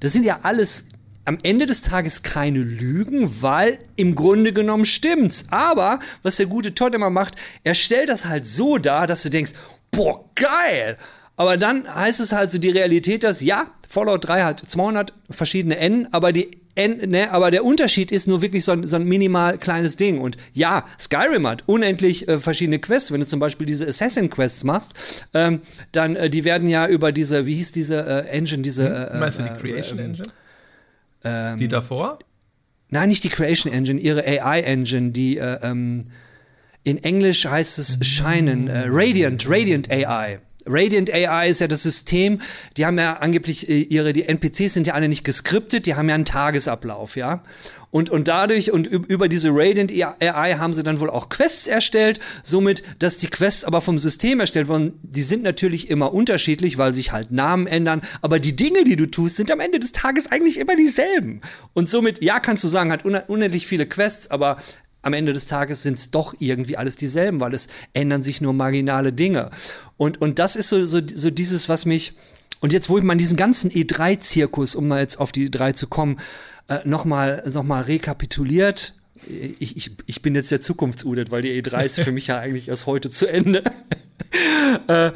das 0.00 0.12
sind 0.12 0.24
ja 0.24 0.40
alles 0.42 0.86
am 1.24 1.38
Ende 1.42 1.66
des 1.66 1.82
Tages 1.82 2.22
keine 2.22 2.58
Lügen, 2.58 3.42
weil 3.42 3.78
im 3.96 4.14
Grunde 4.14 4.52
genommen 4.52 4.84
stimmt's. 4.84 5.44
Aber 5.50 6.00
was 6.22 6.36
der 6.36 6.46
gute 6.46 6.74
Todd 6.74 6.94
immer 6.94 7.10
macht, 7.10 7.36
er 7.62 7.74
stellt 7.74 8.10
das 8.10 8.26
halt 8.26 8.44
so 8.46 8.78
dar, 8.78 9.06
dass 9.06 9.22
du 9.22 9.30
denkst, 9.30 9.52
boah, 9.94 10.24
geil. 10.34 10.96
Aber 11.36 11.56
dann 11.56 11.92
heißt 11.92 12.20
es 12.20 12.32
halt 12.32 12.50
so 12.50 12.58
die 12.58 12.70
Realität, 12.70 13.24
dass 13.24 13.40
ja, 13.40 13.66
Fallout 13.88 14.26
3 14.28 14.42
hat 14.42 14.60
200 14.60 15.12
verschiedene 15.30 15.76
N, 15.78 16.08
aber 16.12 16.32
die 16.32 16.50
N, 16.76 17.10
ne, 17.10 17.30
aber 17.30 17.50
der 17.50 17.64
Unterschied 17.64 18.10
ist 18.10 18.26
nur 18.26 18.42
wirklich 18.42 18.64
so 18.64 18.72
ein, 18.72 18.86
so 18.86 18.96
ein 18.96 19.04
minimal 19.04 19.58
kleines 19.58 19.96
Ding. 19.96 20.20
Und 20.20 20.36
ja, 20.52 20.84
Skyrim 20.98 21.46
hat 21.46 21.62
unendlich 21.66 22.26
äh, 22.28 22.38
verschiedene 22.38 22.80
Quests. 22.80 23.12
Wenn 23.12 23.20
du 23.20 23.26
zum 23.26 23.38
Beispiel 23.38 23.66
diese 23.66 23.86
Assassin 23.86 24.28
Quests 24.28 24.64
machst, 24.64 25.26
ähm, 25.34 25.60
dann 25.92 26.16
äh, 26.16 26.30
die 26.30 26.44
werden 26.44 26.68
ja 26.68 26.88
über 26.88 27.12
diese, 27.12 27.46
wie 27.46 27.54
hieß 27.54 27.72
diese 27.72 28.04
äh, 28.04 28.28
Engine, 28.28 28.62
diese 28.62 28.86
hm? 28.88 29.16
äh, 29.16 29.20
Meinst 29.20 29.38
du 29.38 29.42
die 29.44 29.48
äh, 29.50 29.56
Creation 29.56 29.98
ähm, 29.98 30.04
Engine? 30.04 30.28
Ähm, 31.24 31.58
die 31.58 31.68
davor? 31.68 32.18
nein, 32.90 33.08
nicht 33.08 33.24
die 33.24 33.28
Creation 33.28 33.72
Engine, 33.72 34.00
ihre 34.00 34.24
AI 34.24 34.60
Engine, 34.60 35.10
die 35.10 35.38
äh, 35.38 35.58
ähm, 35.62 36.04
in 36.84 37.02
Englisch 37.02 37.46
heißt 37.46 37.78
es 37.78 37.98
Scheinen, 38.02 38.68
äh, 38.68 38.84
Radiant, 38.86 39.48
Radiant 39.48 39.90
AI. 39.90 40.38
Radiant 40.66 41.12
AI 41.12 41.48
ist 41.48 41.60
ja 41.60 41.66
das 41.66 41.82
System, 41.82 42.40
die 42.76 42.86
haben 42.86 42.98
ja 42.98 43.14
angeblich 43.14 43.68
äh, 43.68 43.80
ihre, 43.80 44.12
die 44.12 44.24
NPCs 44.24 44.74
sind 44.74 44.86
ja 44.86 44.94
alle 44.94 45.08
nicht 45.08 45.24
geskriptet, 45.24 45.86
die 45.86 45.94
haben 45.94 46.08
ja 46.08 46.14
einen 46.14 46.24
Tagesablauf, 46.24 47.16
ja. 47.16 47.42
Und, 47.90 48.10
und 48.10 48.26
dadurch 48.26 48.72
und 48.72 48.88
über 48.88 49.28
diese 49.28 49.50
Radiant 49.52 49.92
AI 49.92 50.56
haben 50.58 50.74
sie 50.74 50.82
dann 50.82 50.98
wohl 50.98 51.10
auch 51.10 51.28
Quests 51.28 51.68
erstellt, 51.68 52.18
somit, 52.42 52.82
dass 52.98 53.18
die 53.18 53.28
Quests 53.28 53.62
aber 53.62 53.80
vom 53.80 54.00
System 54.00 54.40
erstellt 54.40 54.66
wurden, 54.66 54.98
die 55.02 55.22
sind 55.22 55.44
natürlich 55.44 55.90
immer 55.90 56.12
unterschiedlich, 56.12 56.76
weil 56.76 56.92
sich 56.92 57.12
halt 57.12 57.30
Namen 57.30 57.68
ändern, 57.68 58.00
aber 58.20 58.40
die 58.40 58.56
Dinge, 58.56 58.82
die 58.82 58.96
du 58.96 59.06
tust, 59.06 59.36
sind 59.36 59.52
am 59.52 59.60
Ende 59.60 59.78
des 59.78 59.92
Tages 59.92 60.32
eigentlich 60.32 60.58
immer 60.58 60.74
dieselben. 60.74 61.40
Und 61.72 61.88
somit, 61.88 62.20
ja, 62.20 62.40
kannst 62.40 62.64
du 62.64 62.68
sagen, 62.68 62.90
hat 62.90 63.04
unendlich 63.04 63.68
viele 63.68 63.86
Quests, 63.86 64.28
aber 64.28 64.56
am 65.04 65.12
Ende 65.12 65.32
des 65.32 65.46
Tages 65.46 65.82
sind 65.82 65.98
es 65.98 66.10
doch 66.10 66.34
irgendwie 66.38 66.76
alles 66.76 66.96
dieselben, 66.96 67.40
weil 67.40 67.54
es 67.54 67.68
ändern 67.92 68.22
sich 68.22 68.40
nur 68.40 68.52
marginale 68.52 69.12
Dinge. 69.12 69.50
Und, 69.96 70.20
und 70.20 70.38
das 70.38 70.56
ist 70.56 70.68
so, 70.68 70.84
so, 70.86 71.00
so 71.06 71.30
dieses, 71.30 71.68
was 71.68 71.84
mich, 71.84 72.14
und 72.60 72.72
jetzt, 72.72 72.88
wo 72.88 72.98
ich 72.98 73.04
mal 73.04 73.16
diesen 73.16 73.36
ganzen 73.36 73.70
E3-Zirkus, 73.70 74.74
um 74.74 74.88
mal 74.88 75.00
jetzt 75.00 75.20
auf 75.20 75.32
die 75.32 75.50
E3 75.50 75.74
zu 75.74 75.86
kommen, 75.86 76.18
äh, 76.68 76.78
nochmal 76.84 77.42
noch 77.52 77.62
mal 77.62 77.82
rekapituliert. 77.82 78.94
Ich, 79.58 79.76
ich, 79.76 79.90
ich 80.06 80.22
bin 80.22 80.34
jetzt 80.34 80.50
der 80.50 80.60
Zukunftsudet, 80.60 81.30
weil 81.30 81.42
die 81.42 81.62
E3 81.62 81.84
ist 81.84 82.00
für 82.00 82.12
mich 82.12 82.26
ja 82.26 82.38
eigentlich 82.38 82.68
erst 82.68 82.86
heute 82.86 83.10
zu 83.10 83.26
Ende. 83.26 83.62
äh, 84.88 85.12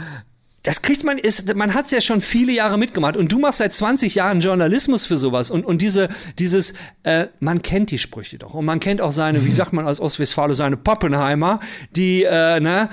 das 0.68 0.82
kriegt 0.82 1.02
man, 1.02 1.16
ist, 1.16 1.54
man 1.54 1.72
hat 1.72 1.86
es 1.86 1.92
ja 1.92 2.02
schon 2.02 2.20
viele 2.20 2.52
Jahre 2.52 2.76
mitgemacht. 2.76 3.16
Und 3.16 3.32
du 3.32 3.38
machst 3.38 3.56
seit 3.56 3.72
20 3.72 4.14
Jahren 4.14 4.40
Journalismus 4.40 5.06
für 5.06 5.16
sowas. 5.16 5.50
Und, 5.50 5.64
und 5.64 5.80
diese, 5.80 6.10
dieses, 6.38 6.74
äh, 7.04 7.28
man 7.40 7.62
kennt 7.62 7.90
die 7.90 7.96
Sprüche 7.96 8.36
doch. 8.36 8.52
Und 8.52 8.66
man 8.66 8.78
kennt 8.78 9.00
auch 9.00 9.10
seine, 9.10 9.46
wie 9.46 9.50
sagt 9.50 9.72
man 9.72 9.86
als 9.86 9.98
Ostwestfale, 9.98 10.52
seine 10.52 10.76
Pappenheimer, 10.76 11.60
die, 11.96 12.24
äh, 12.24 12.60
ne, 12.60 12.90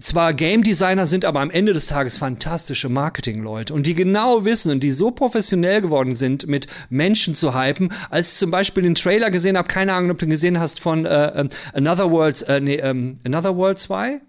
zwar 0.00 0.32
Game 0.32 0.62
Designer 0.62 1.04
sind, 1.04 1.26
aber 1.26 1.40
am 1.40 1.50
Ende 1.50 1.74
des 1.74 1.86
Tages 1.86 2.16
fantastische 2.16 2.88
Marketingleute. 2.88 3.74
Und 3.74 3.86
die 3.86 3.94
genau 3.94 4.46
wissen 4.46 4.72
und 4.72 4.82
die 4.82 4.90
so 4.90 5.10
professionell 5.10 5.82
geworden 5.82 6.14
sind, 6.14 6.46
mit 6.46 6.66
Menschen 6.88 7.34
zu 7.34 7.54
hypen, 7.54 7.92
als 8.08 8.32
ich 8.32 8.38
zum 8.38 8.50
Beispiel 8.50 8.84
den 8.84 8.94
Trailer 8.94 9.30
gesehen 9.30 9.58
habe, 9.58 9.68
keine 9.68 9.92
Ahnung, 9.92 10.12
ob 10.12 10.18
du 10.18 10.26
gesehen 10.26 10.58
hast 10.58 10.80
von 10.80 11.04
äh, 11.04 11.26
ähm, 11.38 11.48
Another 11.74 12.10
World, 12.10 12.40
äh, 12.48 12.60
nee, 12.62 12.76
ähm, 12.76 13.18
Another 13.26 13.54
World 13.54 13.78
2? 13.78 14.22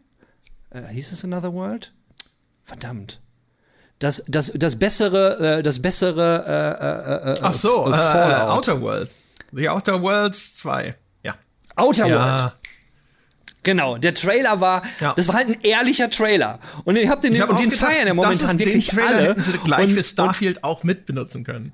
Äh, 0.72 0.82
hieß 0.92 1.14
es 1.14 1.24
Another 1.24 1.54
World? 1.54 1.94
Verdammt. 2.74 3.22
Das, 4.00 4.24
das, 4.28 4.52
das 4.56 4.78
bessere, 4.78 5.60
äh, 5.60 5.64
das 5.64 5.82
bessere 5.82 6.44
äh, 6.48 7.32
äh, 7.32 7.34
äh 7.34 7.40
Ach 7.42 7.54
so, 7.54 7.86
äh, 7.88 7.96
äh, 7.96 8.42
Outer 8.50 8.82
World. 8.82 9.12
The 9.52 9.70
Outer 9.70 10.02
Worlds 10.02 10.56
2. 10.56 10.96
Ja. 11.24 11.36
Outer 11.76 12.08
ja. 12.08 12.16
World. 12.16 12.54
Genau, 13.62 13.98
der 13.98 14.14
Trailer 14.14 14.60
war, 14.60 14.84
ja. 15.00 15.14
das 15.14 15.28
war 15.30 15.36
halt 15.36 15.48
ein 15.48 15.62
ehrlicher 15.62 16.10
Trailer. 16.10 16.60
Und 16.84 16.98
ich 16.98 17.08
hab 17.08 17.22
den, 17.22 17.34
ich 17.34 17.42
hab 17.42 17.52
und 17.52 17.60
den 17.60 17.70
gedacht, 17.70 17.92
feiern 17.92 18.08
ja 18.08 18.14
momentan 18.14 18.60
wirklich 18.60 18.88
den 18.88 18.98
Trailer 18.98 19.16
alle. 19.16 19.30
hätten 19.30 19.42
sie 19.42 19.58
gleich 19.60 19.86
und, 19.86 19.92
für 19.92 20.04
Starfield 20.04 20.64
auch 20.64 20.84
mitbenutzen 20.84 21.46
können. 21.46 21.74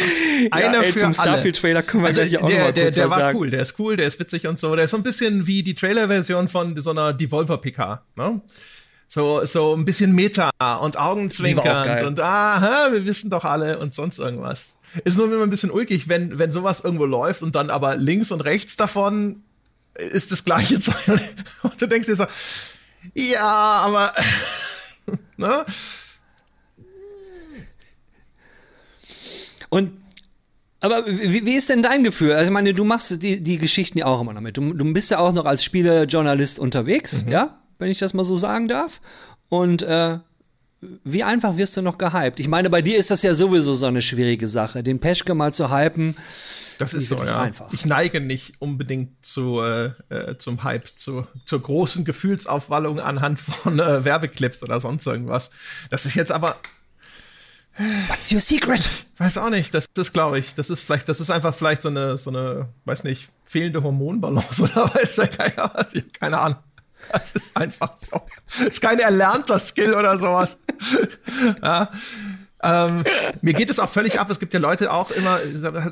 Einer 0.50 0.74
ja, 0.74 0.80
ey, 0.82 0.92
für 0.92 1.00
zum 1.00 1.12
Starfield-Trailer 1.12 1.82
können 1.82 2.02
wir 2.02 2.08
also 2.08 2.20
gleich 2.20 2.38
auch 2.40 2.48
der, 2.48 2.66
noch 2.66 2.74
der, 2.74 2.90
der 2.90 3.10
war 3.10 3.18
sagen. 3.18 3.38
cool, 3.38 3.50
der 3.50 3.62
ist 3.62 3.78
cool, 3.78 3.96
der 3.96 4.06
ist 4.06 4.18
witzig 4.20 4.46
und 4.46 4.58
so. 4.58 4.74
Der 4.74 4.84
ist 4.84 4.90
so 4.92 4.96
ein 4.96 5.02
bisschen 5.02 5.46
wie 5.46 5.62
die 5.62 5.74
Trailer-Version 5.74 6.48
von 6.48 6.80
so 6.80 6.90
einer 6.90 7.12
Devolver-PK. 7.12 8.02
Ne? 8.16 8.40
So, 9.08 9.44
so 9.44 9.74
ein 9.74 9.84
bisschen 9.84 10.14
Meta 10.14 10.50
und 10.80 10.96
Augenzwinkernd 10.96 12.02
und 12.02 12.20
aha, 12.20 12.92
wir 12.92 13.04
wissen 13.04 13.28
doch 13.28 13.44
alle 13.44 13.78
und 13.78 13.92
sonst 13.92 14.18
irgendwas. 14.18 14.78
Ist 15.04 15.18
nur 15.18 15.26
immer 15.26 15.42
ein 15.42 15.50
bisschen 15.50 15.70
ulkig, 15.70 16.08
wenn, 16.08 16.38
wenn 16.38 16.52
sowas 16.52 16.82
irgendwo 16.82 17.06
läuft 17.06 17.42
und 17.42 17.54
dann 17.54 17.70
aber 17.70 17.96
links 17.96 18.30
und 18.30 18.40
rechts 18.40 18.76
davon 18.76 19.42
ist 19.94 20.32
das 20.32 20.44
gleiche 20.44 20.80
Zeug. 20.80 21.20
Und 21.62 21.80
du 21.80 21.86
denkst 21.86 22.06
dir 22.06 22.16
so, 22.16 22.26
ja, 23.14 23.42
aber 23.42 24.12
ne? 25.36 25.64
Und 29.70 29.92
aber 30.80 31.06
wie, 31.06 31.44
wie 31.44 31.54
ist 31.54 31.68
denn 31.68 31.82
dein 31.82 32.04
Gefühl? 32.04 32.32
Also 32.32 32.46
ich 32.46 32.52
meine, 32.52 32.72
du 32.72 32.84
machst 32.84 33.22
die, 33.22 33.42
die 33.42 33.58
Geschichten 33.58 33.98
ja 33.98 34.06
auch 34.06 34.20
immer 34.20 34.32
noch 34.32 34.40
mit. 34.40 34.56
Du, 34.56 34.72
du 34.72 34.92
bist 34.92 35.10
ja 35.10 35.18
auch 35.18 35.32
noch 35.32 35.44
als 35.44 35.62
Spielejournalist 35.62 36.58
unterwegs, 36.58 37.24
mhm. 37.24 37.32
ja, 37.32 37.60
wenn 37.78 37.90
ich 37.90 37.98
das 37.98 38.14
mal 38.14 38.24
so 38.24 38.34
sagen 38.34 38.66
darf. 38.66 39.00
Und 39.50 39.82
äh, 39.82 40.18
wie 41.04 41.22
einfach 41.22 41.58
wirst 41.58 41.76
du 41.76 41.82
noch 41.82 41.98
gehypt? 41.98 42.40
Ich 42.40 42.48
meine, 42.48 42.70
bei 42.70 42.80
dir 42.80 42.96
ist 42.96 43.10
das 43.10 43.22
ja 43.22 43.34
sowieso 43.34 43.74
so 43.74 43.86
eine 43.86 44.00
schwierige 44.00 44.48
Sache, 44.48 44.82
den 44.82 45.00
Peschke 45.00 45.34
mal 45.34 45.52
zu 45.52 45.70
hypen. 45.70 46.16
Das 46.78 46.94
ist 46.94 47.08
so, 47.08 47.22
ja. 47.22 47.38
Einfach. 47.38 47.70
Ich 47.74 47.84
neige 47.84 48.22
nicht 48.22 48.54
unbedingt 48.58 49.10
zu, 49.20 49.60
äh, 49.60 49.92
äh, 50.08 50.38
zum 50.38 50.64
Hype, 50.64 50.88
zu, 50.96 51.26
zur 51.44 51.60
großen 51.60 52.06
Gefühlsaufwallung 52.06 53.00
anhand 53.00 53.38
von 53.38 53.78
äh, 53.78 54.02
Werbeclips 54.02 54.62
oder 54.62 54.80
sonst 54.80 55.06
irgendwas. 55.06 55.50
Das 55.90 56.06
ist 56.06 56.14
jetzt 56.14 56.32
aber 56.32 56.56
What's 58.08 58.32
your 58.32 58.40
secret? 58.40 58.88
Weiß 59.16 59.38
auch 59.38 59.50
nicht. 59.50 59.72
Das, 59.74 59.86
das 59.94 60.12
glaube 60.12 60.38
ich. 60.38 60.54
Das 60.54 60.70
ist 60.70 60.82
vielleicht, 60.82 61.08
das 61.08 61.20
ist 61.20 61.30
einfach 61.30 61.54
vielleicht 61.54 61.82
so 61.82 61.88
eine, 61.88 62.18
so 62.18 62.30
eine, 62.30 62.68
weiß 62.84 63.04
nicht, 63.04 63.30
fehlende 63.44 63.82
Hormonbalance 63.82 64.62
oder 64.62 64.94
weiß 64.94 65.16
der 65.16 65.28
Geier 65.28 65.70
was. 65.74 65.94
Ich 65.94 66.12
keine 66.12 66.38
Ahnung. 66.38 66.58
Das 67.12 67.32
ist 67.32 67.56
einfach 67.56 67.96
so. 67.96 68.20
Das 68.58 68.68
ist 68.68 68.80
kein 68.82 68.98
erlernter 68.98 69.58
Skill 69.58 69.94
oder 69.94 70.18
sowas. 70.18 70.58
ja. 71.62 71.90
Ähm, 72.62 73.04
mir 73.40 73.54
geht 73.54 73.70
es 73.70 73.78
auch 73.78 73.88
völlig 73.88 74.20
ab. 74.20 74.30
Es 74.30 74.38
gibt 74.38 74.52
ja 74.52 74.60
Leute 74.60 74.92
auch 74.92 75.10
immer, 75.10 75.38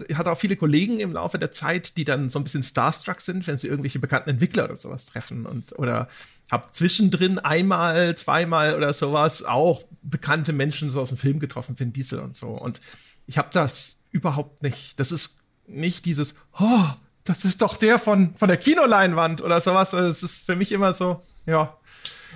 ich 0.07 0.17
hatte 0.17 0.31
auch 0.31 0.39
viele 0.39 0.57
Kollegen 0.57 1.01
im 1.01 1.13
Laufe 1.13 1.39
der 1.39 1.51
Zeit, 1.51 1.97
die 1.97 2.05
dann 2.05 2.29
so 2.29 2.39
ein 2.39 2.45
bisschen 2.45 2.63
starstruck 2.63 3.23
sind, 3.23 3.47
wenn 3.47 3.57
sie 3.57 3.69
irgendwelche 3.69 3.99
bekannten 3.99 4.31
Entwickler 4.31 4.65
oder 4.65 4.77
sowas 4.77 5.07
treffen 5.07 5.47
und 5.47 5.79
oder 5.79 6.09
hab 6.51 6.75
zwischendrin 6.75 7.39
einmal, 7.39 8.17
zweimal 8.17 8.75
oder 8.75 8.93
sowas 8.95 9.45
auch 9.45 9.83
bekannte 10.03 10.53
Menschen 10.53 10.91
so 10.91 11.01
aus 11.01 11.11
dem 11.11 11.19
Film 11.19 11.41
getroffen, 11.41 11.79
Vin 11.79 11.93
Diesel 11.93 12.21
und 12.21 12.35
so. 12.35 12.49
Und 12.49 12.81
ich 13.27 13.39
habe 13.39 13.51
das 13.53 14.01
überhaupt 14.11 14.63
nicht. 14.63 14.99
Das 14.99 15.13
ist 15.13 15.41
nicht 15.67 16.07
dieses, 16.07 16.35
oh, 16.59 16.85
das 17.25 17.45
ist 17.45 17.61
doch 17.61 17.77
der 17.77 17.99
von, 17.99 18.35
von 18.35 18.49
der 18.49 18.57
Kinoleinwand 18.57 19.43
oder 19.43 19.61
sowas. 19.61 19.93
Es 19.93 20.23
ist 20.23 20.47
für 20.47 20.57
mich 20.57 20.73
immer 20.73 20.95
so, 20.95 21.23
ja. 21.47 21.77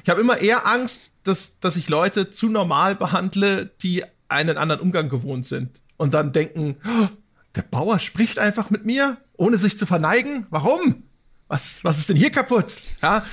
Ich 0.05 0.11
habe 0.11 0.20
immer 0.20 0.38
eher 0.38 0.66
Angst, 0.66 1.12
dass, 1.22 1.61
dass 1.61 1.77
ich 1.77 1.88
Leute 1.88 2.31
zu 2.31 2.48
normal 2.48 2.94
behandle, 2.94 3.66
die 3.83 4.05
einen 4.29 4.57
anderen 4.59 4.81
Umgang 4.81 5.09
gewohnt 5.09 5.46
sind. 5.46 5.81
Und 5.96 6.14
dann 6.14 6.33
denken, 6.33 6.77
oh, 6.85 7.09
der 7.55 7.62
Bauer 7.62 7.98
spricht 7.98 8.38
einfach 8.38 8.70
mit 8.70 8.85
mir, 8.85 9.16
ohne 9.37 9.59
sich 9.59 9.79
zu 9.79 9.87
verneigen. 9.87 10.46
Warum? 10.51 11.05
Was, 11.48 11.85
was 11.85 11.98
ist 11.98 12.09
denn 12.09 12.16
hier 12.16 12.31
kaputt? 12.31 12.77
Ja, 13.03 13.25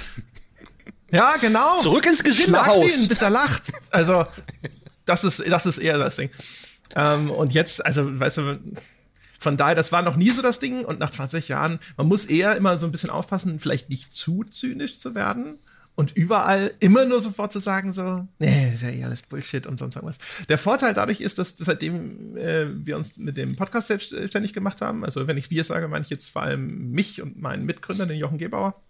ja, 1.12 1.36
genau. 1.38 1.82
Zurück 1.82 2.06
ins 2.06 2.24
Gesindehaus. 2.24 2.84
ihn, 2.84 3.08
bis 3.08 3.22
er 3.22 3.30
lacht. 3.30 3.64
Also, 3.92 4.26
das 5.06 5.24
ist, 5.24 5.44
das 5.48 5.66
ist 5.66 5.78
eher 5.78 5.98
das 5.98 6.16
Ding. 6.16 6.30
Ähm, 6.96 7.32
und 7.32 7.54
jetzt, 7.54 7.86
also, 7.86 8.20
weißt 8.20 8.38
du, 8.38 8.60
von 9.40 9.58
daher, 9.58 9.76
das 9.76 9.92
war 9.92 10.02
noch 10.02 10.18
nie 10.18 10.30
so 10.30 10.42
das 10.42 10.60
Ding. 10.60 10.86
Und 10.86 11.00
nach 11.00 11.10
20 11.10 11.48
Jahren, 11.48 11.80
man 11.98 12.08
muss 12.08 12.26
eher 12.26 12.56
immer 12.56 12.78
so 12.78 12.86
ein 12.86 12.92
bisschen 12.92 13.10
aufpassen, 13.10 13.60
vielleicht 13.60 13.90
nicht 13.90 14.14
zu 14.14 14.44
zynisch 14.44 15.00
zu 15.00 15.16
werden. 15.16 15.60
Und 15.96 16.16
überall 16.16 16.74
immer 16.80 17.04
nur 17.04 17.20
sofort 17.20 17.52
zu 17.52 17.60
sagen, 17.60 17.92
so, 17.92 18.26
nee, 18.40 18.72
ist 18.74 18.84
ja 18.84 18.90
eh 18.90 19.04
alles 19.04 19.24
Bullshit 19.24 19.68
und 19.68 19.78
sonst 19.80 19.98
irgendwas. 19.98 20.18
Der 20.48 20.58
Vorteil 20.58 20.94
dadurch 20.94 21.20
ist, 21.20 21.40
dass 21.40 21.56
seitdem 21.58 22.38
äh, 22.38 22.68
wir 22.86 22.96
uns 22.96 23.18
mit 23.18 23.36
dem 23.36 23.58
Podcast 23.58 23.88
selbstständig 23.88 24.54
gemacht 24.54 24.80
haben, 24.80 25.04
also 25.04 25.28
wenn 25.28 25.36
ich 25.36 25.52
wir 25.52 25.66
sage, 25.66 25.90
meine 25.90 26.04
ich 26.06 26.10
jetzt 26.10 26.30
vor 26.30 26.44
allem 26.44 26.92
mich 26.92 27.22
und 27.22 27.42
meinen 27.42 27.66
Mitgründer, 27.66 28.06
den 28.06 28.18
Jochen 28.18 28.38
Gebauer, 28.38 28.82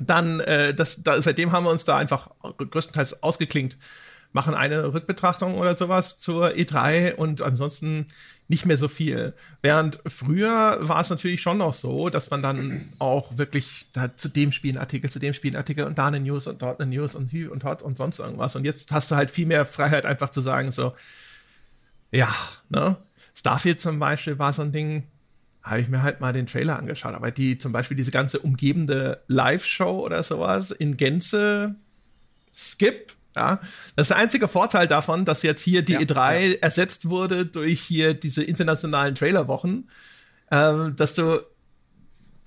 dann, 0.00 0.40
äh, 0.40 0.74
das, 0.74 1.02
da, 1.02 1.20
seitdem 1.20 1.52
haben 1.52 1.64
wir 1.64 1.70
uns 1.70 1.84
da 1.84 1.96
einfach 1.96 2.30
größtenteils 2.58 3.22
ausgeklingt, 3.22 3.76
machen 4.32 4.54
eine 4.54 4.92
Rückbetrachtung 4.92 5.56
oder 5.56 5.76
sowas 5.76 6.18
zur 6.18 6.48
E3 6.48 7.14
und 7.14 7.40
ansonsten 7.40 8.06
nicht 8.48 8.66
mehr 8.66 8.76
so 8.76 8.88
viel. 8.88 9.32
Während 9.62 10.00
früher 10.06 10.76
war 10.80 11.00
es 11.00 11.08
natürlich 11.08 11.40
schon 11.40 11.58
noch 11.58 11.72
so, 11.72 12.08
dass 12.10 12.30
man 12.30 12.42
dann 12.42 12.92
auch 12.98 13.38
wirklich 13.38 13.86
da 13.92 14.14
zu 14.16 14.28
dem 14.28 14.52
Spiel 14.52 14.72
einen 14.72 14.78
Artikel, 14.78 15.08
zu 15.08 15.20
dem 15.20 15.34
Spiel 15.34 15.52
einen 15.52 15.58
Artikel 15.58 15.84
und 15.84 15.98
da 15.98 16.08
eine 16.08 16.20
News 16.20 16.46
und 16.46 16.60
dort 16.60 16.80
eine 16.80 16.90
News 16.90 17.14
und 17.14 17.28
hier 17.30 17.52
und 17.52 17.62
dort 17.62 17.82
und 17.82 17.96
sonst 17.96 18.18
irgendwas. 18.18 18.56
Und 18.56 18.64
jetzt 18.64 18.90
hast 18.92 19.10
du 19.10 19.16
halt 19.16 19.30
viel 19.30 19.46
mehr 19.46 19.64
Freiheit, 19.64 20.04
einfach 20.04 20.30
zu 20.30 20.40
sagen, 20.40 20.72
so, 20.72 20.94
ja, 22.10 22.28
ne? 22.68 22.96
Starfield 23.36 23.80
zum 23.80 23.98
Beispiel 23.98 24.38
war 24.38 24.52
so 24.52 24.62
ein 24.62 24.72
Ding, 24.72 25.04
habe 25.64 25.80
ich 25.80 25.88
mir 25.88 26.02
halt 26.02 26.20
mal 26.20 26.32
den 26.32 26.46
Trailer 26.46 26.78
angeschaut. 26.78 27.14
Aber 27.14 27.30
die 27.30 27.58
zum 27.58 27.72
Beispiel 27.72 27.96
diese 27.96 28.10
ganze 28.10 28.38
umgebende 28.38 29.22
Live-Show 29.26 30.04
oder 30.04 30.22
sowas 30.22 30.70
in 30.70 30.96
Gänze 30.96 31.74
skip. 32.54 33.14
Ja, 33.34 33.58
das 33.96 34.04
ist 34.04 34.08
der 34.10 34.18
einzige 34.18 34.46
Vorteil 34.46 34.86
davon, 34.86 35.24
dass 35.24 35.42
jetzt 35.42 35.60
hier 35.60 35.82
die 35.82 35.94
ja, 35.94 36.00
E3 36.00 36.38
ja. 36.38 36.56
ersetzt 36.60 37.08
wurde 37.08 37.44
durch 37.46 37.80
hier 37.80 38.14
diese 38.14 38.44
internationalen 38.44 39.16
Trailerwochen, 39.16 39.90
ähm, 40.52 40.94
dass 40.94 41.14
du 41.14 41.40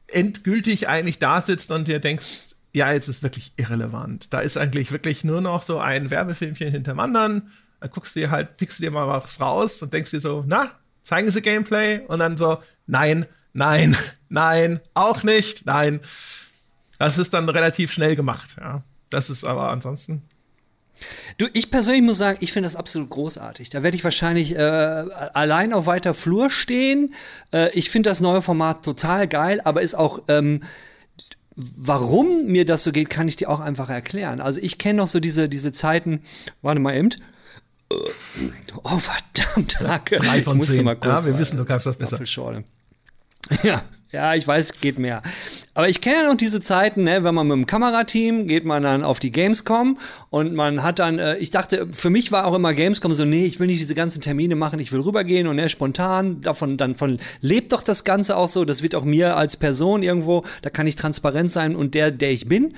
endgültig 0.07 0.87
eigentlich 0.87 1.19
da 1.19 1.41
sitzt 1.41 1.71
und 1.71 1.89
dir 1.89 1.99
denkst, 1.99 2.55
ja, 2.71 2.93
jetzt 2.93 3.09
ist 3.09 3.21
wirklich 3.21 3.51
irrelevant. 3.57 4.27
Da 4.33 4.39
ist 4.39 4.55
eigentlich 4.55 4.93
wirklich 4.93 5.25
nur 5.25 5.41
noch 5.41 5.63
so 5.63 5.79
ein 5.79 6.09
Werbefilmchen 6.09 6.71
hinterm 6.71 7.01
anderen 7.01 7.51
dann 7.79 7.91
guckst 7.91 8.15
du 8.15 8.21
dir 8.21 8.31
halt, 8.31 8.57
pickst 8.57 8.79
du 8.79 8.83
dir 8.83 8.91
mal 8.91 9.07
was 9.07 9.39
raus 9.39 9.81
und 9.81 9.93
denkst 9.93 10.11
dir 10.11 10.19
so, 10.19 10.43
na, 10.47 10.71
zeigen 11.03 11.29
sie 11.31 11.41
Gameplay? 11.41 12.01
Und 12.07 12.19
dann 12.19 12.37
so, 12.37 12.61
nein, 12.87 13.25
nein, 13.53 13.95
nein, 14.29 14.79
auch 14.93 15.23
nicht, 15.23 15.65
nein. 15.65 16.01
Das 16.99 17.17
ist 17.17 17.33
dann 17.33 17.47
relativ 17.47 17.91
schnell 17.91 18.15
gemacht, 18.15 18.57
ja. 18.59 18.83
Das 19.09 19.29
ist 19.29 19.43
aber 19.43 19.69
ansonsten. 19.69 20.23
Du, 21.37 21.45
ich 21.53 21.69
persönlich 21.69 22.01
muss 22.01 22.17
sagen, 22.17 22.39
ich 22.41 22.51
finde 22.51 22.65
das 22.65 22.75
absolut 22.75 23.09
großartig. 23.09 23.69
Da 23.69 23.83
werde 23.83 23.95
ich 23.95 24.03
wahrscheinlich 24.03 24.55
äh, 24.55 24.59
allein 24.59 25.71
auf 25.73 25.85
weiter 25.85 26.13
Flur 26.15 26.49
stehen. 26.49 27.13
Äh, 27.53 27.69
ich 27.73 27.91
finde 27.91 28.09
das 28.09 28.19
neue 28.19 28.41
Format 28.41 28.83
total 28.83 29.27
geil, 29.27 29.61
aber 29.63 29.81
ist 29.83 29.93
auch 29.93 30.23
ähm, 30.27 30.61
warum 31.57 32.45
mir 32.45 32.65
das 32.65 32.83
so 32.83 32.91
geht, 32.91 33.09
kann 33.09 33.27
ich 33.27 33.35
dir 33.35 33.49
auch 33.49 33.59
einfach 33.59 33.89
erklären. 33.89 34.41
Also 34.41 34.61
ich 34.61 34.77
kenne 34.77 34.97
noch 34.97 35.07
so 35.07 35.19
diese, 35.19 35.49
diese 35.49 35.71
Zeiten, 35.71 36.21
warte 36.61 36.79
mal 36.79 36.95
eben. 36.95 37.09
Oh, 38.83 38.99
verdammt, 38.99 39.77
danke. 39.79 40.17
Drei 40.17 40.41
von 40.41 40.59
ich 40.59 40.65
zehn. 40.65 40.83
Mal 40.83 40.95
kurz 40.95 41.25
ja, 41.25 41.31
wir 41.31 41.39
wissen, 41.39 41.57
du 41.57 41.65
kannst 41.65 41.85
das 41.85 41.97
besser. 41.97 42.17
Ja, 43.63 43.81
ja, 44.11 44.35
ich 44.35 44.47
weiß, 44.47 44.79
geht 44.79 44.99
mehr. 44.99 45.21
Aber 45.73 45.89
ich 45.89 45.99
kenne 45.99 46.15
ja 46.17 46.23
noch 46.23 46.37
diese 46.37 46.61
Zeiten, 46.61 47.03
ne, 47.03 47.25
wenn 47.25 47.35
man 47.35 47.45
mit 47.45 47.57
dem 47.57 47.65
Kamerateam 47.65 48.47
geht 48.47 48.63
man 48.63 48.81
dann 48.81 49.03
auf 49.03 49.19
die 49.19 49.31
Gamescom 49.31 49.97
und 50.29 50.55
man 50.55 50.81
hat 50.81 50.99
dann, 50.99 51.19
äh, 51.19 51.35
ich 51.37 51.51
dachte, 51.51 51.87
für 51.91 52.09
mich 52.09 52.31
war 52.31 52.45
auch 52.45 52.53
immer 52.53 52.73
Gamescom 52.73 53.13
so, 53.13 53.25
nee, 53.25 53.45
ich 53.45 53.59
will 53.59 53.67
nicht 53.67 53.81
diese 53.81 53.95
ganzen 53.95 54.21
Termine 54.21 54.55
machen, 54.55 54.79
ich 54.79 54.93
will 54.93 55.01
rübergehen 55.01 55.45
und 55.47 55.57
ne, 55.57 55.67
spontan, 55.67 56.41
davon, 56.41 56.77
dann 56.77 56.95
von 56.95 57.19
lebt 57.41 57.73
doch 57.73 57.83
das 57.83 58.05
Ganze 58.05 58.37
auch 58.37 58.47
so, 58.47 58.63
das 58.63 58.81
wird 58.81 58.95
auch 58.95 59.03
mir 59.03 59.35
als 59.35 59.57
Person 59.57 60.03
irgendwo, 60.03 60.45
da 60.61 60.69
kann 60.69 60.87
ich 60.87 60.95
transparent 60.95 61.51
sein 61.51 61.75
und 61.75 61.93
der, 61.93 62.11
der 62.11 62.31
ich 62.31 62.47
bin. 62.47 62.75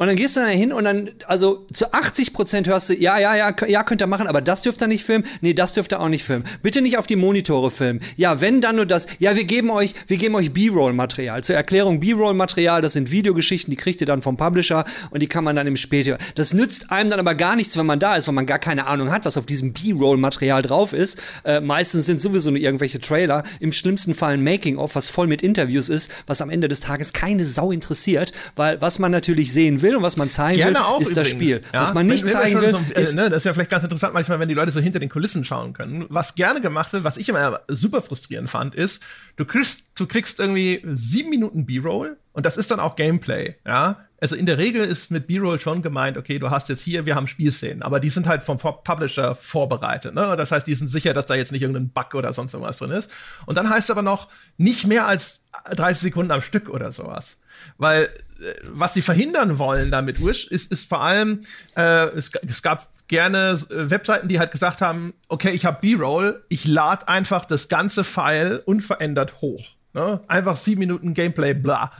Und 0.00 0.06
dann 0.06 0.16
gehst 0.16 0.34
du 0.34 0.40
da 0.40 0.46
hin 0.46 0.72
und 0.72 0.84
dann, 0.84 1.10
also 1.26 1.66
zu 1.74 1.92
80 1.92 2.32
Prozent 2.32 2.66
hörst 2.66 2.88
du, 2.88 2.94
ja, 2.94 3.18
ja, 3.18 3.36
ja, 3.36 3.54
ja, 3.68 3.82
könnt 3.82 4.00
ihr 4.00 4.06
machen, 4.06 4.28
aber 4.28 4.40
das 4.40 4.62
dürft 4.62 4.80
ihr 4.80 4.86
nicht 4.86 5.04
filmen. 5.04 5.26
Nee, 5.42 5.52
das 5.52 5.74
dürft 5.74 5.92
ihr 5.92 6.00
auch 6.00 6.08
nicht 6.08 6.24
filmen. 6.24 6.44
Bitte 6.62 6.80
nicht 6.80 6.96
auf 6.96 7.06
die 7.06 7.16
Monitore 7.16 7.70
filmen. 7.70 8.00
Ja, 8.16 8.40
wenn 8.40 8.62
dann 8.62 8.76
nur 8.76 8.86
das. 8.86 9.06
Ja, 9.18 9.36
wir 9.36 9.44
geben 9.44 9.68
euch, 9.68 9.92
wir 10.06 10.16
geben 10.16 10.36
euch 10.36 10.54
B-Roll-Material. 10.54 11.44
Zur 11.44 11.56
Erklärung 11.56 12.00
B-Roll-Material, 12.00 12.80
das 12.80 12.94
sind 12.94 13.10
Videogeschichten, 13.10 13.70
die 13.70 13.76
kriegt 13.76 14.00
ihr 14.00 14.06
dann 14.06 14.22
vom 14.22 14.38
Publisher 14.38 14.86
und 15.10 15.20
die 15.20 15.26
kann 15.26 15.44
man 15.44 15.54
dann 15.54 15.66
im 15.66 15.76
Später. 15.76 16.16
Das 16.34 16.54
nützt 16.54 16.90
einem 16.90 17.10
dann 17.10 17.20
aber 17.20 17.34
gar 17.34 17.54
nichts, 17.54 17.76
wenn 17.76 17.84
man 17.84 18.00
da 18.00 18.16
ist, 18.16 18.26
weil 18.26 18.34
man 18.34 18.46
gar 18.46 18.58
keine 18.58 18.86
Ahnung 18.86 19.12
hat, 19.12 19.26
was 19.26 19.36
auf 19.36 19.44
diesem 19.44 19.74
B-Roll-Material 19.74 20.62
drauf 20.62 20.94
ist. 20.94 21.20
Äh, 21.44 21.60
meistens 21.60 22.06
sind 22.06 22.22
sowieso 22.22 22.50
nur 22.50 22.60
irgendwelche 22.60 23.02
Trailer. 23.02 23.44
Im 23.60 23.70
schlimmsten 23.70 24.14
Fall 24.14 24.32
ein 24.32 24.44
Making-of, 24.44 24.94
was 24.94 25.10
voll 25.10 25.26
mit 25.26 25.42
Interviews 25.42 25.90
ist, 25.90 26.10
was 26.26 26.40
am 26.40 26.48
Ende 26.48 26.68
des 26.68 26.80
Tages 26.80 27.12
keine 27.12 27.44
Sau 27.44 27.70
interessiert, 27.70 28.32
weil 28.56 28.80
was 28.80 28.98
man 28.98 29.12
natürlich 29.12 29.52
sehen 29.52 29.82
will, 29.82 29.89
will 29.90 29.96
und 29.96 30.02
was 30.02 30.16
man 30.16 30.30
zeigen 30.30 30.56
Gerne 30.56 30.78
will, 30.78 30.84
auch 30.84 31.00
ist 31.00 31.16
das 31.16 31.32
übrigens. 31.32 31.56
Spiel. 31.56 31.70
Ja? 31.72 31.80
Was 31.82 31.94
man 31.94 32.06
nicht 32.06 32.24
wenn, 32.24 32.32
wenn 32.32 32.40
zeigen 32.40 32.60
will, 32.60 32.70
so, 32.70 32.78
äh, 32.94 33.00
ist 33.00 33.14
ne, 33.14 33.28
das 33.28 33.38
ist 33.38 33.44
ja 33.44 33.54
vielleicht 33.54 33.70
ganz 33.70 33.84
interessant 33.84 34.14
manchmal, 34.14 34.38
wenn 34.38 34.48
die 34.48 34.54
Leute 34.54 34.70
so 34.70 34.80
hinter 34.80 34.98
den 34.98 35.08
Kulissen 35.08 35.44
schauen 35.44 35.72
können. 35.72 36.06
Was 36.08 36.34
gerne 36.34 36.60
gemacht 36.60 36.92
wird, 36.92 37.04
was 37.04 37.16
ich 37.16 37.28
immer 37.28 37.60
super 37.68 38.00
frustrierend 38.02 38.48
fand, 38.48 38.74
ist, 38.74 39.02
du 39.36 39.44
kriegst, 39.44 39.84
du 39.96 40.06
kriegst 40.06 40.40
irgendwie 40.40 40.82
sieben 40.90 41.30
Minuten 41.30 41.66
B-Roll 41.66 42.16
und 42.32 42.46
das 42.46 42.56
ist 42.56 42.70
dann 42.70 42.80
auch 42.80 42.96
Gameplay, 42.96 43.56
ja. 43.66 44.06
Also 44.20 44.36
in 44.36 44.46
der 44.46 44.58
Regel 44.58 44.84
ist 44.84 45.10
mit 45.10 45.26
B-Roll 45.26 45.58
schon 45.58 45.80
gemeint, 45.82 46.18
okay, 46.18 46.38
du 46.38 46.50
hast 46.50 46.68
jetzt 46.68 46.82
hier, 46.82 47.06
wir 47.06 47.14
haben 47.14 47.26
Spielszenen, 47.26 47.82
aber 47.82 48.00
die 48.00 48.10
sind 48.10 48.26
halt 48.26 48.44
vom 48.44 48.58
Publisher 48.58 49.34
vorbereitet. 49.34 50.14
Ne? 50.14 50.34
Das 50.36 50.52
heißt, 50.52 50.66
die 50.66 50.74
sind 50.74 50.88
sicher, 50.88 51.14
dass 51.14 51.26
da 51.26 51.34
jetzt 51.34 51.52
nicht 51.52 51.62
irgendein 51.62 51.88
Bug 51.88 52.14
oder 52.14 52.32
sonst 52.32 52.52
irgendwas 52.52 52.78
drin 52.78 52.90
ist. 52.90 53.10
Und 53.46 53.56
dann 53.56 53.70
heißt 53.70 53.84
es 53.84 53.90
aber 53.90 54.02
noch 54.02 54.28
nicht 54.58 54.86
mehr 54.86 55.06
als 55.06 55.46
30 55.70 56.02
Sekunden 56.02 56.32
am 56.32 56.42
Stück 56.42 56.68
oder 56.68 56.92
sowas. 56.92 57.40
Weil 57.78 58.04
äh, 58.04 58.52
was 58.68 58.94
sie 58.94 59.02
verhindern 59.02 59.58
wollen 59.58 59.90
damit, 59.90 60.24
Wish, 60.24 60.46
ist, 60.46 60.70
ist 60.70 60.88
vor 60.88 61.00
allem, 61.00 61.40
äh, 61.76 62.08
es, 62.10 62.30
es 62.46 62.62
gab 62.62 62.88
gerne 63.08 63.58
äh, 63.70 63.90
Webseiten, 63.90 64.28
die 64.28 64.38
halt 64.38 64.50
gesagt 64.50 64.82
haben, 64.82 65.14
okay, 65.28 65.50
ich 65.50 65.64
habe 65.64 65.78
B-Roll, 65.80 66.44
ich 66.48 66.66
lade 66.66 67.08
einfach 67.08 67.44
das 67.44 67.68
ganze 67.68 68.04
File 68.04 68.62
unverändert 68.66 69.40
hoch. 69.40 69.76
Ne? 69.92 70.20
Einfach 70.28 70.56
sieben 70.56 70.80
Minuten 70.80 71.14
Gameplay, 71.14 71.54
bla. 71.54 71.90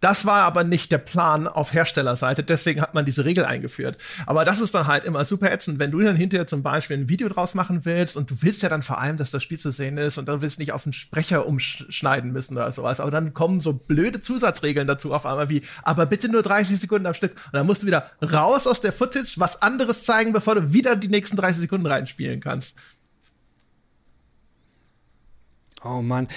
Das 0.00 0.24
war 0.24 0.42
aber 0.42 0.64
nicht 0.64 0.90
der 0.92 0.98
Plan 0.98 1.46
auf 1.46 1.74
Herstellerseite, 1.74 2.42
deswegen 2.42 2.80
hat 2.80 2.94
man 2.94 3.04
diese 3.04 3.26
Regel 3.26 3.44
eingeführt. 3.44 3.98
Aber 4.26 4.46
das 4.46 4.60
ist 4.60 4.74
dann 4.74 4.86
halt 4.86 5.04
immer 5.04 5.26
super 5.26 5.52
ätzend, 5.52 5.78
wenn 5.78 5.90
du 5.90 6.00
dann 6.00 6.16
hinterher 6.16 6.46
zum 6.46 6.62
Beispiel 6.62 6.96
ein 6.96 7.08
Video 7.10 7.28
draus 7.28 7.54
machen 7.54 7.84
willst 7.84 8.16
und 8.16 8.30
du 8.30 8.36
willst 8.40 8.62
ja 8.62 8.70
dann 8.70 8.82
vor 8.82 8.98
allem, 8.98 9.18
dass 9.18 9.30
das 9.30 9.42
Spiel 9.42 9.58
zu 9.58 9.70
sehen 9.70 9.98
ist 9.98 10.16
und 10.16 10.26
dann 10.26 10.40
willst 10.40 10.56
du 10.56 10.62
nicht 10.62 10.72
auf 10.72 10.84
den 10.84 10.94
Sprecher 10.94 11.46
umschneiden 11.46 12.32
müssen 12.32 12.56
oder 12.56 12.72
sowas. 12.72 13.00
Aber 13.00 13.10
dann 13.10 13.34
kommen 13.34 13.60
so 13.60 13.74
blöde 13.74 14.22
Zusatzregeln 14.22 14.86
dazu 14.86 15.12
auf 15.12 15.26
einmal 15.26 15.50
wie, 15.50 15.62
aber 15.82 16.06
bitte 16.06 16.30
nur 16.30 16.42
30 16.42 16.80
Sekunden 16.80 17.06
am 17.06 17.14
Stück. 17.14 17.32
Und 17.32 17.54
dann 17.54 17.66
musst 17.66 17.82
du 17.82 17.86
wieder 17.86 18.10
raus 18.22 18.66
aus 18.66 18.80
der 18.80 18.92
Footage, 18.92 19.34
was 19.36 19.60
anderes 19.60 20.04
zeigen, 20.04 20.32
bevor 20.32 20.54
du 20.54 20.72
wieder 20.72 20.96
die 20.96 21.08
nächsten 21.08 21.36
30 21.36 21.60
Sekunden 21.60 21.86
reinspielen 21.86 22.40
kannst. 22.40 22.74
Oh 25.82 26.02
Mann, 26.02 26.28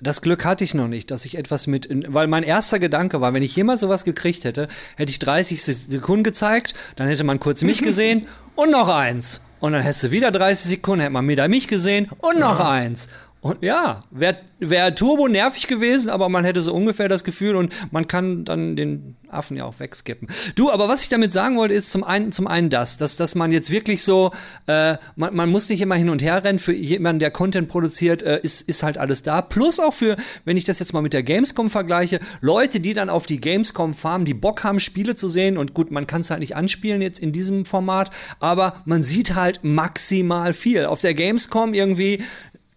das 0.00 0.20
Glück 0.20 0.44
hatte 0.44 0.64
ich 0.64 0.74
noch 0.74 0.88
nicht, 0.88 1.10
dass 1.10 1.24
ich 1.24 1.38
etwas 1.38 1.66
mit, 1.66 1.88
weil 2.12 2.26
mein 2.26 2.42
erster 2.42 2.78
Gedanke 2.78 3.22
war, 3.22 3.32
wenn 3.32 3.42
ich 3.42 3.56
jemals 3.56 3.80
sowas 3.80 4.04
gekriegt 4.04 4.44
hätte, 4.44 4.68
hätte 4.96 5.10
ich 5.10 5.18
30 5.18 5.64
Sekunden 5.64 6.24
gezeigt, 6.24 6.74
dann 6.96 7.08
hätte 7.08 7.24
man 7.24 7.40
kurz 7.40 7.62
mich 7.62 7.80
gesehen 7.80 8.28
und 8.54 8.70
noch 8.70 8.88
eins. 8.88 9.40
Und 9.60 9.72
dann 9.72 9.80
hättest 9.80 10.02
du 10.02 10.10
wieder 10.10 10.30
30 10.30 10.68
Sekunden, 10.68 11.00
hätte 11.00 11.12
man 11.12 11.26
wieder 11.26 11.48
mich 11.48 11.68
gesehen 11.68 12.10
und 12.18 12.38
noch 12.38 12.58
ja. 12.58 12.70
eins. 12.70 13.08
Und 13.42 13.60
ja, 13.60 14.04
wäre 14.12 14.36
wär 14.60 14.94
turbo 14.94 15.26
nervig 15.26 15.66
gewesen, 15.66 16.10
aber 16.10 16.28
man 16.28 16.44
hätte 16.44 16.62
so 16.62 16.72
ungefähr 16.72 17.08
das 17.08 17.24
Gefühl 17.24 17.56
und 17.56 17.74
man 17.90 18.06
kann 18.06 18.44
dann 18.44 18.76
den 18.76 19.16
Affen 19.28 19.56
ja 19.56 19.64
auch 19.64 19.80
wegskippen. 19.80 20.28
Du, 20.54 20.70
aber 20.70 20.88
was 20.88 21.02
ich 21.02 21.08
damit 21.08 21.32
sagen 21.32 21.56
wollte, 21.56 21.74
ist 21.74 21.90
zum 21.90 22.04
einen, 22.04 22.30
zum 22.30 22.46
einen 22.46 22.70
das, 22.70 22.98
dass, 22.98 23.16
dass 23.16 23.34
man 23.34 23.50
jetzt 23.50 23.72
wirklich 23.72 24.04
so, 24.04 24.30
äh, 24.68 24.96
man, 25.16 25.34
man 25.34 25.50
muss 25.50 25.68
nicht 25.68 25.80
immer 25.80 25.96
hin 25.96 26.08
und 26.08 26.22
her 26.22 26.44
rennen. 26.44 26.60
Für 26.60 26.72
jemanden, 26.72 27.18
der 27.18 27.32
Content 27.32 27.68
produziert, 27.68 28.22
äh, 28.22 28.38
ist, 28.42 28.62
ist 28.68 28.84
halt 28.84 28.96
alles 28.96 29.24
da. 29.24 29.42
Plus 29.42 29.80
auch 29.80 29.94
für, 29.94 30.16
wenn 30.44 30.56
ich 30.56 30.64
das 30.64 30.78
jetzt 30.78 30.92
mal 30.92 31.02
mit 31.02 31.12
der 31.12 31.24
Gamescom 31.24 31.68
vergleiche, 31.68 32.20
Leute, 32.40 32.78
die 32.78 32.94
dann 32.94 33.10
auf 33.10 33.26
die 33.26 33.40
Gamescom 33.40 33.94
fahren, 33.94 34.24
die 34.24 34.34
Bock 34.34 34.62
haben, 34.62 34.78
Spiele 34.78 35.16
zu 35.16 35.26
sehen. 35.26 35.58
Und 35.58 35.74
gut, 35.74 35.90
man 35.90 36.06
kann 36.06 36.20
es 36.20 36.30
halt 36.30 36.40
nicht 36.40 36.54
anspielen 36.54 37.02
jetzt 37.02 37.18
in 37.18 37.32
diesem 37.32 37.64
Format, 37.64 38.12
aber 38.38 38.82
man 38.84 39.02
sieht 39.02 39.34
halt 39.34 39.64
maximal 39.64 40.52
viel. 40.52 40.84
Auf 40.84 41.00
der 41.00 41.14
Gamescom 41.14 41.74
irgendwie 41.74 42.22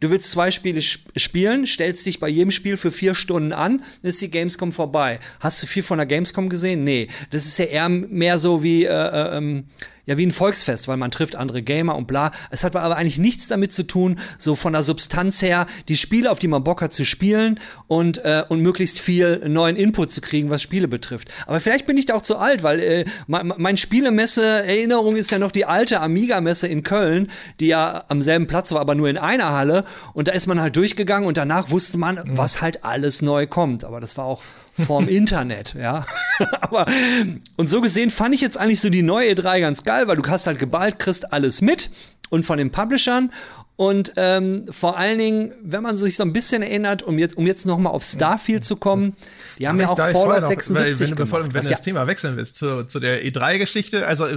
Du 0.05 0.11
willst 0.11 0.29
zwei 0.29 0.51
Spiele 0.51 0.83
spielen, 0.83 1.65
stellst 1.65 2.05
dich 2.05 2.19
bei 2.19 2.29
jedem 2.29 2.51
Spiel 2.51 2.77
für 2.77 2.91
vier 2.91 3.15
Stunden 3.15 3.53
an, 3.53 3.81
ist 4.03 4.21
die 4.21 4.29
Gamescom 4.29 4.71
vorbei. 4.71 5.19
Hast 5.39 5.63
du 5.63 5.65
viel 5.65 5.81
von 5.81 5.97
der 5.97 6.05
Gamescom 6.05 6.47
gesehen? 6.47 6.83
Nee. 6.83 7.07
Das 7.31 7.47
ist 7.47 7.57
ja 7.57 7.65
eher 7.65 7.89
mehr 7.89 8.37
so 8.37 8.61
wie, 8.61 8.85
äh, 8.85 8.89
äh, 8.89 9.37
ähm, 9.37 9.63
ja 10.05 10.17
wie 10.17 10.25
ein 10.25 10.31
Volksfest, 10.31 10.87
weil 10.87 10.97
man 10.97 11.11
trifft 11.11 11.35
andere 11.35 11.61
Gamer 11.61 11.95
und 11.95 12.07
bla. 12.07 12.31
Es 12.51 12.63
hat 12.63 12.75
aber 12.75 12.95
eigentlich 12.95 13.17
nichts 13.17 13.47
damit 13.47 13.73
zu 13.73 13.83
tun, 13.83 14.19
so 14.37 14.55
von 14.55 14.73
der 14.73 14.83
Substanz 14.83 15.41
her, 15.41 15.65
die 15.87 15.97
Spiele, 15.97 16.31
auf 16.31 16.39
die 16.39 16.47
man 16.47 16.63
Bock 16.63 16.81
hat 16.81 16.93
zu 16.93 17.05
spielen 17.05 17.59
und, 17.87 18.19
äh, 18.19 18.43
und 18.47 18.61
möglichst 18.61 18.99
viel 18.99 19.47
neuen 19.47 19.75
Input 19.75 20.11
zu 20.11 20.21
kriegen, 20.21 20.49
was 20.49 20.61
Spiele 20.61 20.87
betrifft. 20.87 21.29
Aber 21.47 21.59
vielleicht 21.59 21.85
bin 21.85 21.97
ich 21.97 22.05
da 22.05 22.15
auch 22.15 22.21
zu 22.21 22.37
alt, 22.37 22.63
weil 22.63 22.79
äh, 22.79 23.05
mein, 23.27 23.53
mein 23.57 23.77
Spielemesse-Erinnerung 23.77 25.15
ist 25.15 25.31
ja 25.31 25.39
noch 25.39 25.51
die 25.51 25.65
alte 25.65 26.01
Amiga-Messe 26.01 26.67
in 26.67 26.83
Köln, 26.83 27.31
die 27.59 27.67
ja 27.67 28.03
am 28.07 28.21
selben 28.21 28.47
Platz 28.47 28.71
war, 28.71 28.81
aber 28.81 28.95
nur 28.95 29.09
in 29.09 29.17
einer 29.17 29.51
Halle. 29.51 29.85
Und 30.13 30.27
da 30.27 30.33
ist 30.33 30.47
man 30.47 30.61
halt 30.61 30.75
durchgegangen 30.75 31.27
und 31.27 31.37
danach 31.37 31.69
wusste 31.69 31.97
man, 31.97 32.15
mhm. 32.15 32.37
was 32.37 32.61
halt 32.61 32.83
alles 32.83 33.21
neu 33.21 33.47
kommt. 33.47 33.83
Aber 33.83 33.99
das 33.99 34.17
war 34.17 34.25
auch 34.25 34.43
vorm 34.83 35.07
Internet, 35.07 35.75
ja. 35.79 36.05
Aber 36.61 36.85
und 37.55 37.69
so 37.69 37.81
gesehen 37.81 38.11
fand 38.11 38.35
ich 38.35 38.41
jetzt 38.41 38.57
eigentlich 38.57 38.81
so 38.81 38.89
die 38.89 39.03
neue 39.03 39.31
E3 39.31 39.61
ganz 39.61 39.83
geil, 39.83 39.94
weil 40.07 40.17
du 40.17 40.29
hast 40.29 40.47
halt 40.47 40.59
geballt, 40.59 40.99
kriegst 40.99 41.33
alles 41.33 41.61
mit 41.61 41.89
und 42.29 42.45
von 42.45 42.57
den 42.57 42.71
Publishern 42.71 43.31
und 43.77 44.13
ähm, 44.15 44.65
vor 44.69 44.97
allen 44.97 45.19
Dingen, 45.19 45.55
wenn 45.61 45.83
man 45.83 45.97
sich 45.97 46.15
so 46.15 46.23
ein 46.23 46.31
bisschen 46.31 46.61
erinnert, 46.61 47.03
um 47.03 47.19
jetzt, 47.19 47.37
um 47.37 47.45
jetzt 47.45 47.65
nochmal 47.65 47.93
auf 47.93 48.03
Starfield 48.03 48.63
zu 48.63 48.77
kommen, 48.77 49.15
die 49.59 49.67
haben 49.67 49.79
ja 49.79 49.89
auch 49.89 49.97
Fallout 49.97 50.41
noch, 50.41 50.47
76 50.47 50.77
weil, 50.79 51.09
wenn, 51.09 51.15
bevor, 51.15 51.43
wenn 51.43 51.49
du 51.49 51.55
das 51.55 51.69
ja. 51.69 51.77
Thema 51.77 52.07
wechseln 52.07 52.37
willst 52.37 52.55
zu, 52.55 52.85
zu 52.85 52.99
der 52.99 53.23
E3-Geschichte, 53.25 54.07
also 54.07 54.27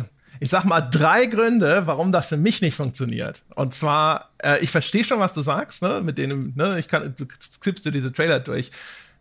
ich 0.40 0.50
sag 0.50 0.64
mal 0.64 0.80
drei 0.80 1.26
Gründe, 1.26 1.82
warum 1.86 2.12
das 2.12 2.26
für 2.26 2.36
mich 2.36 2.62
nicht 2.62 2.74
funktioniert. 2.74 3.42
Und 3.54 3.74
zwar, 3.74 4.30
äh, 4.38 4.58
ich 4.60 4.70
verstehe 4.70 5.04
schon, 5.04 5.20
was 5.20 5.32
du 5.32 5.42
sagst, 5.42 5.82
ne, 5.82 6.00
mit 6.02 6.18
denen, 6.18 6.52
ne, 6.56 6.78
ich 6.78 6.88
kann, 6.88 7.14
du 7.16 7.26
skippst 7.40 7.86
du 7.86 7.90
diese 7.90 8.12
Trailer 8.12 8.40
durch. 8.40 8.70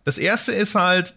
Das 0.04 0.18
erste 0.18 0.52
ist 0.52 0.76
halt, 0.76 1.16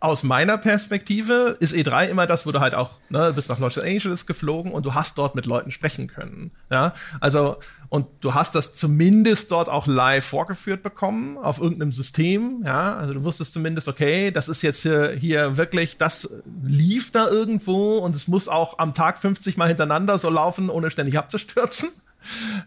aus 0.00 0.22
meiner 0.22 0.58
Perspektive 0.58 1.56
ist 1.60 1.74
E3 1.74 2.08
immer 2.08 2.26
das, 2.26 2.46
wo 2.46 2.52
du 2.52 2.60
halt 2.60 2.74
auch, 2.74 2.90
ne, 3.08 3.32
bist 3.34 3.48
nach 3.48 3.58
Los 3.58 3.78
Angeles 3.78 4.26
geflogen 4.26 4.72
und 4.72 4.86
du 4.86 4.94
hast 4.94 5.18
dort 5.18 5.34
mit 5.34 5.46
Leuten 5.46 5.70
sprechen 5.70 6.06
können. 6.06 6.50
Ja, 6.70 6.94
also, 7.20 7.58
und 7.88 8.06
du 8.20 8.34
hast 8.34 8.54
das 8.54 8.74
zumindest 8.74 9.50
dort 9.50 9.68
auch 9.68 9.86
live 9.86 10.24
vorgeführt 10.24 10.82
bekommen, 10.82 11.38
auf 11.38 11.58
irgendeinem 11.60 11.92
System. 11.92 12.62
Ja, 12.66 12.96
also 12.96 13.14
du 13.14 13.24
wusstest 13.24 13.52
zumindest, 13.52 13.88
okay, 13.88 14.30
das 14.30 14.48
ist 14.48 14.62
jetzt 14.62 14.82
hier, 14.82 15.10
hier 15.10 15.56
wirklich, 15.56 15.96
das 15.96 16.28
lief 16.62 17.10
da 17.10 17.26
irgendwo 17.28 17.98
und 17.98 18.14
es 18.14 18.28
muss 18.28 18.48
auch 18.48 18.78
am 18.78 18.94
Tag 18.94 19.18
50 19.18 19.56
Mal 19.56 19.68
hintereinander 19.68 20.18
so 20.18 20.30
laufen, 20.30 20.70
ohne 20.70 20.90
ständig 20.90 21.18
abzustürzen. 21.18 21.90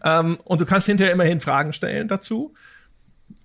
Ähm, 0.03 0.37
und 0.43 0.61
du 0.61 0.65
kannst 0.65 0.87
hinterher 0.87 1.13
immerhin 1.13 1.39
Fragen 1.39 1.73
stellen 1.73 2.07
dazu. 2.07 2.53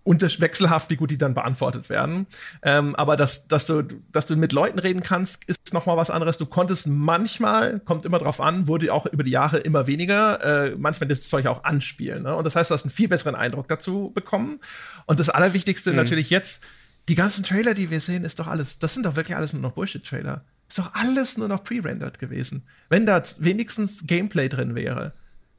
Wechselhaft, 0.06 0.90
wie 0.90 0.96
gut 0.96 1.10
die 1.10 1.18
dann 1.18 1.34
beantwortet 1.34 1.90
werden. 1.90 2.26
Ähm, 2.62 2.94
aber 2.94 3.16
dass, 3.16 3.48
dass, 3.48 3.66
du, 3.66 3.82
dass 4.12 4.26
du 4.26 4.36
mit 4.36 4.52
Leuten 4.52 4.78
reden 4.78 5.02
kannst, 5.02 5.44
ist 5.44 5.72
noch 5.72 5.86
mal 5.86 5.96
was 5.96 6.10
anderes. 6.10 6.38
Du 6.38 6.46
konntest 6.46 6.86
manchmal, 6.86 7.80
kommt 7.80 8.06
immer 8.06 8.18
drauf 8.18 8.40
an, 8.40 8.68
wurde 8.68 8.92
auch 8.92 9.06
über 9.06 9.24
die 9.24 9.30
Jahre 9.30 9.58
immer 9.58 9.86
weniger, 9.86 10.66
äh, 10.66 10.76
manchmal 10.78 11.08
das 11.08 11.28
Zeug 11.28 11.46
auch 11.46 11.64
anspielen. 11.64 12.22
Ne? 12.22 12.34
Und 12.34 12.44
das 12.44 12.56
heißt, 12.56 12.70
du 12.70 12.74
hast 12.74 12.84
einen 12.84 12.92
viel 12.92 13.08
besseren 13.08 13.34
Eindruck 13.34 13.68
dazu 13.68 14.12
bekommen. 14.14 14.60
Und 15.06 15.20
das 15.20 15.28
Allerwichtigste 15.28 15.90
mhm. 15.90 15.96
natürlich 15.96 16.30
jetzt, 16.30 16.62
die 17.08 17.14
ganzen 17.14 17.44
Trailer, 17.44 17.74
die 17.74 17.90
wir 17.90 18.00
sehen, 18.00 18.24
ist 18.24 18.38
doch 18.38 18.48
alles, 18.48 18.78
das 18.78 18.94
sind 18.94 19.06
doch 19.06 19.16
wirklich 19.16 19.36
alles 19.36 19.52
nur 19.52 19.62
noch 19.62 19.72
Bullshit-Trailer. 19.72 20.44
Ist 20.68 20.78
doch 20.78 20.94
alles 20.94 21.38
nur 21.38 21.48
noch 21.48 21.62
pre-rendered 21.62 22.18
gewesen. 22.18 22.64
Wenn 22.88 23.06
da 23.06 23.22
wenigstens 23.38 24.06
Gameplay 24.06 24.48
drin 24.48 24.74
wäre, 24.74 25.12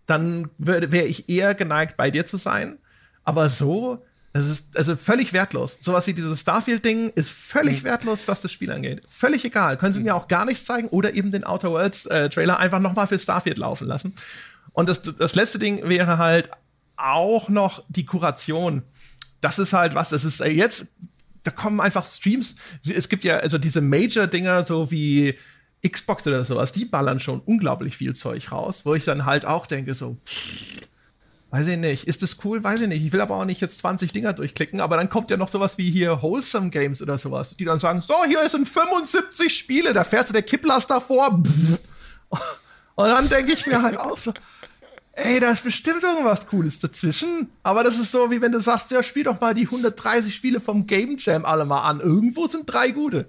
dann 0.05 0.49
wäre 0.57 1.05
ich 1.05 1.29
eher 1.29 1.53
geneigt, 1.53 1.97
bei 1.97 2.11
dir 2.11 2.25
zu 2.25 2.37
sein. 2.37 2.77
Aber 3.23 3.49
so, 3.49 4.05
das 4.37 4.47
ist 4.47 4.77
also 4.77 4.95
völlig 4.95 5.33
wertlos. 5.33 5.77
Sowas 5.81 6.07
wie 6.07 6.13
dieses 6.13 6.41
Starfield-Ding 6.41 7.09
ist 7.15 7.29
völlig 7.29 7.81
mhm. 7.83 7.87
wertlos, 7.87 8.27
was 8.27 8.41
das 8.41 8.51
Spiel 8.51 8.71
angeht. 8.71 9.03
Völlig 9.07 9.43
egal. 9.45 9.77
Können 9.77 9.93
sie 9.93 9.99
mir 9.99 10.15
auch 10.15 10.27
gar 10.27 10.45
nichts 10.45 10.65
zeigen 10.65 10.87
oder 10.89 11.13
eben 11.13 11.31
den 11.31 11.43
Outer 11.43 11.71
Worlds-Trailer 11.71 12.53
äh, 12.53 12.57
einfach 12.57 12.79
nochmal 12.79 13.07
für 13.07 13.19
Starfield 13.19 13.57
laufen 13.57 13.87
lassen. 13.87 14.13
Und 14.73 14.89
das, 14.89 15.01
das 15.01 15.35
letzte 15.35 15.59
Ding 15.59 15.87
wäre 15.87 16.17
halt 16.17 16.49
auch 16.95 17.49
noch 17.49 17.83
die 17.89 18.05
Kuration. 18.05 18.83
Das 19.41 19.59
ist 19.59 19.73
halt 19.73 19.95
was, 19.95 20.09
das 20.09 20.25
ist 20.25 20.41
äh, 20.41 20.49
jetzt 20.49 20.93
da 21.47 21.51
kommen 21.51 21.79
einfach 21.79 22.05
Streams. 22.05 22.55
Es 22.85 23.07
gibt 23.07 23.23
ja 23.23 23.37
also 23.37 23.57
diese 23.57 23.79
Major-Dinger, 23.79 24.63
so 24.63 24.91
wie 24.91 25.35
Xbox 25.87 26.27
oder 26.27 26.43
sowas, 26.43 26.73
die 26.73 26.85
ballern 26.85 27.19
schon 27.19 27.39
unglaublich 27.39 27.95
viel 27.95 28.13
Zeug 28.15 28.51
raus, 28.51 28.85
wo 28.85 28.95
ich 28.95 29.05
dann 29.05 29.25
halt 29.25 29.45
auch 29.45 29.65
denke, 29.65 29.93
so, 29.93 30.17
weiß 31.51 31.67
ich 31.69 31.77
nicht, 31.77 32.07
ist 32.07 32.23
das 32.23 32.37
cool? 32.43 32.63
Weiß 32.63 32.81
ich 32.81 32.87
nicht. 32.87 33.05
Ich 33.05 33.13
will 33.13 33.21
aber 33.21 33.35
auch 33.35 33.45
nicht 33.45 33.61
jetzt 33.61 33.79
20 33.79 34.11
Dinger 34.11 34.33
durchklicken, 34.33 34.81
aber 34.81 34.97
dann 34.97 35.09
kommt 35.09 35.31
ja 35.31 35.37
noch 35.37 35.49
sowas 35.49 35.77
wie 35.77 35.89
hier 35.89 36.21
Wholesome 36.21 36.69
Games 36.69 37.01
oder 37.01 37.17
sowas, 37.17 37.55
die 37.55 37.65
dann 37.65 37.79
sagen, 37.79 38.01
so, 38.01 38.25
hier 38.25 38.47
sind 38.49 38.67
75 38.67 39.53
Spiele, 39.53 39.93
da 39.93 40.03
fährt 40.03 40.33
der 40.33 40.41
Kipplaster 40.41 40.99
vor. 40.99 41.41
Und 42.95 43.07
dann 43.07 43.29
denke 43.29 43.53
ich 43.53 43.65
mir 43.65 43.81
halt 43.81 43.99
auch 43.99 44.17
so, 44.17 44.33
ey, 45.13 45.39
da 45.39 45.51
ist 45.51 45.63
bestimmt 45.63 46.03
irgendwas 46.03 46.47
Cooles 46.47 46.79
dazwischen. 46.79 47.49
Aber 47.63 47.83
das 47.83 47.97
ist 47.97 48.11
so, 48.11 48.29
wie 48.31 48.41
wenn 48.41 48.51
du 48.51 48.59
sagst, 48.59 48.91
ja, 48.91 49.03
spiel 49.03 49.23
doch 49.23 49.39
mal 49.39 49.53
die 49.53 49.65
130 49.65 50.33
Spiele 50.33 50.59
vom 50.59 50.85
Game 50.87 51.17
Jam 51.17 51.45
alle 51.45 51.65
mal 51.65 51.81
an. 51.81 51.99
Irgendwo 51.99 52.47
sind 52.47 52.65
drei 52.65 52.91
gute. 52.91 53.27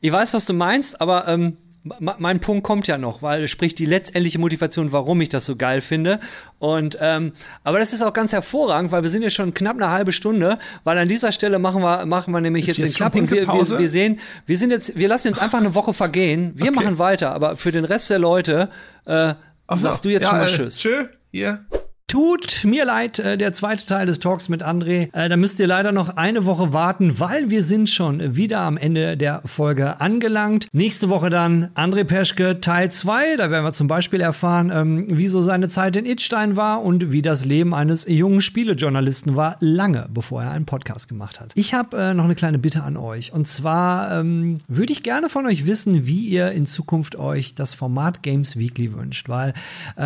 Ich 0.00 0.12
weiß, 0.12 0.34
was 0.34 0.44
du 0.44 0.52
meinst, 0.52 1.00
aber 1.00 1.26
ähm, 1.26 1.56
mein 1.98 2.40
Punkt 2.40 2.64
kommt 2.64 2.86
ja 2.86 2.98
noch, 2.98 3.22
weil 3.22 3.48
sprich 3.48 3.74
die 3.74 3.86
letztendliche 3.86 4.38
Motivation, 4.38 4.92
warum 4.92 5.20
ich 5.20 5.28
das 5.28 5.46
so 5.46 5.56
geil 5.56 5.80
finde. 5.80 6.20
Und 6.58 6.98
ähm, 7.00 7.32
aber 7.64 7.78
das 7.78 7.92
ist 7.92 8.02
auch 8.02 8.12
ganz 8.12 8.32
hervorragend, 8.32 8.92
weil 8.92 9.02
wir 9.02 9.10
sind 9.10 9.22
jetzt 9.22 9.34
schon 9.34 9.54
knapp 9.54 9.76
eine 9.76 9.90
halbe 9.90 10.12
Stunde, 10.12 10.58
weil 10.84 10.98
an 10.98 11.08
dieser 11.08 11.32
Stelle 11.32 11.58
machen 11.58 11.82
wir 11.82 12.06
machen 12.06 12.32
wir 12.32 12.40
nämlich 12.40 12.66
jetzt, 12.66 12.78
jetzt 12.78 12.90
den 12.90 12.94
Klapping. 12.94 13.30
Wir, 13.30 13.46
wir, 13.46 13.78
wir 13.78 13.88
sehen, 13.88 14.20
wir 14.46 14.58
sind 14.58 14.70
jetzt, 14.70 14.96
wir 14.96 15.08
lassen 15.08 15.28
jetzt 15.28 15.40
einfach 15.40 15.58
eine 15.58 15.74
Woche 15.74 15.94
vergehen. 15.94 16.52
Wir 16.54 16.70
okay. 16.70 16.74
machen 16.74 16.98
weiter, 16.98 17.32
aber 17.32 17.56
für 17.56 17.72
den 17.72 17.84
Rest 17.84 18.10
der 18.10 18.18
Leute 18.18 18.70
äh, 19.04 19.34
so. 19.68 19.76
sagst 19.76 20.04
du 20.04 20.08
jetzt 20.08 20.24
ja, 20.24 20.28
schon 20.30 20.38
mal 20.38 20.44
äh, 20.44 20.48
Tschüss. 20.48 20.78
Tschö, 20.78 21.04
hier. 21.30 21.66
Tut 22.08 22.62
mir 22.64 22.84
leid, 22.84 23.18
äh, 23.18 23.36
der 23.36 23.52
zweite 23.52 23.84
Teil 23.84 24.06
des 24.06 24.20
Talks 24.20 24.48
mit 24.48 24.62
André. 24.64 25.12
Äh, 25.12 25.28
da 25.28 25.36
müsst 25.36 25.58
ihr 25.58 25.66
leider 25.66 25.90
noch 25.90 26.10
eine 26.10 26.46
Woche 26.46 26.72
warten, 26.72 27.18
weil 27.18 27.50
wir 27.50 27.64
sind 27.64 27.90
schon 27.90 28.36
wieder 28.36 28.60
am 28.60 28.76
Ende 28.76 29.16
der 29.16 29.42
Folge 29.44 30.00
angelangt. 30.00 30.68
Nächste 30.70 31.10
Woche 31.10 31.30
dann 31.30 31.70
André 31.74 32.04
Peschke 32.04 32.60
Teil 32.60 32.92
2. 32.92 33.34
Da 33.34 33.50
werden 33.50 33.64
wir 33.64 33.72
zum 33.72 33.88
Beispiel 33.88 34.20
erfahren, 34.20 34.70
ähm, 34.72 35.06
wieso 35.08 35.42
seine 35.42 35.68
Zeit 35.68 35.96
in 35.96 36.06
Itstein 36.06 36.54
war 36.54 36.84
und 36.84 37.10
wie 37.10 37.22
das 37.22 37.44
Leben 37.44 37.74
eines 37.74 38.06
jungen 38.06 38.40
Spielejournalisten 38.40 39.34
war, 39.34 39.56
lange 39.58 40.06
bevor 40.08 40.44
er 40.44 40.52
einen 40.52 40.64
Podcast 40.64 41.08
gemacht 41.08 41.40
hat. 41.40 41.50
Ich 41.56 41.74
habe 41.74 41.96
äh, 41.96 42.14
noch 42.14 42.26
eine 42.26 42.36
kleine 42.36 42.60
Bitte 42.60 42.84
an 42.84 42.96
euch. 42.96 43.32
Und 43.32 43.48
zwar 43.48 44.20
ähm, 44.20 44.60
würde 44.68 44.92
ich 44.92 45.02
gerne 45.02 45.28
von 45.28 45.44
euch 45.44 45.66
wissen, 45.66 46.06
wie 46.06 46.26
ihr 46.26 46.52
in 46.52 46.66
Zukunft 46.66 47.16
euch 47.16 47.56
das 47.56 47.74
Format 47.74 48.22
Games 48.22 48.56
Weekly 48.56 48.92
wünscht. 48.92 49.28
Weil 49.28 49.54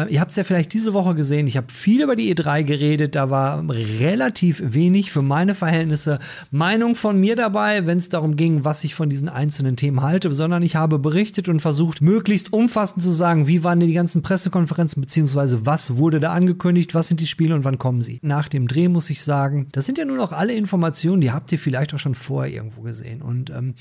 ihr 0.08 0.20
habt 0.20 0.30
es 0.30 0.36
ja 0.36 0.44
vielleicht 0.44 0.72
diese 0.72 0.94
Woche 0.94 1.14
gesehen, 1.14 1.46
ich 1.46 1.56
habe 1.56 1.66
viel 1.90 2.02
über 2.02 2.14
die 2.14 2.32
E3 2.32 2.62
geredet. 2.62 3.16
Da 3.16 3.30
war 3.30 3.68
relativ 3.68 4.62
wenig 4.64 5.10
für 5.10 5.22
meine 5.22 5.56
Verhältnisse 5.56 6.20
Meinung 6.52 6.94
von 6.94 7.18
mir 7.18 7.34
dabei, 7.34 7.84
wenn 7.84 7.98
es 7.98 8.08
darum 8.08 8.36
ging, 8.36 8.64
was 8.64 8.84
ich 8.84 8.94
von 8.94 9.10
diesen 9.10 9.28
einzelnen 9.28 9.74
Themen 9.74 10.00
halte, 10.00 10.32
sondern 10.32 10.62
ich 10.62 10.76
habe 10.76 11.00
berichtet 11.00 11.48
und 11.48 11.58
versucht, 11.58 12.00
möglichst 12.00 12.52
umfassend 12.52 13.02
zu 13.02 13.10
sagen, 13.10 13.48
wie 13.48 13.64
waren 13.64 13.80
die 13.80 13.92
ganzen 13.92 14.22
Pressekonferenzen, 14.22 15.00
beziehungsweise 15.00 15.66
was 15.66 15.96
wurde 15.96 16.20
da 16.20 16.32
angekündigt, 16.32 16.94
was 16.94 17.08
sind 17.08 17.18
die 17.18 17.26
Spiele 17.26 17.56
und 17.56 17.64
wann 17.64 17.78
kommen 17.78 18.02
sie. 18.02 18.20
Nach 18.22 18.46
dem 18.46 18.68
Dreh 18.68 18.86
muss 18.86 19.10
ich 19.10 19.24
sagen, 19.24 19.66
das 19.72 19.84
sind 19.84 19.98
ja 19.98 20.04
nur 20.04 20.16
noch 20.16 20.30
alle 20.30 20.52
Informationen, 20.52 21.20
die 21.20 21.32
habt 21.32 21.50
ihr 21.50 21.58
vielleicht 21.58 21.92
auch 21.92 21.98
schon 21.98 22.14
vorher 22.14 22.54
irgendwo 22.54 22.82
gesehen. 22.82 23.20
Und 23.20 23.50
ähm, 23.50 23.74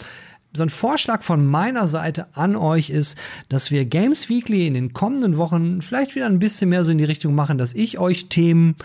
so 0.54 0.64
ein 0.64 0.70
Vorschlag 0.70 1.22
von 1.22 1.46
meiner 1.46 1.88
Seite 1.88 2.28
an 2.34 2.56
euch 2.56 2.90
ist, 2.90 3.18
dass 3.50 3.72
wir 3.72 3.86
Games 3.86 4.30
Weekly 4.30 4.68
in 4.68 4.74
den 4.74 4.94
kommenden 4.94 5.38
Wochen 5.38 5.82
vielleicht 5.82 6.16
wieder 6.16 6.26
ein 6.26 6.40
bisschen 6.40 6.70
mehr 6.70 6.84
so 6.84 6.92
in 6.92 6.98
die 6.98 7.04
Richtung 7.04 7.36
machen, 7.36 7.58
dass 7.58 7.74
ich 7.74 8.00
euch 8.00 8.30
Themen 8.30 8.76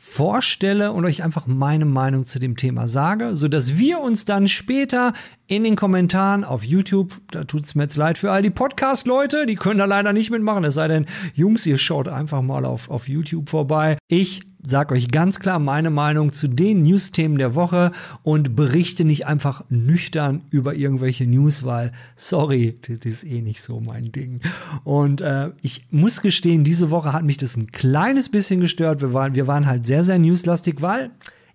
vorstelle 0.00 0.92
und 0.92 1.04
euch 1.04 1.24
einfach 1.24 1.46
meine 1.46 1.84
Meinung 1.84 2.26
zu 2.26 2.38
dem 2.38 2.56
Thema 2.56 2.86
sage, 2.86 3.34
so 3.34 3.48
dass 3.48 3.76
wir 3.76 3.98
uns 4.00 4.24
dann 4.24 4.46
später 4.46 5.12
in 5.48 5.64
den 5.64 5.74
Kommentaren 5.74 6.44
auf 6.44 6.62
YouTube, 6.64 7.20
da 7.32 7.44
tut 7.44 7.64
es 7.64 7.74
mir 7.74 7.82
jetzt 7.82 7.96
leid 7.96 8.16
für 8.16 8.30
all 8.30 8.40
die 8.40 8.50
Podcast-Leute, 8.50 9.46
die 9.46 9.56
können 9.56 9.78
da 9.78 9.84
leider 9.84 10.12
nicht 10.12 10.30
mitmachen, 10.30 10.64
es 10.64 10.74
sei 10.74 10.86
denn, 10.86 11.06
Jungs, 11.34 11.66
ihr 11.66 11.76
schaut 11.76 12.08
einfach 12.08 12.40
mal 12.40 12.64
auf, 12.64 12.88
auf 12.88 13.08
YouTube 13.08 13.50
vorbei. 13.50 13.98
Ich 14.08 14.42
sag 14.68 14.92
euch 14.92 15.08
ganz 15.08 15.38
klar 15.38 15.58
meine 15.58 15.90
Meinung 15.90 16.32
zu 16.32 16.48
den 16.48 16.82
News-Themen 16.82 17.38
der 17.38 17.54
Woche 17.54 17.92
und 18.22 18.56
berichte 18.56 19.04
nicht 19.04 19.26
einfach 19.26 19.62
nüchtern 19.68 20.42
über 20.50 20.74
irgendwelche 20.74 21.26
News, 21.26 21.64
weil, 21.64 21.92
sorry, 22.16 22.78
das 22.82 23.04
ist 23.04 23.24
eh 23.24 23.42
nicht 23.42 23.62
so 23.62 23.80
mein 23.80 24.12
Ding. 24.12 24.40
Und 24.84 25.20
äh, 25.20 25.50
ich 25.62 25.86
muss 25.90 26.22
gestehen, 26.22 26.64
diese 26.64 26.90
Woche 26.90 27.12
hat 27.12 27.24
mich 27.24 27.36
das 27.36 27.56
ein 27.56 27.70
kleines 27.72 28.28
bisschen 28.28 28.60
gestört. 28.60 29.00
Wir 29.00 29.14
waren, 29.14 29.34
wir 29.34 29.46
waren 29.46 29.66
halt 29.66 29.86
sehr, 29.86 30.04
sehr 30.04 30.18
newslastig, 30.18 30.82
weil 30.82 31.10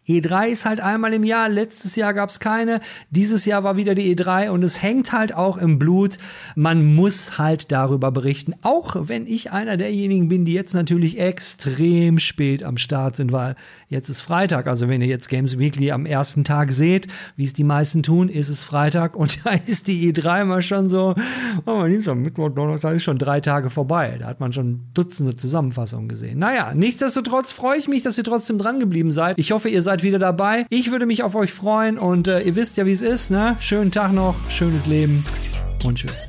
E3 0.08 0.48
ist 0.48 0.66
halt 0.66 0.82
einmal 0.82 1.14
im 1.14 1.24
Jahr. 1.24 1.48
Letztes 1.48 1.96
Jahr 1.96 2.14
gab 2.14 2.30
es 2.30 2.40
keine. 2.40 2.82
Dieses 3.12 3.46
Jahr 3.46 3.64
war 3.64 3.78
wieder 3.78 3.94
die 3.94 4.16
E3 4.16 4.50
und 4.50 4.64
es 4.64 4.82
hängt 4.82 5.12
halt 5.12 5.34
auch 5.34 5.58
im 5.58 5.78
Blut. 5.78 6.18
Man 6.56 6.96
muss 6.96 7.38
halt 7.38 7.72
darüber 7.72 8.12
berichten. 8.12 8.56
Auch 8.64 8.96
wenn 9.08 9.28
ich 9.28 9.52
einer 9.52 9.78
derjenigen 9.78 10.28
bin, 10.28 10.46
die 10.46 10.54
jetzt 10.54 10.74
natürlich 10.74 11.20
extrem 11.20 12.18
spät 12.18 12.64
am 12.64 12.78
Start 12.78 13.16
sind, 13.16 13.32
weil 13.32 13.56
jetzt 13.92 14.10
ist 14.10 14.22
Freitag. 14.22 14.66
Also 14.66 14.90
wenn 14.90 15.02
ihr 15.02 15.08
jetzt 15.08 15.30
Games 15.30 15.60
Weekly 15.60 15.92
am 15.92 16.06
ersten 16.06 16.44
Tag 16.44 16.72
seht, 16.72 17.08
wie 17.36 17.44
es 17.44 17.54
die 17.54 17.64
meisten 17.64 18.02
tun, 18.02 18.30
ist 18.30 18.50
es 18.50 18.64
Freitag 18.64 19.16
und 19.16 19.40
da 19.46 19.52
ist 19.52 19.88
die 19.88 20.12
E3 20.12 20.46
mal 20.46 20.62
schon 20.62 20.90
so, 20.90 21.14
oh, 21.66 21.86
Dienstag, 21.86 22.16
Mittwoch, 22.16 22.50
Donnerstag 22.50 22.96
ist 22.96 23.04
schon 23.04 23.20
drei 23.20 23.42
Tage 23.42 23.70
vorbei. 23.70 24.18
Da 24.20 24.28
hat 24.28 24.40
man 24.40 24.54
schon 24.54 24.82
Dutzende 24.94 25.36
Zusammenfassungen 25.36 26.08
gesehen. 26.08 26.40
Naja, 26.40 26.74
nichtsdestotrotz 26.74 27.52
freue 27.52 27.78
ich 27.78 27.88
mich, 27.88 28.02
dass 28.02 28.18
ihr 28.18 28.24
trotzdem 28.24 28.58
dran 28.58 28.80
geblieben 28.80 29.12
seid. 29.12 29.38
Ich 29.38 29.52
hoffe, 29.52 29.70
ihr 29.70 29.82
seid 29.82 30.04
wieder 30.04 30.20
dabei. 30.20 30.66
Ich 30.70 30.92
würde 30.92 31.06
mich 31.06 31.24
auf 31.24 31.36
euch 31.36 31.54
freuen 31.54 31.98
und 31.98 32.28
äh, 32.28 32.42
ihr 32.42 32.56
wisst 32.56 32.78
ja, 32.78 32.86
wie 32.86 32.92
es 32.92 33.02
ist. 33.02 33.30
Ne? 33.30 33.58
Schönen 33.60 33.92
Tag 33.92 34.14
noch, 34.14 34.36
schönes 34.50 34.86
Leben 34.86 35.24
und 35.86 35.98
tschüss. 35.98 36.28